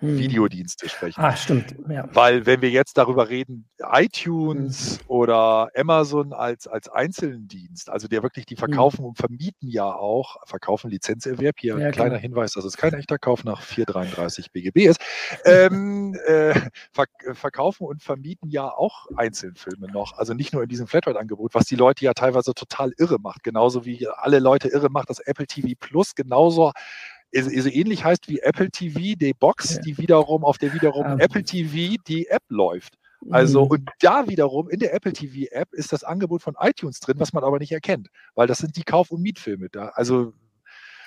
hm. 0.00 0.18
Videodienste 0.18 0.88
sprechen. 0.88 1.20
Ah, 1.20 1.34
stimmt. 1.34 1.74
Ja. 1.88 2.08
Weil 2.12 2.46
wenn 2.46 2.62
wir 2.62 2.70
jetzt 2.70 2.96
darüber 2.98 3.28
reden, 3.28 3.68
iTunes 3.78 4.98
hm. 4.98 5.04
oder 5.08 5.70
Amazon 5.76 6.32
als, 6.32 6.68
als 6.68 6.88
einzelnen 6.88 7.48
Dienst, 7.48 7.90
also 7.90 8.06
der 8.06 8.22
wirklich 8.22 8.46
die 8.46 8.54
hm. 8.54 8.58
verkaufen 8.58 8.98
hm. 8.98 9.06
und 9.06 9.18
vermieten 9.18 9.68
ja 9.68 9.92
auch, 9.92 10.36
verkaufen 10.46 10.90
Lizenzerwerb, 10.90 11.56
hier 11.58 11.78
ja, 11.78 11.86
ein 11.86 11.92
kleiner 11.92 12.10
klar. 12.10 12.20
Hinweis, 12.20 12.52
dass 12.52 12.64
es 12.64 12.76
kein 12.76 12.94
echter 12.94 13.18
Kauf 13.18 13.44
nach 13.44 13.62
433 13.62 14.52
BGB 14.52 14.86
ist, 14.86 15.00
ähm, 15.44 16.14
äh, 16.26 16.54
verk 16.92 17.10
verkaufen 17.32 17.86
und 17.86 18.02
vermieten 18.02 18.50
ja 18.50 18.70
auch 18.70 19.06
Einzelfilme 19.16 19.88
noch, 19.90 20.16
also 20.16 20.32
nicht 20.34 20.52
nur 20.52 20.62
in 20.62 20.68
diesem 20.68 20.86
Flatrate-Angebot, 20.86 21.54
was 21.54 21.64
die 21.64 21.76
Leute 21.76 22.04
ja 22.04 22.14
teilweise 22.14 22.54
total 22.54 22.92
irre 22.98 23.18
macht, 23.18 23.42
genauso 23.42 23.84
wie 23.84 24.06
alle 24.08 24.38
Leute 24.38 24.68
irre 24.68 24.90
macht, 24.90 25.10
dass 25.10 25.18
Apple 25.18 25.46
TV 25.46 25.68
Plus 25.78 26.14
genauso 26.14 26.72
so 27.32 27.68
ähnlich 27.68 28.04
heißt 28.04 28.28
wie 28.28 28.40
Apple 28.40 28.70
TV, 28.70 29.16
die 29.16 29.34
Box, 29.34 29.74
ja. 29.74 29.82
die 29.82 29.98
wiederum 29.98 30.44
auf 30.44 30.58
der 30.58 30.72
wiederum 30.72 31.06
um. 31.06 31.20
Apple 31.20 31.42
TV 31.42 32.00
die 32.06 32.26
App 32.28 32.42
läuft. 32.48 32.98
Also, 33.30 33.64
mhm. 33.64 33.70
und 33.70 33.90
da 34.00 34.28
wiederum 34.28 34.70
in 34.70 34.78
der 34.78 34.94
Apple 34.94 35.12
TV 35.12 35.50
App 35.50 35.72
ist 35.72 35.92
das 35.92 36.04
Angebot 36.04 36.42
von 36.42 36.56
iTunes 36.60 37.00
drin, 37.00 37.16
was 37.18 37.32
man 37.32 37.42
aber 37.42 37.58
nicht 37.58 37.72
erkennt, 37.72 38.08
weil 38.34 38.46
das 38.46 38.58
sind 38.58 38.76
die 38.76 38.84
Kauf- 38.84 39.10
und 39.10 39.22
Mietfilme 39.22 39.68
da. 39.70 39.88
Also, 39.88 40.34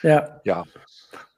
ja. 0.04 0.42
ja. 0.44 0.66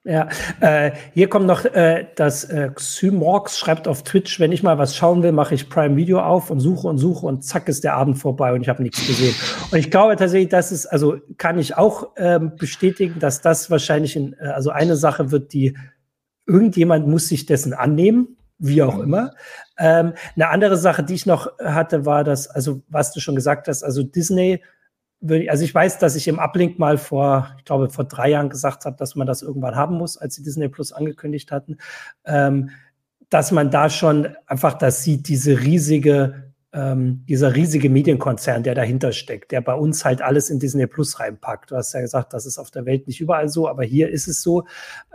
Ja, 0.06 0.28
äh, 0.60 0.92
hier 1.14 1.30
kommt 1.30 1.46
noch 1.46 1.64
äh, 1.64 2.08
das 2.18 2.44
äh, 2.44 2.70
Xymorx 2.76 3.58
schreibt 3.58 3.88
auf 3.88 4.04
Twitch, 4.04 4.38
wenn 4.42 4.52
ich 4.52 4.62
mal 4.62 4.78
was 4.78 4.98
schauen 4.98 5.24
will, 5.24 5.32
mache 5.32 5.56
ich 5.56 5.70
Prime 5.70 5.96
Video 5.96 6.20
auf 6.20 6.50
und 6.50 6.60
suche 6.60 6.90
und 6.90 6.98
suche 6.98 7.26
und 7.26 7.46
zack 7.46 7.70
ist 7.70 7.86
der 7.86 7.94
Abend 7.94 8.18
vorbei 8.18 8.52
und 8.52 8.62
ich 8.62 8.68
habe 8.68 8.84
nichts 8.84 9.08
gesehen. 9.08 9.34
Und 9.72 9.78
ich 9.78 9.90
glaube 9.90 10.18
tatsächlich, 10.18 10.50
das 10.50 10.74
ist, 10.74 10.88
also 10.88 11.16
kann 11.38 11.58
ich 11.58 11.78
auch 11.78 12.10
ähm, 12.18 12.52
bestätigen, 12.58 13.20
dass 13.20 13.40
das 13.40 13.72
wahrscheinlich 13.72 14.18
in, 14.18 14.34
äh, 14.34 14.48
also 14.48 14.72
eine 14.72 14.98
Sache 14.98 15.32
wird, 15.32 15.54
die 15.54 15.78
irgendjemand 16.46 17.08
muss 17.08 17.30
sich 17.30 17.46
dessen 17.46 17.74
annehmen, 17.74 18.36
wie 18.60 18.84
auch 18.84 19.00
immer. 19.00 19.32
Ähm, 19.78 20.16
eine 20.36 20.50
andere 20.50 20.76
Sache, 20.76 21.04
die 21.04 21.14
ich 21.14 21.26
noch 21.26 21.48
hatte, 21.60 22.06
war 22.06 22.26
das, 22.26 22.50
also 22.50 22.82
was 22.90 23.14
du 23.14 23.22
schon 23.22 23.36
gesagt 23.36 23.70
hast, 23.70 23.84
also 23.84 24.04
Disney 24.04 24.62
also 25.48 25.64
ich 25.64 25.74
weiß, 25.74 26.00
dass 26.00 26.16
ich 26.16 26.28
im 26.28 26.40
Uplink 26.40 26.80
mal 26.80 26.98
vor, 26.98 27.56
ich 27.58 27.66
glaube, 27.66 27.90
vor 27.90 28.04
drei 28.06 28.30
Jahren 28.32 28.50
gesagt 28.50 28.86
habe, 28.86 28.98
dass 28.98 29.16
man 29.16 29.28
das 29.28 29.42
irgendwann 29.42 29.76
haben 29.76 29.98
muss, 29.98 30.18
als 30.18 30.36
sie 30.36 30.44
Disney 30.44 30.68
Plus 30.68 30.92
angekündigt 30.92 31.52
hatten, 31.52 31.78
ähm, 32.26 32.70
dass 33.30 33.52
man 33.52 33.72
da 33.72 33.90
schon 33.90 34.28
einfach 34.46 34.74
das 34.74 35.04
sieht, 35.04 35.28
diese 35.28 35.62
riesige, 35.62 36.52
ähm, 36.74 37.24
dieser 37.28 37.56
riesige 37.56 37.90
Medienkonzern, 37.90 38.64
der 38.64 38.76
dahinter 38.76 39.12
steckt, 39.12 39.52
der 39.52 39.62
bei 39.62 39.74
uns 39.74 40.04
halt 40.04 40.22
alles 40.22 40.50
in 40.50 40.60
Disney 40.60 40.88
Plus 40.88 41.20
reinpackt. 41.20 41.72
Du 41.72 41.76
hast 41.76 41.94
ja 41.94 42.02
gesagt, 42.02 42.34
das 42.34 42.46
ist 42.46 42.58
auf 42.58 42.70
der 42.70 42.86
Welt 42.86 43.08
nicht 43.08 43.22
überall 43.22 43.48
so, 43.48 43.70
aber 43.70 43.84
hier 43.84 44.10
ist 44.10 44.28
es 44.28 44.42
so, 44.42 44.66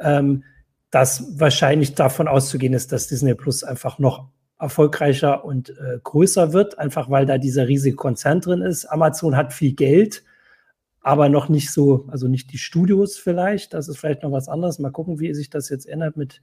ähm, 0.01 0.43
dass 0.91 1.39
wahrscheinlich 1.39 1.95
davon 1.95 2.29
auszugehen 2.29 2.73
ist, 2.73 2.93
dass 2.93 3.09
Disney 3.09 3.35
Plus 3.35 3.63
einfach 3.63 3.99
noch 3.99 4.29
erfolgreicher 4.59 5.45
und 5.45 5.71
äh, 5.71 5.99
größer 6.03 6.53
wird, 6.53 6.79
einfach 6.79 7.11
weil 7.11 7.27
da 7.27 7.39
dieser 7.39 7.69
riesige 7.69 7.97
Konzern 7.97 8.41
drin 8.41 8.63
ist. 8.63 8.87
Amazon 8.87 9.37
hat 9.37 9.53
viel 9.53 9.75
Geld, 9.75 10.25
aber 11.01 11.29
noch 11.29 11.49
nicht 11.49 11.71
so, 11.71 12.07
also 12.09 12.29
nicht 12.29 12.53
die 12.53 12.59
Studios 12.59 13.17
vielleicht. 13.17 13.73
Das 13.75 13.89
ist 13.89 13.99
vielleicht 13.99 14.23
noch 14.23 14.33
was 14.33 14.49
anderes. 14.49 14.79
Mal 14.79 14.91
gucken, 14.91 15.21
wie 15.21 15.33
sich 15.35 15.49
das 15.49 15.69
jetzt 15.69 15.87
ändert 15.87 16.17
mit, 16.17 16.41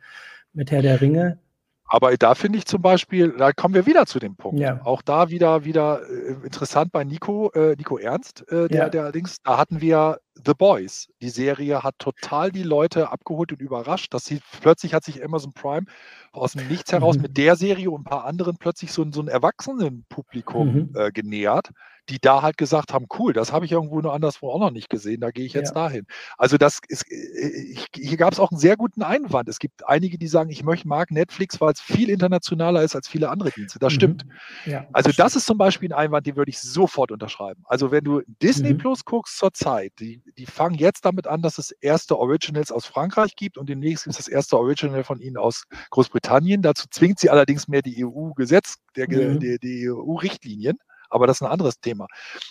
mit 0.53 0.71
Herr 0.71 0.81
der 0.81 1.01
Ringe. 1.01 1.39
Aber 1.87 2.15
da 2.17 2.33
finde 2.33 2.57
ich 2.57 2.65
zum 2.65 2.81
Beispiel, 2.81 3.35
da 3.37 3.53
kommen 3.53 3.75
wir 3.75 3.85
wieder 3.85 4.07
zu 4.07 4.17
dem 4.17 4.35
Punkt. 4.35 4.59
Ja. 4.59 4.81
Auch 4.83 5.03
da 5.03 5.29
wieder, 5.29 5.65
wieder 5.65 6.01
äh, 6.09 6.33
interessant 6.43 6.91
bei 6.91 7.03
Nico, 7.03 7.51
äh, 7.51 7.75
Nico 7.75 7.97
Ernst, 7.97 8.43
äh, 8.51 8.67
der, 8.67 8.77
ja. 8.85 8.89
der 8.89 9.03
allerdings, 9.03 9.37
da 9.43 9.57
hatten 9.57 9.81
wir 9.81 10.19
The 10.43 10.53
Boys. 10.57 11.09
Die 11.21 11.29
Serie 11.29 11.83
hat 11.83 11.99
total 11.99 12.51
die 12.51 12.63
Leute 12.63 13.11
abgeholt 13.11 13.51
und 13.51 13.61
überrascht. 13.61 14.13
dass 14.13 14.25
sie 14.25 14.41
plötzlich 14.61 14.93
hat 14.95 15.03
sich 15.03 15.23
Amazon 15.23 15.53
Prime 15.53 15.85
aus 16.31 16.53
dem 16.53 16.67
Nichts 16.67 16.91
heraus 16.91 17.17
mhm. 17.17 17.23
mit 17.23 17.37
der 17.37 17.55
Serie 17.55 17.91
und 17.91 18.01
ein 18.01 18.03
paar 18.03 18.25
anderen 18.25 18.57
plötzlich 18.57 18.91
so, 18.91 19.05
so 19.11 19.21
ein 19.21 19.27
Erwachsenenpublikum 19.27 20.73
mhm. 20.73 20.89
äh, 20.95 21.11
genähert 21.11 21.69
die 22.09 22.19
da 22.19 22.41
halt 22.41 22.57
gesagt 22.57 22.93
haben, 22.93 23.07
cool, 23.17 23.33
das 23.33 23.51
habe 23.51 23.65
ich 23.65 23.71
irgendwo 23.71 23.99
nur 24.01 24.13
anderswo 24.13 24.49
auch 24.49 24.59
noch 24.59 24.71
nicht 24.71 24.89
gesehen, 24.89 25.21
da 25.21 25.31
gehe 25.31 25.45
ich 25.45 25.53
jetzt 25.53 25.75
ja. 25.75 25.87
dahin. 25.87 26.05
Also 26.37 26.57
das 26.57 26.79
ist, 26.87 27.09
äh, 27.11 27.49
ich, 27.71 27.87
hier 27.95 28.17
gab 28.17 28.33
es 28.33 28.39
auch 28.39 28.51
einen 28.51 28.59
sehr 28.59 28.77
guten 28.77 29.01
Einwand. 29.01 29.49
Es 29.49 29.59
gibt 29.59 29.87
einige, 29.87 30.17
die 30.17 30.27
sagen, 30.27 30.49
ich 30.49 30.63
möchte 30.63 30.87
mag 30.87 31.11
Netflix, 31.11 31.59
weil 31.59 31.73
es 31.73 31.81
viel 31.81 32.09
internationaler 32.09 32.83
ist 32.83 32.95
als 32.95 33.07
viele 33.07 33.29
andere 33.29 33.51
Dienste. 33.51 33.79
Das 33.79 33.93
mhm. 33.93 33.95
stimmt. 33.95 34.25
Ja, 34.65 34.85
also 34.93 35.09
das, 35.09 35.17
das 35.17 35.35
ist 35.35 35.45
zum 35.45 35.57
Beispiel 35.57 35.89
ein 35.89 35.97
Einwand, 35.97 36.27
den 36.27 36.35
würde 36.35 36.49
ich 36.49 36.59
sofort 36.59 37.11
unterschreiben. 37.11 37.63
Also 37.65 37.91
wenn 37.91 38.03
du 38.03 38.21
Disney 38.41 38.73
mhm. 38.73 38.77
Plus 38.77 39.05
guckst 39.05 39.37
zur 39.37 39.53
Zeit, 39.53 39.93
die, 39.99 40.21
die 40.37 40.45
fangen 40.45 40.75
jetzt 40.75 41.05
damit 41.05 41.27
an, 41.27 41.41
dass 41.41 41.57
es 41.57 41.71
erste 41.71 42.17
Originals 42.17 42.71
aus 42.71 42.85
Frankreich 42.85 43.35
gibt 43.35 43.57
und 43.57 43.67
demnächst 43.67 44.05
gibt 44.05 44.11
es 44.11 44.25
das 44.25 44.27
erste 44.27 44.57
Original 44.57 45.03
von 45.03 45.19
ihnen 45.19 45.37
aus 45.37 45.65
Großbritannien. 45.89 46.61
Dazu 46.61 46.85
zwingt 46.89 47.19
sie 47.19 47.29
allerdings 47.29 47.67
mehr 47.67 47.81
die 47.81 48.05
EU-Gesetz, 48.05 48.75
mhm. 48.95 49.39
die, 49.39 49.59
die 49.59 49.89
EU-Richtlinien 49.89 50.77
aber 51.09 51.27
das 51.27 51.37
ist 51.37 51.41
ein 51.41 51.51
anderes 51.51 51.79
Thema. 51.79 52.07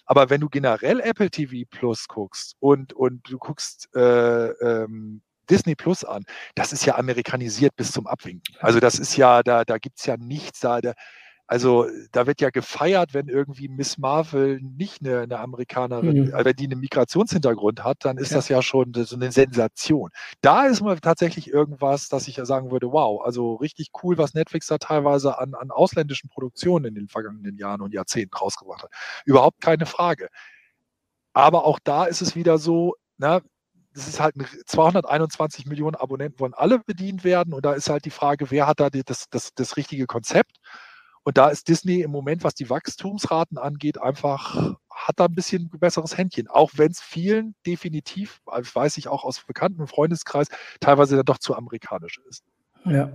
Aber 0.06 0.30
wenn 0.30 0.40
du 0.40 0.48
generell 0.48 1.00
Apple 1.00 1.30
TV 1.30 1.68
Plus 1.70 2.06
guckst 2.08 2.56
und, 2.60 2.92
und 2.92 3.28
du 3.30 3.38
guckst 3.38 3.88
äh, 3.94 4.48
ähm, 4.48 5.22
Disney 5.50 5.74
Plus 5.74 6.04
an, 6.04 6.24
das 6.54 6.72
ist 6.72 6.86
ja 6.86 6.96
amerikanisiert 6.96 7.76
bis 7.76 7.92
zum 7.92 8.06
Abwinken. 8.06 8.56
Also 8.60 8.80
das 8.80 8.98
ist 8.98 9.16
ja, 9.16 9.42
da, 9.42 9.64
da 9.64 9.78
gibt 9.78 9.98
es 9.98 10.06
ja 10.06 10.16
nichts, 10.16 10.60
da, 10.60 10.80
da, 10.80 10.94
also 11.46 11.86
da 12.12 12.26
wird 12.26 12.40
ja 12.40 12.48
gefeiert, 12.48 13.12
wenn 13.12 13.28
irgendwie 13.28 13.68
Miss 13.68 13.98
Marvel 13.98 14.60
nicht 14.62 15.04
eine, 15.04 15.20
eine 15.20 15.38
Amerikanerin, 15.38 16.26
mhm. 16.26 16.32
wenn 16.32 16.56
die 16.56 16.64
einen 16.64 16.80
Migrationshintergrund 16.80 17.84
hat, 17.84 17.98
dann 18.04 18.16
ist 18.16 18.30
ja. 18.30 18.38
das 18.38 18.48
ja 18.48 18.62
schon 18.62 18.92
so 18.94 19.16
eine 19.16 19.30
Sensation. 19.30 20.10
Da 20.40 20.66
ist 20.66 20.80
mal 20.80 20.98
tatsächlich 21.00 21.50
irgendwas, 21.50 22.08
dass 22.08 22.28
ich 22.28 22.36
ja 22.36 22.46
sagen 22.46 22.70
würde, 22.70 22.90
wow, 22.92 23.22
also 23.22 23.56
richtig 23.56 23.90
cool, 24.02 24.16
was 24.16 24.32
Netflix 24.32 24.68
da 24.68 24.78
teilweise 24.78 25.38
an, 25.38 25.54
an 25.54 25.70
ausländischen 25.70 26.30
Produktionen 26.30 26.86
in 26.86 26.94
den 26.94 27.08
vergangenen 27.08 27.58
Jahren 27.58 27.82
und 27.82 27.92
Jahrzehnten 27.92 28.34
rausgebracht 28.36 28.84
hat. 28.84 28.90
Überhaupt 29.26 29.60
keine 29.60 29.84
Frage. 29.84 30.28
Aber 31.34 31.66
auch 31.66 31.78
da 31.84 32.04
ist 32.04 32.22
es 32.22 32.36
wieder 32.36 32.56
so, 32.56 32.94
na, 33.18 33.42
das 33.92 34.08
ist 34.08 34.18
halt 34.18 34.34
221 34.66 35.66
Millionen 35.66 35.94
Abonnenten 35.94 36.40
wollen 36.40 36.54
alle 36.54 36.80
bedient 36.80 37.22
werden 37.22 37.52
und 37.52 37.64
da 37.64 37.74
ist 37.74 37.90
halt 37.90 38.04
die 38.04 38.10
Frage, 38.10 38.50
wer 38.50 38.66
hat 38.66 38.80
da 38.80 38.88
das, 38.90 39.26
das, 39.30 39.50
das 39.54 39.76
richtige 39.76 40.06
Konzept? 40.06 40.58
Und 41.24 41.38
da 41.38 41.48
ist 41.48 41.68
Disney 41.68 42.02
im 42.02 42.10
Moment, 42.10 42.44
was 42.44 42.54
die 42.54 42.70
Wachstumsraten 42.70 43.58
angeht, 43.58 44.00
einfach 44.00 44.76
hat 44.90 45.18
da 45.18 45.24
ein 45.24 45.34
bisschen 45.34 45.70
besseres 45.70 46.16
Händchen. 46.16 46.48
Auch 46.48 46.72
wenn 46.76 46.92
es 46.92 47.00
vielen 47.00 47.54
definitiv, 47.66 48.40
weiß 48.46 48.98
ich 48.98 49.08
auch 49.08 49.24
aus 49.24 49.42
Bekannten 49.42 49.80
und 49.80 49.88
Freundeskreis, 49.88 50.48
teilweise 50.80 51.16
dann 51.16 51.24
doch 51.24 51.38
zu 51.38 51.56
amerikanisch 51.56 52.20
ist. 52.28 52.44
Ja, 52.84 53.10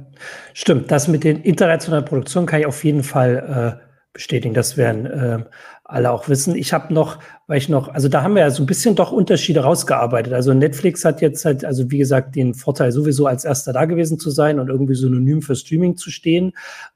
stimmt. 0.53 0.89
Das 0.91 1.07
mit 1.07 1.23
den 1.23 1.41
internationalen 1.43 2.05
Produktionen 2.05 2.47
kann 2.47 2.59
ich 2.59 2.65
auf 2.65 2.83
jeden 2.83 3.03
Fall 3.03 3.79
äh, 3.83 3.88
bestätigen. 4.19 4.53
Das 4.53 4.75
werden 4.75 5.05
äh, 5.05 5.43
alle 5.85 6.11
auch 6.11 6.27
wissen. 6.27 6.53
Ich 6.53 6.73
habe 6.73 6.93
noch, 6.93 7.19
weil 7.47 7.57
ich 7.57 7.69
noch, 7.69 7.87
also 7.87 8.09
da 8.09 8.21
haben 8.21 8.35
wir 8.35 8.41
ja 8.41 8.51
so 8.51 8.61
ein 8.61 8.65
bisschen 8.65 8.95
doch 8.95 9.13
Unterschiede 9.13 9.61
rausgearbeitet. 9.61 10.33
Also 10.33 10.53
Netflix 10.53 11.05
hat 11.05 11.21
jetzt 11.21 11.45
halt, 11.45 11.63
also 11.63 11.89
wie 11.89 11.97
gesagt, 11.97 12.35
den 12.35 12.53
Vorteil 12.53 12.91
sowieso 12.91 13.27
als 13.27 13.45
erster 13.45 13.71
da 13.71 13.85
gewesen 13.85 14.19
zu 14.19 14.29
sein 14.29 14.59
und 14.59 14.67
irgendwie 14.67 14.95
synonym 14.95 15.41
für 15.41 15.55
Streaming 15.55 15.95
zu 15.95 16.11
stehen, 16.11 16.51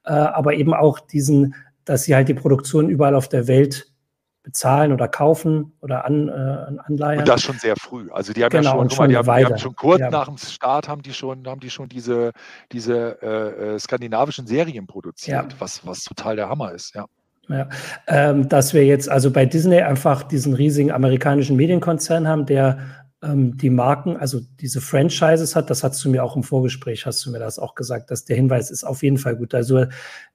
äh, 0.05 0.11
aber 0.11 0.55
eben 0.55 0.73
auch 0.73 0.99
diesen, 0.99 1.55
dass 1.85 2.03
sie 2.03 2.13
halt 2.13 2.27
die 2.27 2.33
Produktion 2.33 2.89
überall 2.89 3.15
auf 3.15 3.29
der 3.29 3.47
Welt 3.47 3.92
bezahlen 4.43 4.91
oder 4.91 5.07
kaufen 5.07 5.73
oder 5.79 6.05
an, 6.05 6.27
äh, 6.27 6.31
anleihen. 6.85 7.19
Und 7.19 7.27
das 7.27 7.41
schon 7.41 7.57
sehr 7.57 7.75
früh. 7.77 8.09
Also 8.11 8.33
die 8.33 8.43
haben 8.43 8.51
genau, 8.51 8.73
ja 8.73 8.77
schon, 8.77 8.89
schon, 8.89 8.97
mal, 8.97 9.07
die, 9.07 9.17
haben, 9.17 9.37
die 9.39 9.45
haben, 9.45 9.57
schon 9.57 9.75
kurz 9.75 10.01
ja. 10.01 10.09
nach 10.11 10.27
dem 10.27 10.37
Start 10.37 10.87
haben 10.89 11.01
die 11.01 11.13
schon, 11.13 11.47
haben 11.47 11.61
die 11.61 11.69
schon 11.69 11.87
diese, 11.87 12.31
diese 12.71 13.21
äh, 13.21 13.75
äh, 13.75 13.79
skandinavischen 13.79 14.45
Serien 14.45 14.85
produziert, 14.85 15.53
ja. 15.53 15.59
was, 15.59 15.85
was 15.87 16.03
total 16.03 16.35
der 16.35 16.49
Hammer 16.49 16.73
ist, 16.73 16.93
ja. 16.93 17.05
Ja, 17.49 17.67
ähm, 18.07 18.47
dass 18.47 18.73
wir 18.73 18.85
jetzt 18.85 19.09
also 19.09 19.29
bei 19.29 19.45
Disney 19.45 19.81
einfach 19.81 20.23
diesen 20.23 20.53
riesigen 20.53 20.91
amerikanischen 20.91 21.57
Medienkonzern 21.57 22.25
haben, 22.25 22.45
der 22.45 22.79
ähm, 23.21 23.57
die 23.57 23.69
Marken, 23.69 24.15
also 24.15 24.39
diese 24.61 24.79
Franchises 24.79 25.55
hat, 25.55 25.69
das 25.69 25.83
hast 25.83 26.03
du 26.05 26.09
mir 26.09 26.23
auch 26.23 26.37
im 26.37 26.43
Vorgespräch, 26.43 27.05
hast 27.05 27.25
du 27.25 27.31
mir 27.31 27.39
das 27.39 27.59
auch 27.59 27.75
gesagt, 27.75 28.11
dass 28.11 28.23
der 28.23 28.37
Hinweis 28.37 28.71
ist 28.71 28.85
auf 28.85 29.03
jeden 29.03 29.17
Fall 29.17 29.35
gut. 29.35 29.53
Also 29.53 29.85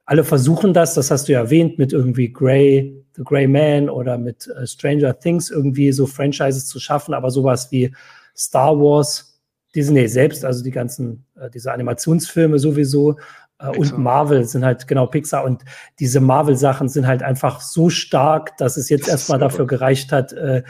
alle 0.05 0.25
versuchen 0.25 0.75
das, 0.75 0.95
das 0.95 1.11
hast 1.11 1.29
du 1.29 1.33
ja 1.33 1.41
erwähnt, 1.41 1.79
mit 1.79 1.93
irgendwie 1.93 2.33
Grey, 2.33 3.05
The 3.19 3.25
Grey 3.25 3.47
Man 3.47 3.91
oder 3.91 4.16
mit 4.16 4.47
äh, 4.47 4.66
Stranger 4.66 5.19
Things 5.19 5.51
irgendwie 5.51 5.93
so 5.93 6.07
Franchises 6.07 6.66
zu 6.66 6.81
schaffen, 6.81 7.12
aber 7.12 7.31
sowas 7.31 7.71
wie 7.71 7.95
Star 8.37 8.79
Wars, 8.79 9.41
Disney 9.75 10.09
selbst, 10.09 10.45
also 10.45 10.64
die 10.64 10.71
ganzen, 10.71 11.27
äh, 11.39 11.51
diese 11.51 11.73
Animationsfilme 11.73 12.59
sowieso, 12.59 13.16
äh, 13.59 13.77
und 13.77 13.99
Marvel 13.99 14.45
sind 14.45 14.64
halt 14.64 14.87
genau 14.87 15.07
Pixar 15.07 15.45
und 15.45 15.64
diese 15.99 16.21
Marvel-Sachen 16.21 16.89
sind 16.89 17.07
halt 17.07 17.23
einfach 17.23 17.61
so 17.61 17.91
stark, 17.91 18.57
dass 18.57 18.77
es 18.77 18.89
jetzt 18.89 19.09
erstmal 19.09 19.39
dafür 19.39 19.66
gereicht 19.66 20.12
hat, 20.12 20.33
äh, 20.33 20.62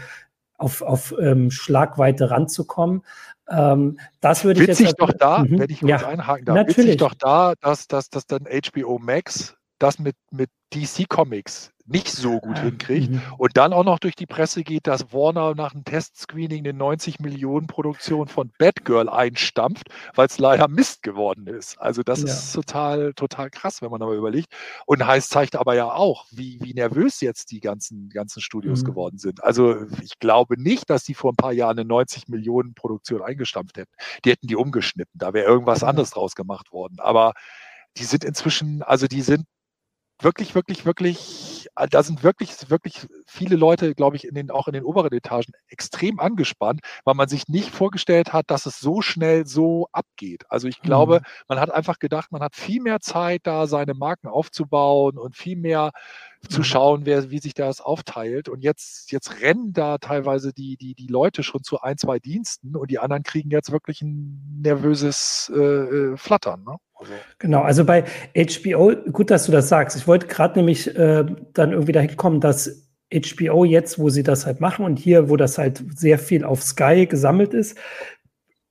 auf, 0.56 0.82
auf 0.82 1.14
ähm, 1.20 1.50
Schlagweite 1.50 2.30
ranzukommen. 2.30 3.02
Ähm, 3.48 3.98
das 4.20 4.44
würde 4.44 4.62
ich 4.62 4.68
witzig 4.68 4.88
jetzt. 4.88 5.00
doch 5.00 5.12
da, 5.12 5.44
mhm. 5.44 5.58
wenn 5.60 5.70
ich 5.70 5.80
kurz 5.80 5.90
ja, 5.90 6.08
einhaken 6.08 6.46
darf, 6.46 6.56
natürlich. 6.56 6.78
witzig 6.78 6.96
doch 6.96 7.14
da, 7.14 7.54
dass, 7.60 7.86
dass, 7.86 8.10
dass 8.10 8.26
dann 8.26 8.46
HBO 8.46 8.98
Max 8.98 9.54
das 9.78 9.98
mit, 9.98 10.16
mit 10.30 10.50
DC 10.74 11.08
Comics 11.08 11.72
nicht 11.88 12.08
so 12.08 12.38
gut 12.38 12.58
hinkriegt 12.58 13.10
mhm. 13.10 13.22
und 13.38 13.56
dann 13.56 13.72
auch 13.72 13.84
noch 13.84 13.98
durch 13.98 14.14
die 14.14 14.26
Presse 14.26 14.62
geht, 14.62 14.86
dass 14.86 15.12
Warner 15.12 15.54
nach 15.54 15.74
einem 15.74 15.84
Testscreening 15.84 16.66
eine 16.66 16.76
90 16.76 17.18
Millionen 17.20 17.66
Produktion 17.66 18.28
von 18.28 18.52
Batgirl 18.58 19.08
einstampft, 19.08 19.88
weil 20.14 20.26
es 20.26 20.38
leider 20.38 20.68
Mist 20.68 21.02
geworden 21.02 21.46
ist. 21.46 21.80
Also 21.80 22.02
das 22.02 22.20
ja. 22.20 22.26
ist 22.26 22.52
total, 22.52 23.14
total 23.14 23.48
krass, 23.48 23.80
wenn 23.80 23.90
man 23.90 24.02
aber 24.02 24.12
überlegt. 24.12 24.52
Und 24.84 25.06
heißt 25.06 25.30
zeigt 25.30 25.56
aber 25.56 25.74
ja 25.74 25.90
auch, 25.90 26.26
wie, 26.30 26.58
wie 26.60 26.74
nervös 26.74 27.22
jetzt 27.22 27.50
die 27.50 27.60
ganzen, 27.60 28.10
ganzen 28.10 28.42
Studios 28.42 28.82
mhm. 28.82 28.86
geworden 28.86 29.18
sind. 29.18 29.42
Also 29.42 29.76
ich 30.02 30.18
glaube 30.18 30.60
nicht, 30.60 30.90
dass 30.90 31.04
die 31.04 31.14
vor 31.14 31.32
ein 31.32 31.36
paar 31.36 31.52
Jahren 31.52 31.78
eine 31.78 31.88
90 31.88 32.28
Millionen 32.28 32.74
Produktion 32.74 33.22
eingestampft 33.22 33.78
hätten. 33.78 33.92
Die 34.24 34.30
hätten 34.30 34.46
die 34.46 34.56
umgeschnitten. 34.56 35.18
Da 35.18 35.32
wäre 35.32 35.46
irgendwas 35.46 35.82
anderes 35.82 36.10
draus 36.10 36.34
gemacht 36.34 36.70
worden. 36.70 36.96
Aber 36.98 37.32
die 37.96 38.04
sind 38.04 38.24
inzwischen, 38.24 38.82
also 38.82 39.06
die 39.06 39.22
sind 39.22 39.46
wirklich, 40.22 40.54
wirklich, 40.54 40.84
wirklich, 40.84 41.57
äh, 41.76 41.88
da 41.88 42.02
sind 42.02 42.22
wirklich, 42.22 42.70
wirklich 42.70 43.06
viele 43.26 43.56
Leute, 43.56 43.94
glaube 43.94 44.16
ich, 44.16 44.26
in 44.26 44.34
den, 44.34 44.50
auch 44.50 44.68
in 44.68 44.74
den 44.74 44.84
oberen 44.84 45.12
Etagen 45.12 45.52
extrem 45.68 46.18
angespannt, 46.20 46.80
weil 47.04 47.14
man 47.14 47.28
sich 47.28 47.48
nicht 47.48 47.70
vorgestellt 47.70 48.32
hat, 48.32 48.50
dass 48.50 48.66
es 48.66 48.80
so 48.80 49.00
schnell 49.02 49.46
so 49.46 49.88
abgeht. 49.92 50.44
Also 50.48 50.68
ich 50.68 50.80
glaube, 50.80 51.20
mhm. 51.20 51.24
man 51.48 51.60
hat 51.60 51.70
einfach 51.70 51.98
gedacht, 51.98 52.32
man 52.32 52.42
hat 52.42 52.54
viel 52.54 52.80
mehr 52.82 53.00
Zeit, 53.00 53.42
da 53.44 53.66
seine 53.66 53.94
Marken 53.94 54.28
aufzubauen 54.28 55.18
und 55.18 55.36
viel 55.36 55.56
mehr 55.56 55.90
zu 56.48 56.60
mhm. 56.60 56.64
schauen, 56.64 57.00
wer, 57.06 57.30
wie 57.30 57.38
sich 57.38 57.54
das 57.54 57.80
aufteilt. 57.80 58.48
Und 58.48 58.62
jetzt, 58.62 59.10
jetzt 59.10 59.40
rennen 59.40 59.72
da 59.72 59.98
teilweise 59.98 60.52
die, 60.52 60.76
die, 60.76 60.94
die 60.94 61.08
Leute 61.08 61.42
schon 61.42 61.62
zu 61.62 61.80
ein, 61.80 61.98
zwei 61.98 62.18
Diensten 62.18 62.76
und 62.76 62.90
die 62.90 62.98
anderen 62.98 63.22
kriegen 63.22 63.50
jetzt 63.50 63.72
wirklich 63.72 64.02
ein 64.02 64.60
nervöses 64.62 65.52
äh, 65.54 65.58
äh 65.58 66.16
Flattern. 66.16 66.64
Ne? 66.64 66.76
Also. 66.94 67.12
Genau, 67.38 67.62
also 67.62 67.84
bei 67.84 68.04
HBO, 68.34 68.92
gut, 69.12 69.30
dass 69.30 69.46
du 69.46 69.52
das 69.52 69.68
sagst. 69.68 69.96
Ich 69.96 70.08
wollte 70.08 70.26
gerade 70.26 70.58
nämlich 70.58 70.96
äh, 70.96 71.24
dann 71.58 71.72
irgendwie 71.72 71.92
dahin 71.92 72.16
kommen, 72.16 72.40
dass 72.40 72.88
HBO 73.12 73.64
jetzt, 73.64 73.98
wo 73.98 74.10
sie 74.10 74.22
das 74.22 74.46
halt 74.46 74.60
machen 74.60 74.84
und 74.84 74.98
hier, 74.98 75.28
wo 75.30 75.36
das 75.36 75.58
halt 75.58 75.82
sehr 75.94 76.18
viel 76.18 76.44
auf 76.44 76.62
Sky 76.62 77.06
gesammelt 77.06 77.54
ist, 77.54 77.78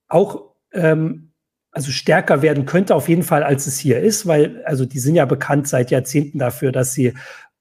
auch 0.08 0.54
ähm, 0.72 1.32
also 1.70 1.90
stärker 1.90 2.42
werden 2.42 2.66
könnte 2.66 2.94
auf 2.94 3.08
jeden 3.08 3.22
Fall, 3.22 3.42
als 3.42 3.66
es 3.66 3.78
hier 3.78 4.00
ist, 4.00 4.26
weil 4.26 4.62
also 4.64 4.84
die 4.84 4.98
sind 4.98 5.14
ja 5.16 5.24
bekannt 5.24 5.68
seit 5.68 5.90
Jahrzehnten 5.90 6.38
dafür, 6.38 6.72
dass 6.72 6.92
sie 6.92 7.14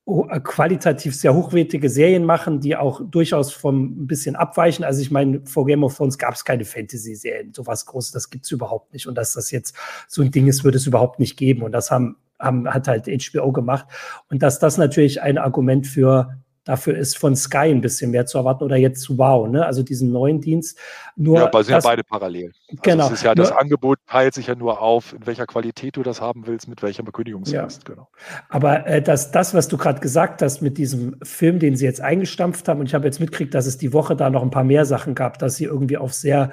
äh, 0.07 0.39
qualitativ 0.39 1.15
sehr 1.15 1.34
hochwertige 1.34 1.89
Serien 1.89 2.23
machen, 2.23 2.61
die 2.61 2.78
auch 2.78 3.01
durchaus 3.03 3.51
vom 3.51 4.03
ein 4.03 4.07
bisschen 4.07 4.36
abweichen. 4.36 4.86
Also 4.86 5.01
ich 5.01 5.11
meine, 5.11 5.41
vor 5.45 5.65
Game 5.65 5.84
of 5.84 5.97
Thrones 5.97 6.17
gab 6.17 6.36
es 6.36 6.45
keine 6.45 6.63
Fantasy-Serien, 6.63 7.53
sowas 7.53 7.86
Großes, 7.86 8.13
das 8.13 8.30
gibt's 8.30 8.51
überhaupt 8.51 8.93
nicht. 8.93 9.07
Und 9.07 9.15
dass 9.15 9.34
das 9.34 9.51
jetzt 9.51 9.75
so 10.07 10.21
ein 10.21 10.32
Ding 10.32 10.47
ist, 10.47 10.63
würde 10.63 10.78
es 10.78 10.88
überhaupt 10.88 11.19
nicht 11.19 11.36
geben. 11.38 11.63
Und 11.63 11.73
das 11.73 11.91
haben, 11.91 12.15
haben 12.39 12.67
hat 12.67 12.88
halt 12.88 13.07
HBO 13.07 13.51
gemacht. 13.51 13.85
Und 14.29 14.43
dass 14.43 14.59
das 14.59 14.77
natürlich 14.77 15.21
ein 15.21 15.38
Argument 15.38 15.88
für 15.88 16.38
Dafür 16.67 16.97
ist 16.97 17.17
von 17.17 17.33
Sky 17.33 17.69
ein 17.69 17.79
bisschen 17.79 18.11
mehr 18.11 18.25
zu 18.25 18.38
erwarten 18.38 18.65
oder 18.65 18.75
jetzt 18.75 18.99
zu 18.99 19.17
Wow, 19.17 19.47
ne? 19.47 19.65
also 19.65 19.83
diesen 19.83 20.11
neuen 20.11 20.41
Dienst. 20.41 20.77
Nur 21.15 21.38
ja, 21.38 21.45
aber 21.45 21.63
sind 21.63 21.75
ja 21.75 21.79
beide 21.79 22.03
parallel. 22.03 22.51
Also 22.67 22.81
genau. 22.83 23.09
Das, 23.09 23.23
ja, 23.23 23.33
das 23.35 23.53
Angebot 23.53 23.99
teilt 24.05 24.33
sich 24.33 24.47
ja 24.47 24.55
nur 24.55 24.81
auf, 24.81 25.13
in 25.13 25.25
welcher 25.25 25.45
Qualität 25.45 25.95
du 25.95 26.03
das 26.03 26.19
haben 26.19 26.45
willst, 26.45 26.67
mit 26.67 26.83
welcher 26.83 27.03
Bekündigungsfrist. 27.03 27.88
Ja. 27.88 27.93
Genau. 27.93 28.09
Aber 28.49 28.85
äh, 28.85 29.01
das, 29.01 29.31
das, 29.31 29.53
was 29.53 29.69
du 29.69 29.77
gerade 29.77 30.01
gesagt 30.01 30.41
hast 30.41 30.61
mit 30.61 30.77
diesem 30.77 31.15
Film, 31.23 31.59
den 31.59 31.77
sie 31.77 31.85
jetzt 31.85 32.01
eingestampft 32.01 32.67
haben, 32.67 32.81
und 32.81 32.88
ich 32.88 32.93
habe 32.93 33.05
jetzt 33.05 33.21
mitgekriegt, 33.21 33.53
dass 33.53 33.65
es 33.65 33.77
die 33.77 33.93
Woche 33.93 34.17
da 34.17 34.29
noch 34.29 34.43
ein 34.43 34.51
paar 34.51 34.65
mehr 34.65 34.83
Sachen 34.83 35.15
gab, 35.15 35.39
dass 35.39 35.55
sie 35.55 35.63
irgendwie 35.63 35.95
auf 35.95 36.13
sehr 36.13 36.51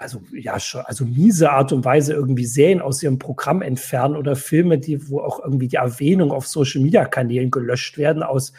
also 0.00 0.22
ja, 0.32 0.58
schon, 0.58 0.80
also 0.86 1.04
miese 1.04 1.50
Art 1.50 1.72
und 1.72 1.84
Weise 1.84 2.14
irgendwie 2.14 2.46
Serien 2.46 2.80
aus 2.80 3.02
ihrem 3.02 3.18
Programm 3.18 3.60
entfernen 3.60 4.16
oder 4.16 4.34
Filme, 4.34 4.78
die, 4.78 5.10
wo 5.10 5.20
auch 5.20 5.44
irgendwie 5.44 5.68
die 5.68 5.76
Erwähnung 5.76 6.32
auf 6.32 6.46
Social 6.46 6.80
Media 6.80 7.04
Kanälen 7.04 7.50
gelöscht 7.50 7.98
werden 7.98 8.22
aus 8.22 8.52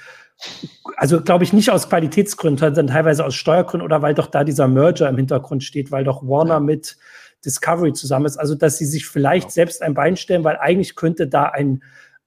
also 0.95 1.21
glaube 1.21 1.43
ich 1.43 1.53
nicht 1.53 1.69
aus 1.69 1.87
Qualitätsgründen, 1.87 2.57
sondern 2.57 2.87
teilweise 2.87 3.23
aus 3.23 3.35
Steuergründen 3.35 3.85
oder 3.85 4.01
weil 4.01 4.15
doch 4.15 4.25
da 4.25 4.43
dieser 4.43 4.67
Merger 4.67 5.07
im 5.07 5.17
Hintergrund 5.17 5.63
steht, 5.63 5.91
weil 5.91 6.03
doch 6.03 6.23
Warner 6.23 6.59
mit 6.59 6.97
Discovery 7.45 7.93
zusammen 7.93 8.25
ist. 8.25 8.37
Also 8.37 8.55
dass 8.55 8.79
sie 8.79 8.85
sich 8.85 9.05
vielleicht 9.05 9.51
selbst 9.51 9.83
ein 9.83 9.93
Bein 9.93 10.17
stellen, 10.17 10.43
weil 10.43 10.57
eigentlich 10.57 10.95
könnte 10.95 11.27
da 11.27 11.45
ein, 11.45 11.83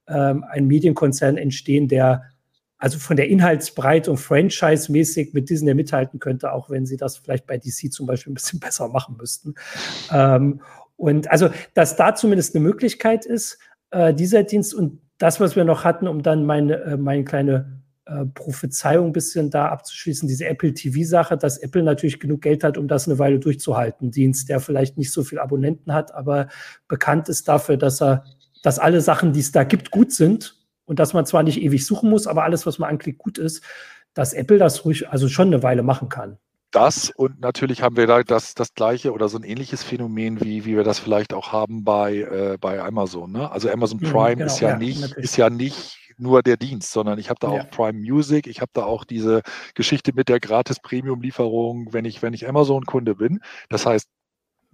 ähm, 0.07 0.45
ein 0.49 0.69
Medienkonzern 0.69 1.37
entstehen, 1.37 1.89
der 1.89 2.23
also 2.85 2.99
von 2.99 3.17
der 3.17 3.31
Inhaltsbreite 3.31 4.11
und 4.11 4.19
Franchise-mäßig 4.19 5.33
mit 5.33 5.49
Disney 5.49 5.73
mithalten 5.73 6.21
könnte, 6.21 6.53
auch 6.53 6.69
wenn 6.69 6.85
sie 6.85 6.99
das 6.99 7.17
vielleicht 7.17 7.47
bei 7.47 7.57
DC 7.57 7.91
zum 7.91 8.07
Beispiel 8.07 8.31
ein 8.31 8.35
bisschen 8.35 8.61
besser 8.61 8.89
machen 8.89 9.17
müssten. 9.17 9.55
Ähm, 10.13 10.61
und 10.97 11.31
also, 11.31 11.49
dass 11.73 11.97
da 11.97 12.15
zumindest 12.15 12.55
eine 12.55 12.63
Möglichkeit 12.63 13.25
ist, 13.25 13.59
äh, 13.91 14.13
dieser 14.13 14.43
Dienst 14.43 14.75
und 14.75 15.01
das, 15.17 15.41
was 15.41 15.57
wir 15.57 15.65
noch 15.65 15.85
hatten, 15.85 16.07
um 16.07 16.23
dann 16.23 16.45
meine, 16.45 16.75
äh, 16.83 16.97
meine 16.99 17.25
kleine 17.25 17.81
äh, 18.05 18.27
Prophezeiung 18.27 19.07
ein 19.07 19.13
bisschen 19.15 19.49
da 19.49 19.69
abzuschließen, 19.69 20.29
diese 20.29 20.45
Apple 20.45 20.75
TV-Sache, 20.75 21.39
dass 21.39 21.57
Apple 21.57 21.85
natürlich 21.85 22.21
genug 22.21 22.43
Geld 22.43 22.65
hat, 22.65 22.77
um 22.77 22.87
das 22.87 23.09
eine 23.09 23.19
Weile 23.19 23.39
durchzuhalten. 23.39 24.11
Dienst, 24.11 24.51
der 24.51 24.61
vielleicht 24.61 24.99
nicht 24.99 25.11
so 25.11 25.25
viel 25.25 25.39
Abonnenten 25.39 25.95
hat, 25.95 26.13
aber 26.15 26.49
bekannt 26.87 27.31
ist 27.31 27.49
dafür, 27.49 27.79
dass 27.79 28.03
er, 28.03 28.27
dass 28.63 28.79
alle 28.79 29.01
Sachen, 29.01 29.33
die 29.33 29.41
es 29.41 29.53
da 29.53 29.65
gibt, 29.65 29.91
gut 29.91 30.13
sind 30.13 30.64
und 30.85 30.99
dass 30.99 31.15
man 31.15 31.27
zwar 31.27 31.43
nicht 31.43 31.61
ewig 31.61 31.87
suchen 31.87 32.11
muss, 32.11 32.27
aber 32.27 32.45
alles, 32.45 32.67
was 32.67 32.79
man 32.79 32.91
anklickt, 32.91 33.19
gut 33.19 33.39
ist, 33.39 33.63
dass 34.15 34.33
Apple 34.33 34.59
das 34.59 34.85
ruhig, 34.85 35.09
also 35.09 35.29
schon 35.29 35.49
eine 35.49 35.63
Weile 35.63 35.83
machen 35.83 36.09
kann 36.09 36.39
das 36.75 37.11
und 37.11 37.41
natürlich 37.41 37.83
haben 37.83 37.97
wir 37.97 38.07
da 38.07 38.23
das, 38.23 38.55
das 38.55 38.75
gleiche 38.75 39.13
oder 39.13 39.29
so 39.29 39.39
ein 39.39 39.45
ähnliches 39.45 39.83
Phänomen, 39.83 40.41
wie, 40.41 40.65
wie 40.65 40.77
wir 40.77 40.85
das 40.85 40.99
vielleicht 40.99 41.33
auch 41.33 41.53
haben 41.53 41.85
bei, 41.85 42.17
äh, 42.17 42.59
bei 42.61 42.83
Amazon. 42.83 43.31
Ne? 43.33 43.51
Also 43.51 43.71
Amazon 43.71 44.01
mhm, 44.01 44.11
Prime 44.11 44.37
genau, 44.37 44.47
ist 44.47 44.61
ja, 44.61 44.71
ja 44.71 44.77
nicht, 44.77 45.13
ist 45.13 45.37
ja 45.37 45.51
nicht 45.51 45.99
nur 46.17 46.43
der 46.43 46.57
Dienst, 46.57 46.93
sondern 46.93 47.19
ich 47.19 47.31
habe 47.31 47.39
da 47.41 47.55
ja. 47.55 47.63
auch 47.63 47.71
Prime 47.71 47.99
Music, 47.99 48.47
ich 48.47 48.61
habe 48.61 48.71
da 48.75 48.85
auch 48.85 49.05
diese 49.05 49.43
Geschichte 49.75 50.13
mit 50.15 50.29
der 50.29 50.41
gratis 50.41 50.81
Premium-Lieferung, 50.81 51.93
wenn 51.93 52.05
ich, 52.05 52.23
wenn 52.23 52.35
ich 52.35 52.49
Amazon-Kunde 52.49 53.15
bin. 53.17 53.41
Das 53.69 53.87
heißt, 53.87 54.09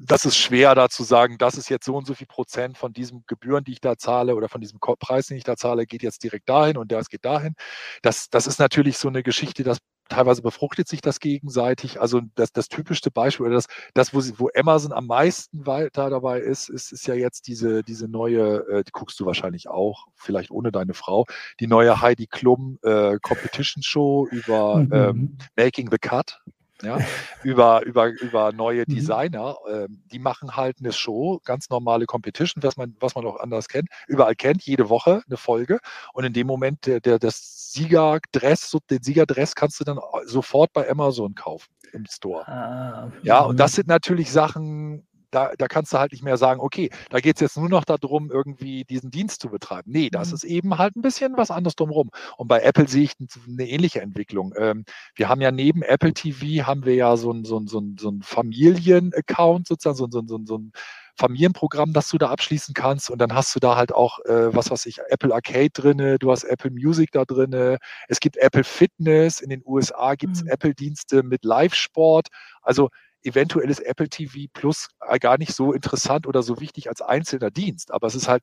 das 0.03 0.25
ist 0.25 0.37
schwer 0.37 0.75
da 0.75 0.89
zu 0.89 1.05
sagen, 1.05 1.37
das 1.39 1.59
ist 1.59 1.69
jetzt 1.69 1.85
so 1.85 1.97
und 1.97 2.07
so 2.07 2.15
viel 2.15 2.27
Prozent 2.27 2.79
von 2.79 2.93
diesen 2.93 3.25
Gebühren, 3.27 3.65
die 3.65 3.73
ich 3.73 3.81
da 3.81 3.97
zahle 3.99 4.35
oder 4.35 4.49
von 4.49 4.61
diesem 4.61 4.81
Preis, 4.81 5.27
den 5.27 5.37
ich 5.37 5.45
da 5.45 5.57
zahle, 5.57 5.87
geht 5.87 6.03
jetzt 6.03 6.23
direkt 6.23 6.49
dahin 6.49 6.79
und 6.79 6.91
das 6.91 7.09
geht 7.09 7.25
dahin. 7.25 7.55
Das, 8.03 8.31
das 8.31 8.47
ist 8.47 8.59
natürlich 8.59 8.97
so 8.97 9.09
eine 9.09 9.23
Geschichte, 9.23 9.63
das 9.63 9.79
teilweise 10.09 10.43
befruchtet 10.43 10.89
sich 10.89 11.03
das 11.03 11.21
gegenseitig. 11.21 12.01
Also 12.01 12.23
das, 12.35 12.53
das 12.53 12.69
typischste 12.69 13.11
Beispiel 13.11 13.47
oder 13.47 13.57
das, 13.57 13.67
das 13.95 14.13
wo, 14.15 14.21
sie, 14.21 14.39
wo 14.39 14.49
Amazon 14.57 14.93
am 14.93 15.07
meisten 15.07 15.67
weiter 15.67 16.11
dabei 16.11 16.41
ist, 16.41 16.69
ist, 16.69 16.93
ist 16.93 17.07
ja 17.07 17.15
jetzt 17.15 17.47
diese, 17.47 17.83
diese 17.83 18.09
neue, 18.09 18.67
äh, 18.69 18.85
die 18.85 18.93
guckst 18.93 19.21
du 19.21 19.27
wahrscheinlich 19.27 19.69
auch, 19.69 20.07
vielleicht 20.17 20.51
ohne 20.51 20.73
deine 20.73 20.95
Frau, 20.95 21.27
die 21.61 21.67
neue 21.67 22.01
Heidi 22.01 22.27
Klum 22.27 22.79
äh, 22.83 23.19
Competition 23.23 23.83
Show 23.83 24.27
über 24.31 24.79
mhm. 24.79 24.93
ähm, 24.93 25.39
Making 25.57 25.91
the 25.91 25.99
Cut 25.99 26.41
ja, 26.83 26.99
über, 27.43 27.83
über, 27.85 28.09
über 28.09 28.53
neue 28.53 28.85
mhm. 28.87 28.95
Designer. 28.95 29.57
Ähm, 29.69 30.03
die 30.13 30.19
machen 30.19 30.57
halt 30.57 30.79
eine 30.81 30.93
Show, 30.93 31.41
ganz 31.45 31.71
normale 31.71 32.07
Competition, 32.07 32.63
was 32.63 32.77
man, 32.77 32.97
was 33.01 33.15
man 33.15 33.27
auch 33.27 33.41
anders 33.41 33.69
kennt, 33.69 33.89
überall 34.07 34.35
kennt, 34.35 34.63
jede 34.63 34.89
Woche 34.89 35.23
eine 35.27 35.37
Folge. 35.37 35.79
Und 36.13 36.25
in 36.25 36.33
dem 36.33 36.47
Moment, 36.47 36.87
der, 36.87 37.01
der, 37.01 37.19
das 37.19 37.73
Siegerdress, 37.73 38.77
den 38.91 39.03
Siegerdress 39.03 39.55
kannst 39.55 39.81
du 39.81 39.85
dann 39.85 40.01
sofort 40.25 40.73
bei 40.73 40.89
Amazon 40.91 41.35
kaufen 41.35 41.71
im 41.93 42.07
Store. 42.07 42.47
Ah, 42.47 43.11
ja, 43.23 43.41
und 43.41 43.59
das 43.59 43.73
sind 43.73 43.89
natürlich 43.89 44.31
Sachen, 44.31 45.07
da, 45.31 45.53
da 45.57 45.69
kannst 45.69 45.93
du 45.93 45.99
halt 45.99 46.13
nicht 46.13 46.25
mehr 46.25 46.37
sagen, 46.37 46.61
okay, 46.61 46.91
da 47.11 47.21
geht 47.21 47.37
es 47.37 47.41
jetzt 47.41 47.57
nur 47.57 47.69
noch 47.69 47.85
darum, 47.85 48.31
irgendwie 48.31 48.85
diesen 48.85 49.11
Dienst 49.11 49.41
zu 49.41 49.49
betreiben. 49.49 49.91
Nee, 49.93 50.11
das 50.11 50.29
mhm. 50.29 50.35
ist 50.35 50.45
eben 50.45 50.79
halt 50.79 50.97
ein 50.97 51.03
bisschen 51.03 51.37
was 51.37 51.51
anderes 51.51 51.77
drumherum. 51.77 52.11
Und 52.37 52.49
bei 52.49 52.61
Apple 52.61 52.89
sehe 52.89 53.05
ich 53.05 53.13
eine 53.47 53.69
ähnliche 53.69 54.01
Entwicklung. 54.01 54.53
Ähm, 54.57 54.85
wir 55.15 55.29
haben 55.29 55.41
ja 55.41 55.51
neben 55.51 55.83
Apple 55.83 56.13
TV 56.13 56.67
haben 56.67 56.85
wir 56.85 56.95
ja 56.95 57.17
so 57.17 57.33
ein, 57.33 57.45
so 57.45 57.59
ein, 57.59 57.67
so 57.67 57.81
ein, 57.81 57.97
so 57.99 58.11
ein 58.11 58.23
Familien-Account 58.23 59.69
sozusagen, 59.69 59.97
so, 59.97 60.09
so, 60.11 60.23
so, 60.27 60.41
so 60.45 60.59
ein 60.59 60.73
Familienprogramm, 61.21 61.93
das 61.93 62.09
du 62.09 62.19
da 62.19 62.31
abschließen 62.31 62.75
kannst. 62.75 63.11
Und 63.11 63.19
dann 63.19 63.35
hast 63.35 63.55
du 63.55 63.61
da 63.61 63.77
halt 63.77 63.93
auch, 63.93 64.19
äh, 64.25 64.55
was 64.55 64.71
weiß 64.71 64.87
ich, 64.87 65.01
Apple 65.09 65.35
Arcade 65.35 65.71
drinne, 65.71 66.19
du 66.19 66.31
hast 66.31 66.45
Apple 66.45 66.71
Music 66.71 67.13
da 67.13 67.25
drinne, 67.25 67.79
es 68.09 68.21
gibt 68.21 68.39
Apple 68.39 68.65
Fitness, 68.65 69.41
in 69.41 69.51
den 69.51 69.63
USA 69.67 70.15
gibt 70.15 70.37
es 70.37 70.43
mhm. 70.43 70.51
Apple-Dienste 70.51 71.23
mit 71.23 71.45
Live-Sport. 71.45 72.29
Also 72.63 72.89
eventuell 73.23 73.71
ist 73.71 73.81
Apple 73.81 74.09
TV 74.09 74.49
Plus 74.53 74.89
gar 75.21 75.39
nicht 75.39 75.55
so 75.55 75.73
interessant 75.73 76.27
oder 76.27 76.43
so 76.43 76.61
wichtig 76.61 76.89
als 76.89 77.03
einzelner 77.03 77.51
Dienst, 77.51 77.93
aber 77.93 78.07
es 78.07 78.15
ist 78.15 78.29
halt 78.29 78.43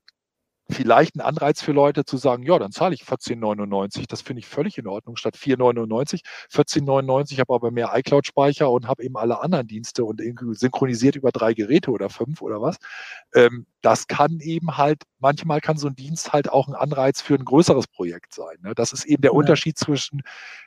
vielleicht 0.69 1.15
ein 1.15 1.21
Anreiz 1.21 1.61
für 1.61 1.71
Leute 1.71 2.05
zu 2.05 2.17
sagen, 2.17 2.43
ja, 2.43 2.59
dann 2.59 2.71
zahle 2.71 2.93
ich 2.93 3.03
14,99. 3.03 4.05
Das 4.07 4.21
finde 4.21 4.41
ich 4.41 4.47
völlig 4.47 4.77
in 4.77 4.87
Ordnung 4.87 5.15
statt 5.15 5.35
4,99. 5.35 6.21
14,99 6.51 7.39
habe 7.39 7.53
aber 7.53 7.71
mehr 7.71 7.91
iCloud-Speicher 7.93 8.69
und 8.69 8.87
habe 8.87 9.03
eben 9.03 9.17
alle 9.17 9.41
anderen 9.41 9.67
Dienste 9.67 10.03
und 10.03 10.21
synchronisiert 10.51 11.15
über 11.15 11.31
drei 11.31 11.53
Geräte 11.53 11.91
oder 11.91 12.09
fünf 12.09 12.41
oder 12.41 12.61
was. 12.61 12.77
Ähm, 13.33 13.65
das 13.81 14.07
kann 14.07 14.39
eben 14.41 14.77
halt, 14.77 15.03
manchmal 15.19 15.61
kann 15.61 15.77
so 15.77 15.87
ein 15.87 15.95
Dienst 15.95 16.33
halt 16.33 16.49
auch 16.49 16.67
ein 16.67 16.75
Anreiz 16.75 17.21
für 17.21 17.35
ein 17.35 17.45
größeres 17.45 17.87
Projekt 17.87 18.33
sein. 18.33 18.57
Ne? 18.61 18.75
Das 18.75 18.91
ist 18.91 19.05
eben 19.05 19.21
der 19.21 19.31
ja. 19.31 19.37
Unterschied 19.37 19.77
zwischen 19.77 20.21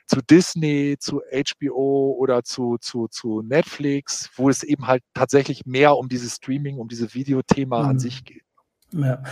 zu 0.07 0.21
Disney, 0.21 0.97
zu 0.99 1.21
HBO 1.31 2.15
oder 2.17 2.43
zu, 2.43 2.77
zu, 2.79 3.07
zu 3.07 3.41
Netflix, 3.43 4.29
wo 4.35 4.49
es 4.49 4.63
eben 4.63 4.87
halt 4.87 5.03
tatsächlich 5.13 5.65
mehr 5.65 5.95
um 5.97 6.09
dieses 6.09 6.35
Streaming, 6.35 6.79
um 6.79 6.87
dieses 6.87 7.13
Videothema 7.13 7.83
mhm. 7.83 7.89
an 7.89 7.99
sich 7.99 8.23
geht. 8.23 8.43
Ja. 8.93 9.23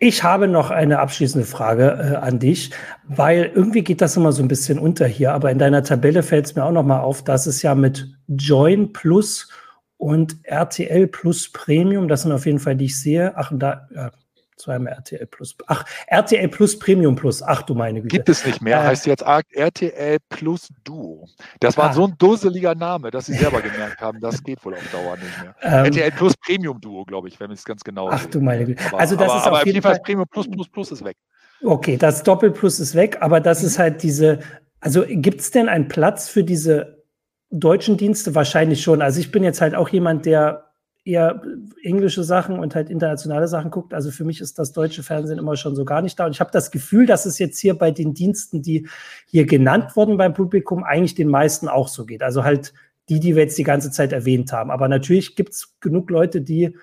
Ich 0.00 0.22
habe 0.22 0.48
noch 0.48 0.70
eine 0.70 0.98
abschließende 0.98 1.46
Frage 1.46 2.12
äh, 2.12 2.16
an 2.16 2.38
dich, 2.38 2.70
weil 3.04 3.50
irgendwie 3.54 3.82
geht 3.82 4.00
das 4.02 4.16
immer 4.16 4.32
so 4.32 4.42
ein 4.42 4.48
bisschen 4.48 4.78
unter 4.78 5.06
hier, 5.06 5.32
aber 5.32 5.50
in 5.50 5.58
deiner 5.58 5.82
Tabelle 5.82 6.22
fällt 6.22 6.46
es 6.46 6.54
mir 6.54 6.64
auch 6.64 6.72
noch 6.72 6.84
mal 6.84 7.00
auf, 7.00 7.24
dass 7.24 7.46
es 7.46 7.62
ja 7.62 7.74
mit 7.74 8.06
Join 8.28 8.92
Plus 8.92 9.48
und 9.96 10.36
RTL 10.44 11.06
Plus 11.06 11.50
Premium, 11.50 12.06
das 12.06 12.22
sind 12.22 12.32
auf 12.32 12.46
jeden 12.46 12.58
Fall, 12.58 12.76
die 12.76 12.86
ich 12.86 13.00
sehe. 13.00 13.32
Ach, 13.36 13.50
da, 13.54 13.88
ja, 13.94 14.10
Zweimal 14.58 14.92
RTL 14.92 15.26
Plus. 15.26 15.56
Ach, 15.66 15.84
RTL 16.06 16.48
Plus 16.48 16.78
Premium 16.78 17.16
Plus. 17.16 17.42
Ach 17.42 17.62
du 17.62 17.74
meine 17.74 18.02
Güte. 18.02 18.16
Gibt 18.16 18.28
es 18.28 18.44
nicht 18.44 18.60
mehr. 18.60 18.80
Äh, 18.80 18.88
heißt 18.88 19.06
jetzt 19.06 19.22
RTL 19.22 20.18
Plus 20.28 20.68
Duo. 20.84 21.28
Das 21.60 21.76
war 21.76 21.90
ah. 21.90 21.92
so 21.92 22.06
ein 22.06 22.14
dusseliger 22.18 22.74
Name, 22.74 23.10
dass 23.10 23.26
sie 23.26 23.34
selber 23.34 23.60
gemerkt 23.62 24.00
haben, 24.00 24.20
das 24.20 24.42
geht 24.42 24.64
wohl 24.64 24.74
auf 24.74 24.92
Dauer 24.92 25.16
nicht 25.16 25.42
mehr. 25.42 25.54
Ähm, 25.62 25.86
RTL 25.86 26.10
Plus 26.12 26.34
Premium 26.36 26.80
Duo, 26.80 27.04
glaube 27.04 27.28
ich, 27.28 27.38
wenn 27.40 27.50
ich 27.50 27.60
es 27.60 27.64
ganz 27.64 27.82
genau 27.82 28.08
Ach 28.10 28.26
du 28.26 28.40
meine 28.40 28.64
Güte. 28.64 28.82
Aber, 28.88 29.00
also 29.00 29.16
das 29.16 29.30
aber, 29.30 29.38
ist 29.38 29.46
aber 29.46 29.56
auf 29.58 29.66
jeden 29.66 29.82
Fall 29.82 29.98
Premium 30.00 30.28
Plus 30.28 30.50
Plus 30.50 30.68
Plus 30.68 30.92
ist 30.92 31.04
weg. 31.04 31.16
Okay, 31.62 31.96
das 31.96 32.22
Doppelplus 32.22 32.78
ist 32.78 32.94
weg, 32.94 33.18
aber 33.20 33.40
das 33.40 33.60
mhm. 33.60 33.66
ist 33.66 33.78
halt 33.78 34.02
diese. 34.02 34.40
Also 34.80 35.04
gibt 35.08 35.40
es 35.40 35.50
denn 35.50 35.68
einen 35.68 35.88
Platz 35.88 36.28
für 36.28 36.44
diese 36.44 37.04
deutschen 37.50 37.96
Dienste? 37.96 38.34
Wahrscheinlich 38.34 38.82
schon. 38.82 39.02
Also 39.02 39.18
ich 39.18 39.32
bin 39.32 39.42
jetzt 39.42 39.60
halt 39.60 39.74
auch 39.74 39.88
jemand, 39.88 40.24
der 40.24 40.67
eher 41.08 41.42
englische 41.82 42.22
Sachen 42.22 42.58
und 42.58 42.74
halt 42.74 42.90
internationale 42.90 43.48
Sachen 43.48 43.70
guckt. 43.70 43.94
Also 43.94 44.10
für 44.10 44.24
mich 44.24 44.40
ist 44.40 44.58
das 44.58 44.72
deutsche 44.72 45.02
Fernsehen 45.02 45.38
immer 45.38 45.56
schon 45.56 45.74
so 45.74 45.84
gar 45.84 46.02
nicht 46.02 46.20
da. 46.20 46.26
Und 46.26 46.32
ich 46.32 46.40
habe 46.40 46.50
das 46.52 46.70
Gefühl, 46.70 47.06
dass 47.06 47.24
es 47.24 47.38
jetzt 47.38 47.58
hier 47.58 47.74
bei 47.76 47.90
den 47.90 48.12
Diensten, 48.12 48.60
die 48.60 48.86
hier 49.26 49.46
genannt 49.46 49.96
wurden 49.96 50.18
beim 50.18 50.34
Publikum, 50.34 50.84
eigentlich 50.84 51.14
den 51.14 51.28
meisten 51.28 51.68
auch 51.68 51.88
so 51.88 52.04
geht. 52.04 52.22
Also 52.22 52.44
halt 52.44 52.74
die, 53.08 53.20
die 53.20 53.34
wir 53.34 53.44
jetzt 53.44 53.56
die 53.56 53.64
ganze 53.64 53.90
Zeit 53.90 54.12
erwähnt 54.12 54.52
haben. 54.52 54.70
Aber 54.70 54.86
natürlich 54.86 55.34
gibt 55.34 55.54
es 55.54 55.80
genug 55.80 56.10
Leute, 56.10 56.42
die 56.42 56.76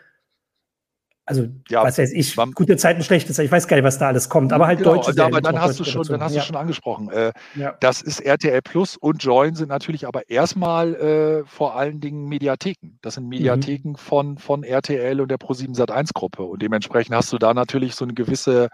also, 1.28 1.48
ja, 1.70 1.84
was 1.84 1.98
weiß 1.98 2.14
ich, 2.14 2.36
gute 2.54 2.78
Zeiten, 2.78 3.02
schlechte 3.02 3.34
Zeiten, 3.34 3.48
ich 3.48 3.52
weiß 3.52 3.68
gar 3.68 3.78
nicht, 3.78 3.84
was 3.84 3.98
da 3.98 4.10
alles 4.10 4.30
kommt, 4.30 4.54
aber 4.54 4.68
halt 4.68 4.78
genau, 4.78 4.96
deutsche 4.96 5.14
Serien. 5.14 5.34
Aber 5.34 5.42
dann 5.42 5.60
hast 5.60 5.80
du 5.80 5.84
schon, 5.84 6.04
dann 6.04 6.22
hast 6.22 6.36
ja. 6.36 6.42
du 6.42 6.46
schon 6.46 6.56
angesprochen. 6.56 7.10
Äh, 7.10 7.34
ja. 7.56 7.76
Das 7.80 8.04
ist 8.04 8.20
RTL 8.20 8.62
Plus 8.62 8.96
und 8.96 9.24
Join 9.24 9.56
sind 9.56 9.70
natürlich 9.70 10.08
aber 10.08 10.30
erstmal 10.30 10.94
äh, 10.94 11.46
vor 11.46 11.76
allen 11.76 12.00
Dingen 12.00 12.26
Mediatheken. 12.28 13.00
Das 13.02 13.16
sind 13.16 13.28
Mediatheken 13.28 13.92
mhm. 13.92 13.96
von, 13.96 14.38
von 14.38 14.64
RTL 14.64 15.20
und 15.20 15.30
der 15.32 15.40
Pro7 15.40 15.76
Sat1 15.76 16.12
Gruppe. 16.14 16.44
Und 16.44 16.62
dementsprechend 16.62 17.16
hast 17.16 17.34
du 17.34 17.40
da 17.40 17.56
natürlich 17.56 17.96
so 17.96 18.06
eine 18.06 18.14
gewisse 18.14 18.70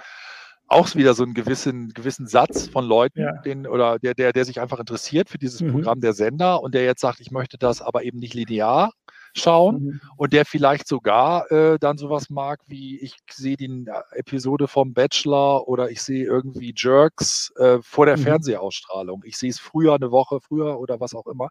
auch 0.68 0.96
wieder 0.96 1.14
so 1.14 1.24
einen 1.24 1.34
gewissen, 1.34 1.90
gewissen 1.90 2.28
Satz 2.28 2.70
von 2.70 2.86
Leuten, 2.86 3.20
ja. 3.20 3.34
den, 3.42 3.68
oder 3.68 4.00
der, 4.00 4.14
der, 4.14 4.32
der 4.32 4.46
sich 4.46 4.62
einfach 4.62 4.80
interessiert 4.80 5.30
für 5.30 5.38
dieses 5.38 5.62
mhm. 5.62 5.74
Programm 5.74 6.00
der 6.00 6.14
Sender 6.14 6.64
und 6.64 6.74
der 6.74 6.86
jetzt 6.86 7.02
sagt, 7.02 7.20
ich 7.20 7.30
möchte 7.30 7.58
das 7.58 7.82
aber 7.82 8.04
eben 8.04 8.20
nicht 8.20 8.34
linear, 8.34 8.94
schauen 9.34 9.84
mhm. 9.84 10.02
und 10.18 10.34
der 10.34 10.46
vielleicht 10.46 10.88
sogar 10.88 11.52
äh, 11.52 11.80
dann 11.80 11.98
sowas 11.98 12.30
mag 12.30 12.60
wie 12.68 13.00
ich 13.00 13.18
sehe 13.30 13.58
die 13.58 13.86
Episode 14.12 14.68
vom 14.68 14.94
Bachelor 14.94 15.68
oder 15.68 15.90
ich 15.90 16.02
sehe 16.02 16.26
irgendwie 16.26 16.74
Jerks 16.76 17.52
äh, 17.58 17.80
vor 17.82 18.06
der 18.06 18.18
mhm. 18.18 18.24
Fernsehausstrahlung. 18.24 19.24
Ich 19.26 19.38
sehe 19.38 19.50
es 19.50 19.60
früher, 19.60 19.96
eine 19.96 20.12
Woche 20.12 20.40
früher 20.42 20.80
oder 20.80 21.00
was 21.00 21.14
auch 21.14 21.28
immer. 21.28 21.50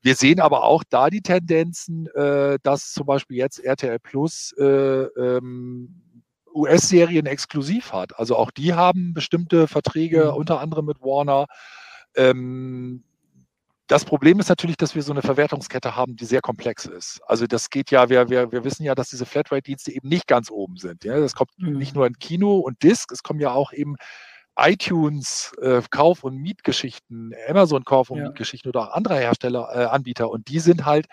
Wir 0.00 0.16
sehen 0.16 0.40
aber 0.40 0.64
auch 0.64 0.82
da 0.88 1.10
die 1.10 1.22
Tendenzen, 1.22 2.08
äh, 2.14 2.58
dass 2.62 2.92
zum 2.92 3.06
Beispiel 3.06 3.36
jetzt 3.36 3.58
RTL 3.58 3.98
Plus 3.98 4.52
äh, 4.58 4.64
ähm, 4.64 6.02
US-Serien 6.54 7.26
exklusiv 7.26 7.92
hat. 7.92 8.18
Also 8.18 8.36
auch 8.36 8.50
die 8.50 8.74
haben 8.74 9.14
bestimmte 9.14 9.68
Verträge, 9.68 10.30
mhm. 10.32 10.36
unter 10.36 10.60
anderem 10.60 10.86
mit 10.86 11.00
Warner. 11.00 11.46
Ähm, 12.14 13.04
das 13.92 14.06
Problem 14.06 14.40
ist 14.40 14.48
natürlich, 14.48 14.78
dass 14.78 14.94
wir 14.94 15.02
so 15.02 15.12
eine 15.12 15.20
Verwertungskette 15.20 15.94
haben, 15.94 16.16
die 16.16 16.24
sehr 16.24 16.40
komplex 16.40 16.86
ist. 16.86 17.20
Also 17.26 17.46
das 17.46 17.68
geht 17.68 17.90
ja, 17.90 18.08
wir, 18.08 18.30
wir, 18.30 18.50
wir 18.50 18.64
wissen 18.64 18.84
ja, 18.84 18.94
dass 18.94 19.10
diese 19.10 19.26
Flatrate-Dienste 19.26 19.92
eben 19.92 20.08
nicht 20.08 20.26
ganz 20.26 20.50
oben 20.50 20.78
sind. 20.78 21.04
Ja? 21.04 21.20
Das 21.20 21.34
kommt 21.34 21.50
mhm. 21.58 21.76
nicht 21.76 21.94
nur 21.94 22.06
in 22.06 22.14
Kino 22.18 22.56
und 22.56 22.82
Disc, 22.82 23.12
es 23.12 23.22
kommen 23.22 23.38
ja 23.38 23.52
auch 23.52 23.70
eben 23.74 23.96
iTunes 24.56 25.52
äh, 25.60 25.82
Kauf- 25.90 26.24
und 26.24 26.38
Mietgeschichten, 26.38 27.34
Amazon 27.46 27.84
Kauf- 27.84 28.08
und 28.08 28.16
ja. 28.16 28.24
Mietgeschichten 28.24 28.70
oder 28.70 28.88
auch 28.88 28.94
andere 28.94 29.18
Hersteller, 29.18 29.68
äh, 29.74 29.84
Anbieter 29.84 30.30
und 30.30 30.48
die 30.48 30.60
sind 30.60 30.86
halt 30.86 31.04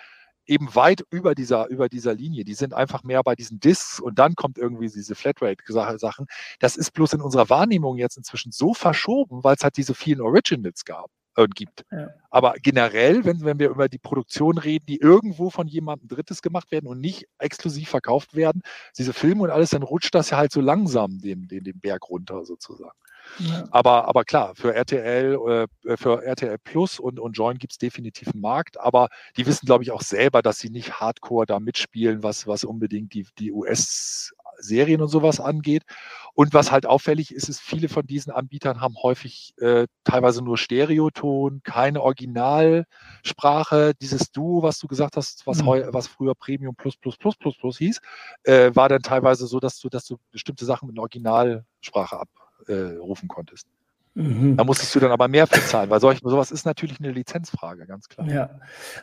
eben 0.46 0.74
weit 0.74 1.04
über 1.10 1.36
dieser, 1.36 1.68
über 1.68 1.90
dieser 1.90 2.14
Linie. 2.14 2.46
Die 2.46 2.54
sind 2.54 2.74
einfach 2.74 3.04
mehr 3.04 3.24
bei 3.24 3.36
diesen 3.36 3.60
Discs 3.60 4.00
und 4.00 4.20
dann 4.20 4.36
kommt 4.36 4.58
irgendwie 4.58 4.88
diese 4.88 5.16
Flatrate-Sachen. 5.16 6.28
Das 6.60 6.78
ist 6.78 6.94
bloß 6.94 7.12
in 7.12 7.22
unserer 7.22 7.50
Wahrnehmung 7.50 7.98
jetzt 7.98 8.16
inzwischen 8.16 8.54
so 8.54 8.74
verschoben, 8.74 9.44
weil 9.44 9.58
es 9.58 9.64
halt 9.66 9.76
diese 9.76 9.94
vielen 9.94 10.22
Originals 10.22 10.86
gab 10.86 11.12
äh, 11.36 11.48
gibt. 11.48 11.86
Ja. 11.92 12.10
Aber 12.30 12.54
generell, 12.62 13.26
wenn, 13.26 13.44
wenn 13.44 13.60
wir 13.60 13.70
über 13.70 13.90
die 13.90 13.98
Produktion 13.98 14.58
reden, 14.58 14.86
die 14.88 14.98
irgendwo 14.98 15.50
von 15.50 15.68
jemandem 15.68 16.08
Drittes 16.08 16.42
gemacht 16.42 16.72
werden 16.72 16.88
und 16.88 17.00
nicht 17.00 17.28
exklusiv 17.40 17.90
verkauft 17.90 18.36
werden, 18.36 18.62
diese 18.98 19.14
Filme 19.14 19.44
und 19.44 19.50
alles, 19.50 19.72
dann 19.72 19.84
rutscht 19.84 20.14
das 20.14 20.30
ja 20.30 20.38
halt 20.38 20.52
so 20.52 20.62
langsam 20.62 21.20
den, 21.20 21.48
den, 21.48 21.64
den 21.64 21.80
Berg 21.80 22.10
runter 22.10 22.46
sozusagen. 22.46 22.98
Ja. 23.40 23.68
Aber, 23.72 24.08
aber 24.08 24.24
klar, 24.24 24.54
für 24.56 24.74
RTL, 24.74 25.68
äh, 25.86 25.98
für 25.98 26.24
RTL 26.24 26.58
Plus 26.58 27.00
und, 27.00 27.20
und 27.20 27.34
Join 27.34 27.58
gibt 27.58 27.74
es 27.74 27.78
definitiv 27.78 28.30
einen 28.30 28.42
Markt, 28.42 28.80
aber 28.80 29.10
die 29.38 29.46
wissen, 29.46 29.66
glaube 29.66 29.84
ich, 29.84 29.92
auch 29.92 30.02
selber, 30.02 30.42
dass 30.42 30.60
sie 30.60 30.70
nicht 30.70 31.00
hardcore 31.00 31.46
da 31.46 31.60
mitspielen, 31.60 32.24
was, 32.24 32.48
was 32.48 32.64
unbedingt 32.64 33.14
die, 33.14 33.28
die 33.38 33.52
US- 33.52 34.34
Serien 34.60 35.02
und 35.02 35.08
sowas 35.08 35.40
angeht. 35.40 35.84
Und 36.34 36.54
was 36.54 36.72
halt 36.72 36.86
auffällig 36.86 37.34
ist, 37.34 37.50
ist, 37.50 37.60
viele 37.60 37.90
von 37.90 38.06
diesen 38.06 38.32
Anbietern 38.32 38.80
haben 38.80 38.96
häufig 39.02 39.54
äh, 39.58 39.88
teilweise 40.04 40.42
nur 40.42 40.58
Stereoton, 40.58 41.62
keine 41.64 42.02
Originalsprache. 42.02 43.94
Dieses 44.02 44.32
Duo, 44.32 44.64
was 44.64 44.80
du 44.80 44.88
gesagt 44.88 45.18
hast, 45.18 45.46
was, 45.46 45.62
mhm. 45.62 45.90
was 45.92 46.08
früher 46.08 46.36
Premium 46.36 46.76
Plus 46.76 46.96
Plus 46.96 47.18
Plus 47.18 47.36
Plus 47.36 47.58
Plus 47.58 47.78
hieß, 47.78 48.00
äh, 48.44 48.72
war 48.74 48.88
dann 48.90 49.02
teilweise 49.02 49.48
so, 49.48 49.60
dass 49.60 49.80
du, 49.80 49.90
dass 49.90 50.06
du 50.06 50.18
bestimmte 50.32 50.66
Sachen 50.66 50.90
in 50.90 51.00
Originalsprache 51.00 52.20
abrufen 52.68 53.30
äh, 53.30 53.34
konntest. 53.34 53.68
Mhm. 54.16 54.58
Da 54.58 54.64
musstest 54.64 54.94
du 54.96 55.00
dann 55.00 55.12
aber 55.12 55.28
mehr 55.28 55.48
bezahlen, 55.48 55.90
weil 55.90 56.02
solch, 56.02 56.20
sowas 56.24 56.52
ist 56.52 56.66
natürlich 56.66 57.00
eine 57.00 57.12
Lizenzfrage, 57.12 57.86
ganz 57.86 58.10
klar. 58.10 58.28
Ja, 58.28 58.50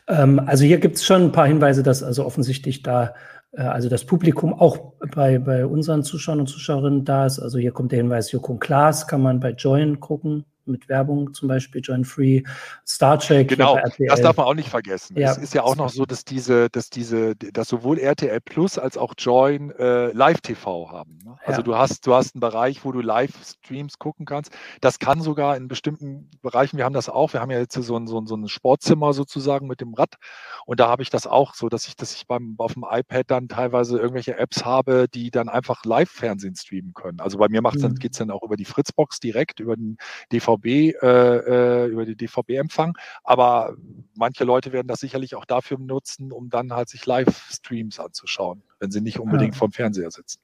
ähm, 0.09 0.41
also 0.41 0.65
hier 0.65 0.79
gibt 0.79 0.97
es 0.97 1.07
schon 1.07 1.23
ein 1.23 1.33
paar 1.33 1.47
Hinweise, 1.47 1.83
dass 1.83 2.03
also 2.03 2.25
offensichtlich 2.27 2.83
da 2.83 3.15
also 3.53 3.89
das 3.89 4.05
Publikum 4.05 4.53
auch 4.55 4.93
bei, 5.15 5.39
bei 5.39 5.67
unseren 5.67 6.03
Zuschauern 6.03 6.41
und 6.41 6.47
Zuschauerinnen 6.47 7.05
da 7.05 7.27
ist. 7.27 7.39
Also 7.39 7.59
hier 7.59 7.73
kommt 7.73 7.93
der 7.93 7.99
Hinweis, 7.99 8.33
Joko 8.33 8.57
Klaas 8.57 9.07
kann 9.07 9.23
man 9.23 9.41
bei 9.41 9.51
Join 9.51 10.01
gucken 10.01 10.45
mit 10.67 10.89
Werbung, 10.89 11.33
zum 11.35 11.49
Beispiel 11.49 11.81
Join 11.83 12.05
Free, 12.05 12.43
Star 12.87 13.19
Trek. 13.19 13.49
Genau, 13.49 13.79
das 13.99 14.21
darf 14.21 14.37
man 14.37 14.47
auch 14.47 14.55
nicht 14.55 14.69
vergessen. 14.69 15.19
Ja. 15.19 15.31
Es 15.31 15.39
ist 15.39 15.55
ja 15.55 15.63
auch 15.63 15.77
noch 15.77 15.89
so, 15.89 16.07
dass 16.07 16.25
diese, 16.25 16.69
dass 16.71 16.91
diese, 16.91 17.37
dass 17.37 17.69
sowohl 17.69 17.99
RTL 17.99 18.41
Plus 18.41 18.79
als 18.79 18.97
auch 18.97 19.15
Join 19.19 19.71
äh, 19.73 20.13
Live-TV 20.13 20.91
haben. 20.91 21.19
Ne? 21.25 21.37
Also 21.45 21.61
ja. 21.61 21.65
du 21.65 21.77
hast, 21.77 22.07
du 22.07 22.15
hast 22.15 22.35
einen 22.35 22.41
Bereich, 22.41 22.85
wo 22.85 22.93
du 22.93 23.01
Live-Streams 23.01 23.99
gucken 23.99 24.27
kannst. 24.27 24.53
Das 24.81 24.99
kann 24.99 25.21
sogar 25.21 25.57
in 25.57 25.69
bestimmten 25.69 26.31
Bereichen, 26.43 26.77
wir 26.77 26.85
haben 26.85 26.95
das 26.95 27.09
auch, 27.09 27.33
wir 27.33 27.41
haben 27.41 27.51
ja 27.51 27.59
jetzt 27.59 27.75
so 27.75 27.97
ein, 27.97 28.07
so 28.07 28.21
ein, 28.21 28.27
so 28.27 28.37
ein 28.37 28.49
Sportzimmer 28.49 29.13
sozusagen 29.13 29.67
mit 29.67 29.81
dem 29.81 29.95
Rad 29.95 30.15
und 30.67 30.81
da 30.81 30.89
habe 30.89 31.03
ich 31.03 31.11
das 31.11 31.27
auch 31.27 31.55
so, 31.55 31.69
dass 31.69 31.87
ich, 31.87 31.97
dass 31.97 32.15
ich 32.15 32.27
beim, 32.27 32.55
auf 32.59 32.75
dem 32.75 32.85
iPad 32.89 33.31
dann 33.31 33.49
teilweise 33.49 33.99
irgendwelche 33.99 34.37
Apps 34.37 34.65
habe, 34.65 35.07
die 35.13 35.31
dann 35.31 35.49
einfach 35.49 35.85
Live-Fernsehen 35.85 36.57
streamen 36.57 36.95
können. 36.95 37.21
Also 37.21 37.39
bei 37.39 37.49
mir 37.49 37.63
macht 37.63 37.77
mhm. 37.77 37.83
dann, 37.83 37.95
geht 37.97 38.13
es 38.13 38.19
dann 38.19 38.31
auch 38.31 38.43
über 38.43 38.57
die 38.57 38.65
Fritzbox 38.65 39.21
direkt, 39.21 39.61
über 39.61 39.77
den 39.77 39.97
DV 40.33 40.56
DVB, 40.59 41.03
äh, 41.03 41.07
äh 41.07 41.87
über 41.87 42.05
die 42.05 42.17
DVB-Empfang. 42.17 42.97
Aber 43.25 43.77
manche 44.15 44.45
Leute 44.45 44.73
werden 44.73 44.89
das 44.89 45.01
sicherlich 45.01 45.35
auch 45.35 45.45
dafür 45.45 45.79
nutzen, 45.79 46.33
um 46.33 46.51
dann 46.51 46.73
halt 46.73 46.89
sich 46.89 47.07
Livestreams 47.07 48.01
anzuschauen, 48.01 48.63
wenn 48.81 48.91
sie 48.91 49.01
nicht 49.01 49.19
unbedingt 49.19 49.55
ja. 49.55 49.59
vom 49.59 49.73
Fernseher 49.73 50.11
sitzen. 50.11 50.41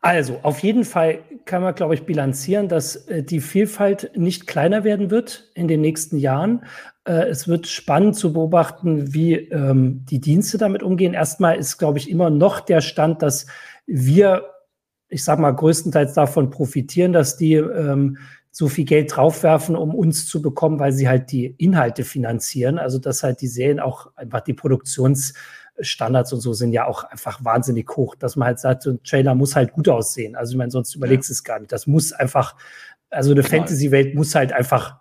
Also, 0.00 0.38
auf 0.42 0.60
jeden 0.60 0.84
Fall 0.84 1.18
kann 1.44 1.62
man, 1.62 1.74
glaube 1.74 1.94
ich, 1.94 2.04
bilanzieren, 2.04 2.68
dass 2.68 2.96
äh, 3.08 3.22
die 3.22 3.40
Vielfalt 3.40 4.12
nicht 4.16 4.46
kleiner 4.46 4.84
werden 4.84 5.10
wird 5.10 5.50
in 5.54 5.66
den 5.66 5.80
nächsten 5.80 6.18
Jahren. 6.18 6.64
Äh, 7.04 7.28
es 7.28 7.48
wird 7.48 7.66
spannend 7.66 8.14
zu 8.14 8.32
beobachten, 8.32 9.12
wie 9.12 9.34
ähm, 9.34 10.04
die 10.08 10.20
Dienste 10.20 10.56
damit 10.56 10.82
umgehen. 10.84 11.14
Erstmal 11.14 11.56
ist, 11.56 11.78
glaube 11.78 11.98
ich, 11.98 12.08
immer 12.08 12.30
noch 12.30 12.60
der 12.60 12.80
Stand, 12.80 13.22
dass 13.22 13.46
wir, 13.86 14.44
ich 15.08 15.24
sage 15.24 15.42
mal, 15.42 15.54
größtenteils 15.54 16.14
davon 16.14 16.50
profitieren, 16.50 17.12
dass 17.12 17.36
die 17.36 17.54
ähm, 17.54 18.18
so 18.50 18.68
viel 18.68 18.84
Geld 18.84 19.14
draufwerfen, 19.14 19.76
um 19.76 19.94
uns 19.94 20.26
zu 20.26 20.42
bekommen, 20.42 20.80
weil 20.80 20.92
sie 20.92 21.08
halt 21.08 21.30
die 21.30 21.54
Inhalte 21.58 22.04
finanzieren. 22.04 22.78
Also, 22.78 22.98
dass 22.98 23.22
halt 23.22 23.40
die 23.40 23.48
Serien 23.48 23.80
auch 23.80 24.10
einfach 24.16 24.40
die 24.40 24.54
Produktions- 24.54 25.34
Standards 25.80 26.32
und 26.32 26.40
so 26.40 26.52
sind 26.52 26.72
ja 26.72 26.86
auch 26.86 27.04
einfach 27.04 27.44
wahnsinnig 27.44 27.88
hoch, 27.96 28.14
dass 28.16 28.36
man 28.36 28.46
halt 28.46 28.58
sagt, 28.58 28.82
so 28.82 28.90
ein 28.90 29.02
Trailer 29.02 29.34
muss 29.34 29.56
halt 29.56 29.72
gut 29.72 29.88
aussehen. 29.88 30.36
Also 30.36 30.52
ich 30.52 30.58
meine, 30.58 30.70
sonst 30.70 30.94
überlegst 30.94 31.28
du 31.28 31.32
ja. 31.32 31.36
es 31.36 31.44
gar 31.44 31.58
nicht. 31.58 31.72
Das 31.72 31.86
muss 31.86 32.12
einfach, 32.12 32.56
also 33.10 33.30
eine 33.30 33.42
Fantasy-Welt 33.42 34.14
muss 34.14 34.34
halt 34.34 34.52
einfach 34.52 34.96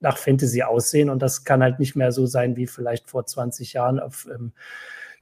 nach 0.00 0.18
Fantasy 0.18 0.62
aussehen 0.62 1.10
und 1.10 1.22
das 1.22 1.44
kann 1.44 1.62
halt 1.62 1.78
nicht 1.78 1.96
mehr 1.96 2.12
so 2.12 2.26
sein 2.26 2.56
wie 2.56 2.66
vielleicht 2.66 3.08
vor 3.08 3.24
20 3.24 3.72
Jahren 3.72 3.98
auf 3.98 4.28
ähm, 4.32 4.52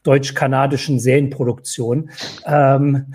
deutsch-kanadischen 0.02 0.98
Serienproduktionen. 0.98 2.10
Ähm, 2.44 3.14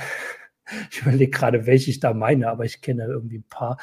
ich 0.91 1.01
überlege 1.01 1.32
gerade, 1.32 1.65
welche 1.65 1.89
ich 1.89 1.99
da 1.99 2.13
meine, 2.13 2.49
aber 2.49 2.65
ich 2.65 2.82
kenne 2.82 3.05
irgendwie 3.05 3.39
ein 3.39 3.45
paar. 3.49 3.78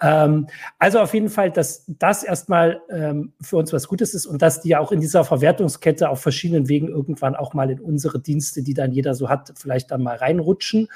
Ähm, 0.00 0.46
also 0.78 1.00
auf 1.00 1.14
jeden 1.14 1.28
Fall, 1.28 1.50
dass 1.50 1.84
das 1.86 2.22
erstmal 2.22 2.80
ähm, 2.90 3.32
für 3.40 3.56
uns 3.56 3.72
was 3.72 3.88
Gutes 3.88 4.14
ist 4.14 4.26
und 4.26 4.42
dass 4.42 4.60
die 4.60 4.76
auch 4.76 4.92
in 4.92 5.00
dieser 5.00 5.24
Verwertungskette 5.24 6.08
auf 6.08 6.20
verschiedenen 6.20 6.68
Wegen 6.68 6.88
irgendwann 6.88 7.36
auch 7.36 7.54
mal 7.54 7.70
in 7.70 7.80
unsere 7.80 8.20
Dienste, 8.20 8.62
die 8.62 8.74
dann 8.74 8.92
jeder 8.92 9.14
so 9.14 9.28
hat, 9.28 9.52
vielleicht 9.56 9.90
dann 9.90 10.02
mal 10.02 10.16
reinrutschen. 10.16 10.88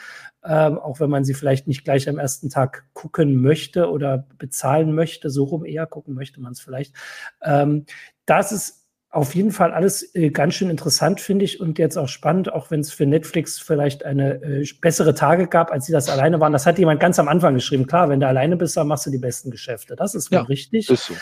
Ähm, 0.46 0.78
auch 0.78 1.00
wenn 1.00 1.08
man 1.08 1.24
sie 1.24 1.32
vielleicht 1.32 1.66
nicht 1.66 1.84
gleich 1.84 2.06
am 2.08 2.18
ersten 2.18 2.50
Tag 2.50 2.84
gucken 2.92 3.40
möchte 3.40 3.90
oder 3.90 4.26
bezahlen 4.38 4.94
möchte, 4.94 5.30
so 5.30 5.44
rum 5.44 5.64
eher 5.64 5.86
gucken 5.86 6.14
möchte 6.14 6.40
man 6.40 6.52
es 6.52 6.60
vielleicht. 6.60 6.94
Ähm, 7.42 7.86
das 8.26 8.52
ist 8.52 8.83
auf 9.14 9.34
jeden 9.34 9.52
Fall 9.52 9.72
alles 9.72 10.14
äh, 10.14 10.30
ganz 10.30 10.54
schön 10.54 10.70
interessant, 10.70 11.20
finde 11.20 11.44
ich, 11.44 11.60
und 11.60 11.78
jetzt 11.78 11.96
auch 11.96 12.08
spannend, 12.08 12.52
auch 12.52 12.70
wenn 12.70 12.80
es 12.80 12.92
für 12.92 13.06
Netflix 13.06 13.58
vielleicht 13.58 14.04
eine 14.04 14.42
äh, 14.42 14.68
bessere 14.80 15.14
Tage 15.14 15.46
gab, 15.46 15.70
als 15.70 15.86
sie 15.86 15.92
das 15.92 16.08
alleine 16.08 16.40
waren. 16.40 16.52
Das 16.52 16.66
hat 16.66 16.78
jemand 16.78 17.00
ganz 17.00 17.18
am 17.18 17.28
Anfang 17.28 17.54
geschrieben. 17.54 17.86
Klar, 17.86 18.08
wenn 18.08 18.20
du 18.20 18.26
alleine 18.26 18.56
bist, 18.56 18.76
dann 18.76 18.88
machst 18.88 19.06
du 19.06 19.10
die 19.10 19.18
besten 19.18 19.50
Geschäfte. 19.50 19.96
Das 19.96 20.14
ist 20.14 20.32
ja, 20.32 20.42
richtig. 20.42 20.90
Ist 20.90 21.06
so. 21.06 21.14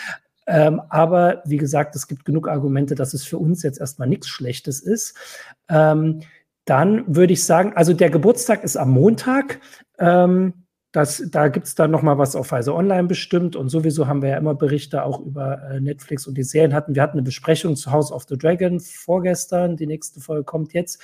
Ähm, 0.47 0.81
aber 0.89 1.41
wie 1.45 1.57
gesagt, 1.57 1.95
es 1.95 2.07
gibt 2.07 2.25
genug 2.25 2.49
Argumente, 2.49 2.95
dass 2.95 3.13
es 3.13 3.23
für 3.23 3.37
uns 3.37 3.63
jetzt 3.63 3.79
erstmal 3.79 4.07
nichts 4.07 4.27
Schlechtes 4.27 4.81
ist. 4.81 5.15
Ähm, 5.69 6.21
dann 6.65 7.03
würde 7.15 7.33
ich 7.33 7.43
sagen, 7.43 7.73
also 7.75 7.93
der 7.93 8.09
Geburtstag 8.09 8.63
ist 8.63 8.77
am 8.77 8.91
Montag. 8.91 9.59
Ähm, 9.99 10.62
das, 10.93 11.23
da 11.31 11.47
gibt 11.47 11.65
es 11.65 11.73
dann 11.73 11.89
noch 11.89 12.03
mal 12.03 12.19
was 12.19 12.35
auf 12.35 12.51
Weise 12.51 12.73
Online 12.73 13.07
bestimmt 13.07 13.55
und 13.55 13.69
sowieso 13.69 14.07
haben 14.07 14.21
wir 14.21 14.29
ja 14.29 14.37
immer 14.37 14.53
Berichte 14.53 15.03
auch 15.03 15.19
über 15.19 15.59
äh, 15.63 15.81
Netflix 15.81 16.27
und 16.27 16.37
die 16.37 16.43
Serien 16.43 16.73
hatten. 16.73 16.93
Wir 16.93 17.01
hatten 17.01 17.17
eine 17.17 17.23
Besprechung 17.23 17.75
zu 17.75 17.91
House 17.91 18.11
of 18.11 18.25
the 18.29 18.37
Dragon 18.37 18.79
vorgestern, 18.79 19.75
die 19.75 19.87
nächste 19.87 20.21
Folge 20.21 20.43
kommt 20.43 20.73
jetzt. 20.73 21.01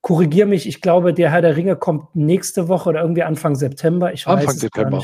Korrigier 0.00 0.46
mich, 0.46 0.66
ich 0.66 0.80
glaube, 0.80 1.12
der 1.12 1.30
Herr 1.30 1.42
der 1.42 1.56
Ringe 1.56 1.76
kommt 1.76 2.16
nächste 2.16 2.68
Woche 2.68 2.88
oder 2.88 3.02
irgendwie 3.02 3.22
Anfang 3.22 3.54
September. 3.54 4.14
Ich 4.14 4.26
Anfang 4.26 4.54
September. 4.54 5.02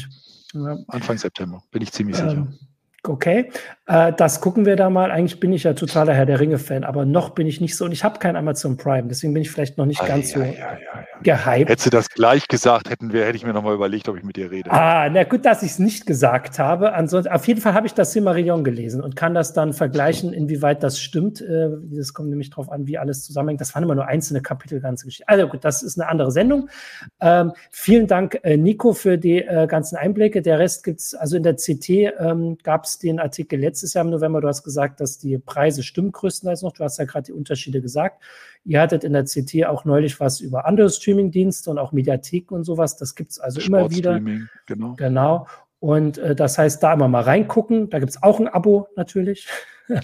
Ja. 0.54 0.78
Anfang 0.88 1.18
September, 1.18 1.62
bin 1.70 1.82
ich 1.82 1.92
ziemlich 1.92 2.18
ähm, 2.18 2.28
sicher. 2.28 2.48
Okay, 3.02 3.50
äh, 3.86 4.12
das 4.14 4.40
gucken 4.40 4.64
wir 4.64 4.76
da 4.76 4.88
mal. 4.88 5.10
Eigentlich 5.10 5.38
bin 5.38 5.52
ich 5.52 5.64
ja 5.64 5.74
totaler 5.74 6.14
Herr 6.14 6.26
der 6.26 6.40
Ringe-Fan, 6.40 6.82
aber 6.82 7.04
noch 7.04 7.30
bin 7.30 7.46
ich 7.46 7.60
nicht 7.60 7.76
so 7.76 7.84
und 7.84 7.92
ich 7.92 8.04
habe 8.04 8.18
kein 8.18 8.36
Amazon 8.36 8.78
Prime, 8.78 9.06
deswegen 9.08 9.34
bin 9.34 9.42
ich 9.42 9.50
vielleicht 9.50 9.76
noch 9.76 9.86
nicht 9.86 10.02
ah, 10.02 10.06
ganz 10.06 10.32
ja, 10.32 10.38
so 10.38 10.44
ja, 10.44 10.78
gehypt. 11.22 11.68
Hättest 11.68 11.86
du 11.86 11.90
das 11.90 12.08
gleich 12.08 12.48
gesagt, 12.48 12.90
hätten 12.90 13.12
wir, 13.12 13.24
hätte 13.24 13.36
ich 13.36 13.44
mir 13.44 13.52
noch 13.52 13.62
mal 13.62 13.74
überlegt, 13.74 14.08
ob 14.08 14.16
ich 14.16 14.24
mit 14.24 14.36
dir 14.36 14.50
rede. 14.50 14.70
Ah, 14.70 15.08
na 15.10 15.24
gut, 15.24 15.44
dass 15.44 15.62
ich 15.62 15.72
es 15.72 15.78
nicht 15.78 16.06
gesagt 16.06 16.58
habe. 16.58 16.92
Ansonsten, 16.92 17.32
auf 17.32 17.46
jeden 17.46 17.60
Fall 17.60 17.74
habe 17.74 17.86
ich 17.86 17.94
das 17.94 18.12
Silmarillion 18.12 18.64
gelesen 18.64 19.00
und 19.00 19.16
kann 19.16 19.34
das 19.34 19.52
dann 19.52 19.72
vergleichen, 19.72 20.32
inwieweit 20.32 20.82
das 20.82 21.00
stimmt. 21.00 21.40
Äh, 21.40 21.70
das 21.90 22.14
kommt 22.14 22.30
nämlich 22.30 22.50
darauf 22.50 22.70
an, 22.70 22.86
wie 22.86 22.98
alles 22.98 23.24
zusammenhängt. 23.24 23.60
Das 23.60 23.74
waren 23.74 23.82
immer 23.82 23.94
nur 23.94 24.06
einzelne 24.06 24.40
Kapitel, 24.40 24.80
ganze 24.80 25.06
Geschichte. 25.06 25.28
Also 25.28 25.48
gut, 25.48 25.64
das 25.64 25.82
ist 25.82 26.00
eine 26.00 26.08
andere 26.08 26.30
Sendung. 26.30 26.68
Ähm, 27.20 27.52
vielen 27.70 28.06
Dank, 28.06 28.38
äh, 28.42 28.56
Nico, 28.56 28.92
für 28.92 29.18
die 29.18 29.42
äh, 29.42 29.66
ganzen 29.66 29.96
Einblicke. 29.96 30.42
Der 30.42 30.58
Rest 30.58 30.84
gibt 30.84 31.00
es, 31.00 31.14
also 31.14 31.36
in 31.36 31.42
der 31.42 31.56
CT 31.56 31.88
ähm, 31.88 32.58
gab 32.62 32.84
es 32.84 32.98
den 32.98 33.20
Artikel 33.20 33.58
letztes 33.58 33.94
Jahr 33.94 34.04
im 34.04 34.10
November. 34.10 34.40
Du 34.40 34.48
hast 34.48 34.62
gesagt, 34.62 35.00
dass 35.00 35.18
die 35.18 35.38
Preise 35.38 35.82
stimmen 35.82 36.12
größtenteils 36.12 36.62
noch. 36.62 36.72
Du 36.72 36.84
hast 36.84 36.98
ja 36.98 37.04
gerade 37.04 37.26
die 37.26 37.32
Unterschiede 37.32 37.80
gesagt. 37.80 38.22
Ihr 38.64 38.80
hattet 38.80 39.04
in 39.04 39.12
der 39.12 39.24
CT 39.24 39.66
auch 39.66 39.84
neulich 39.84 40.20
was 40.20 40.40
über 40.40 40.66
andere 40.66 40.90
Streaming-Dienste 40.90 41.70
und 41.70 41.78
auch 41.78 41.92
Mediatheken 41.92 42.54
und 42.54 42.64
sowas. 42.64 42.96
Das 42.96 43.14
gibt 43.14 43.32
es 43.32 43.38
also 43.38 43.60
immer 43.60 43.90
wieder. 43.90 44.20
Genau. 44.66 44.94
genau. 44.96 45.46
Und 45.80 46.18
äh, 46.18 46.34
das 46.34 46.58
heißt, 46.58 46.82
da 46.82 46.94
immer 46.94 47.08
mal 47.08 47.22
reingucken. 47.22 47.88
Da 47.90 47.98
gibt 47.98 48.10
es 48.10 48.22
auch 48.22 48.40
ein 48.40 48.48
Abo 48.48 48.88
natürlich. 48.96 49.48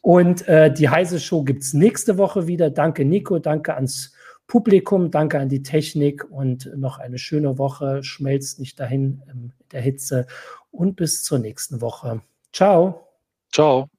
und 0.00 0.46
äh, 0.48 0.72
die 0.72 0.88
heiße 0.88 1.20
Show 1.20 1.42
gibt 1.42 1.62
es 1.62 1.74
nächste 1.74 2.18
Woche 2.18 2.46
wieder. 2.46 2.70
Danke, 2.70 3.04
Nico. 3.04 3.38
Danke 3.38 3.74
ans 3.74 4.14
Publikum. 4.46 5.10
Danke 5.10 5.38
an 5.38 5.48
die 5.48 5.62
Technik 5.62 6.30
und 6.30 6.70
noch 6.76 6.98
eine 6.98 7.18
schöne 7.18 7.58
Woche. 7.58 8.02
Schmelzt 8.02 8.60
nicht 8.60 8.78
dahin 8.78 9.22
in 9.30 9.52
der 9.72 9.80
Hitze. 9.80 10.26
Und 10.70 10.96
bis 10.96 11.24
zur 11.24 11.38
nächsten 11.38 11.80
Woche. 11.80 12.22
Ciao. 12.52 13.08
Ciao. 13.52 13.91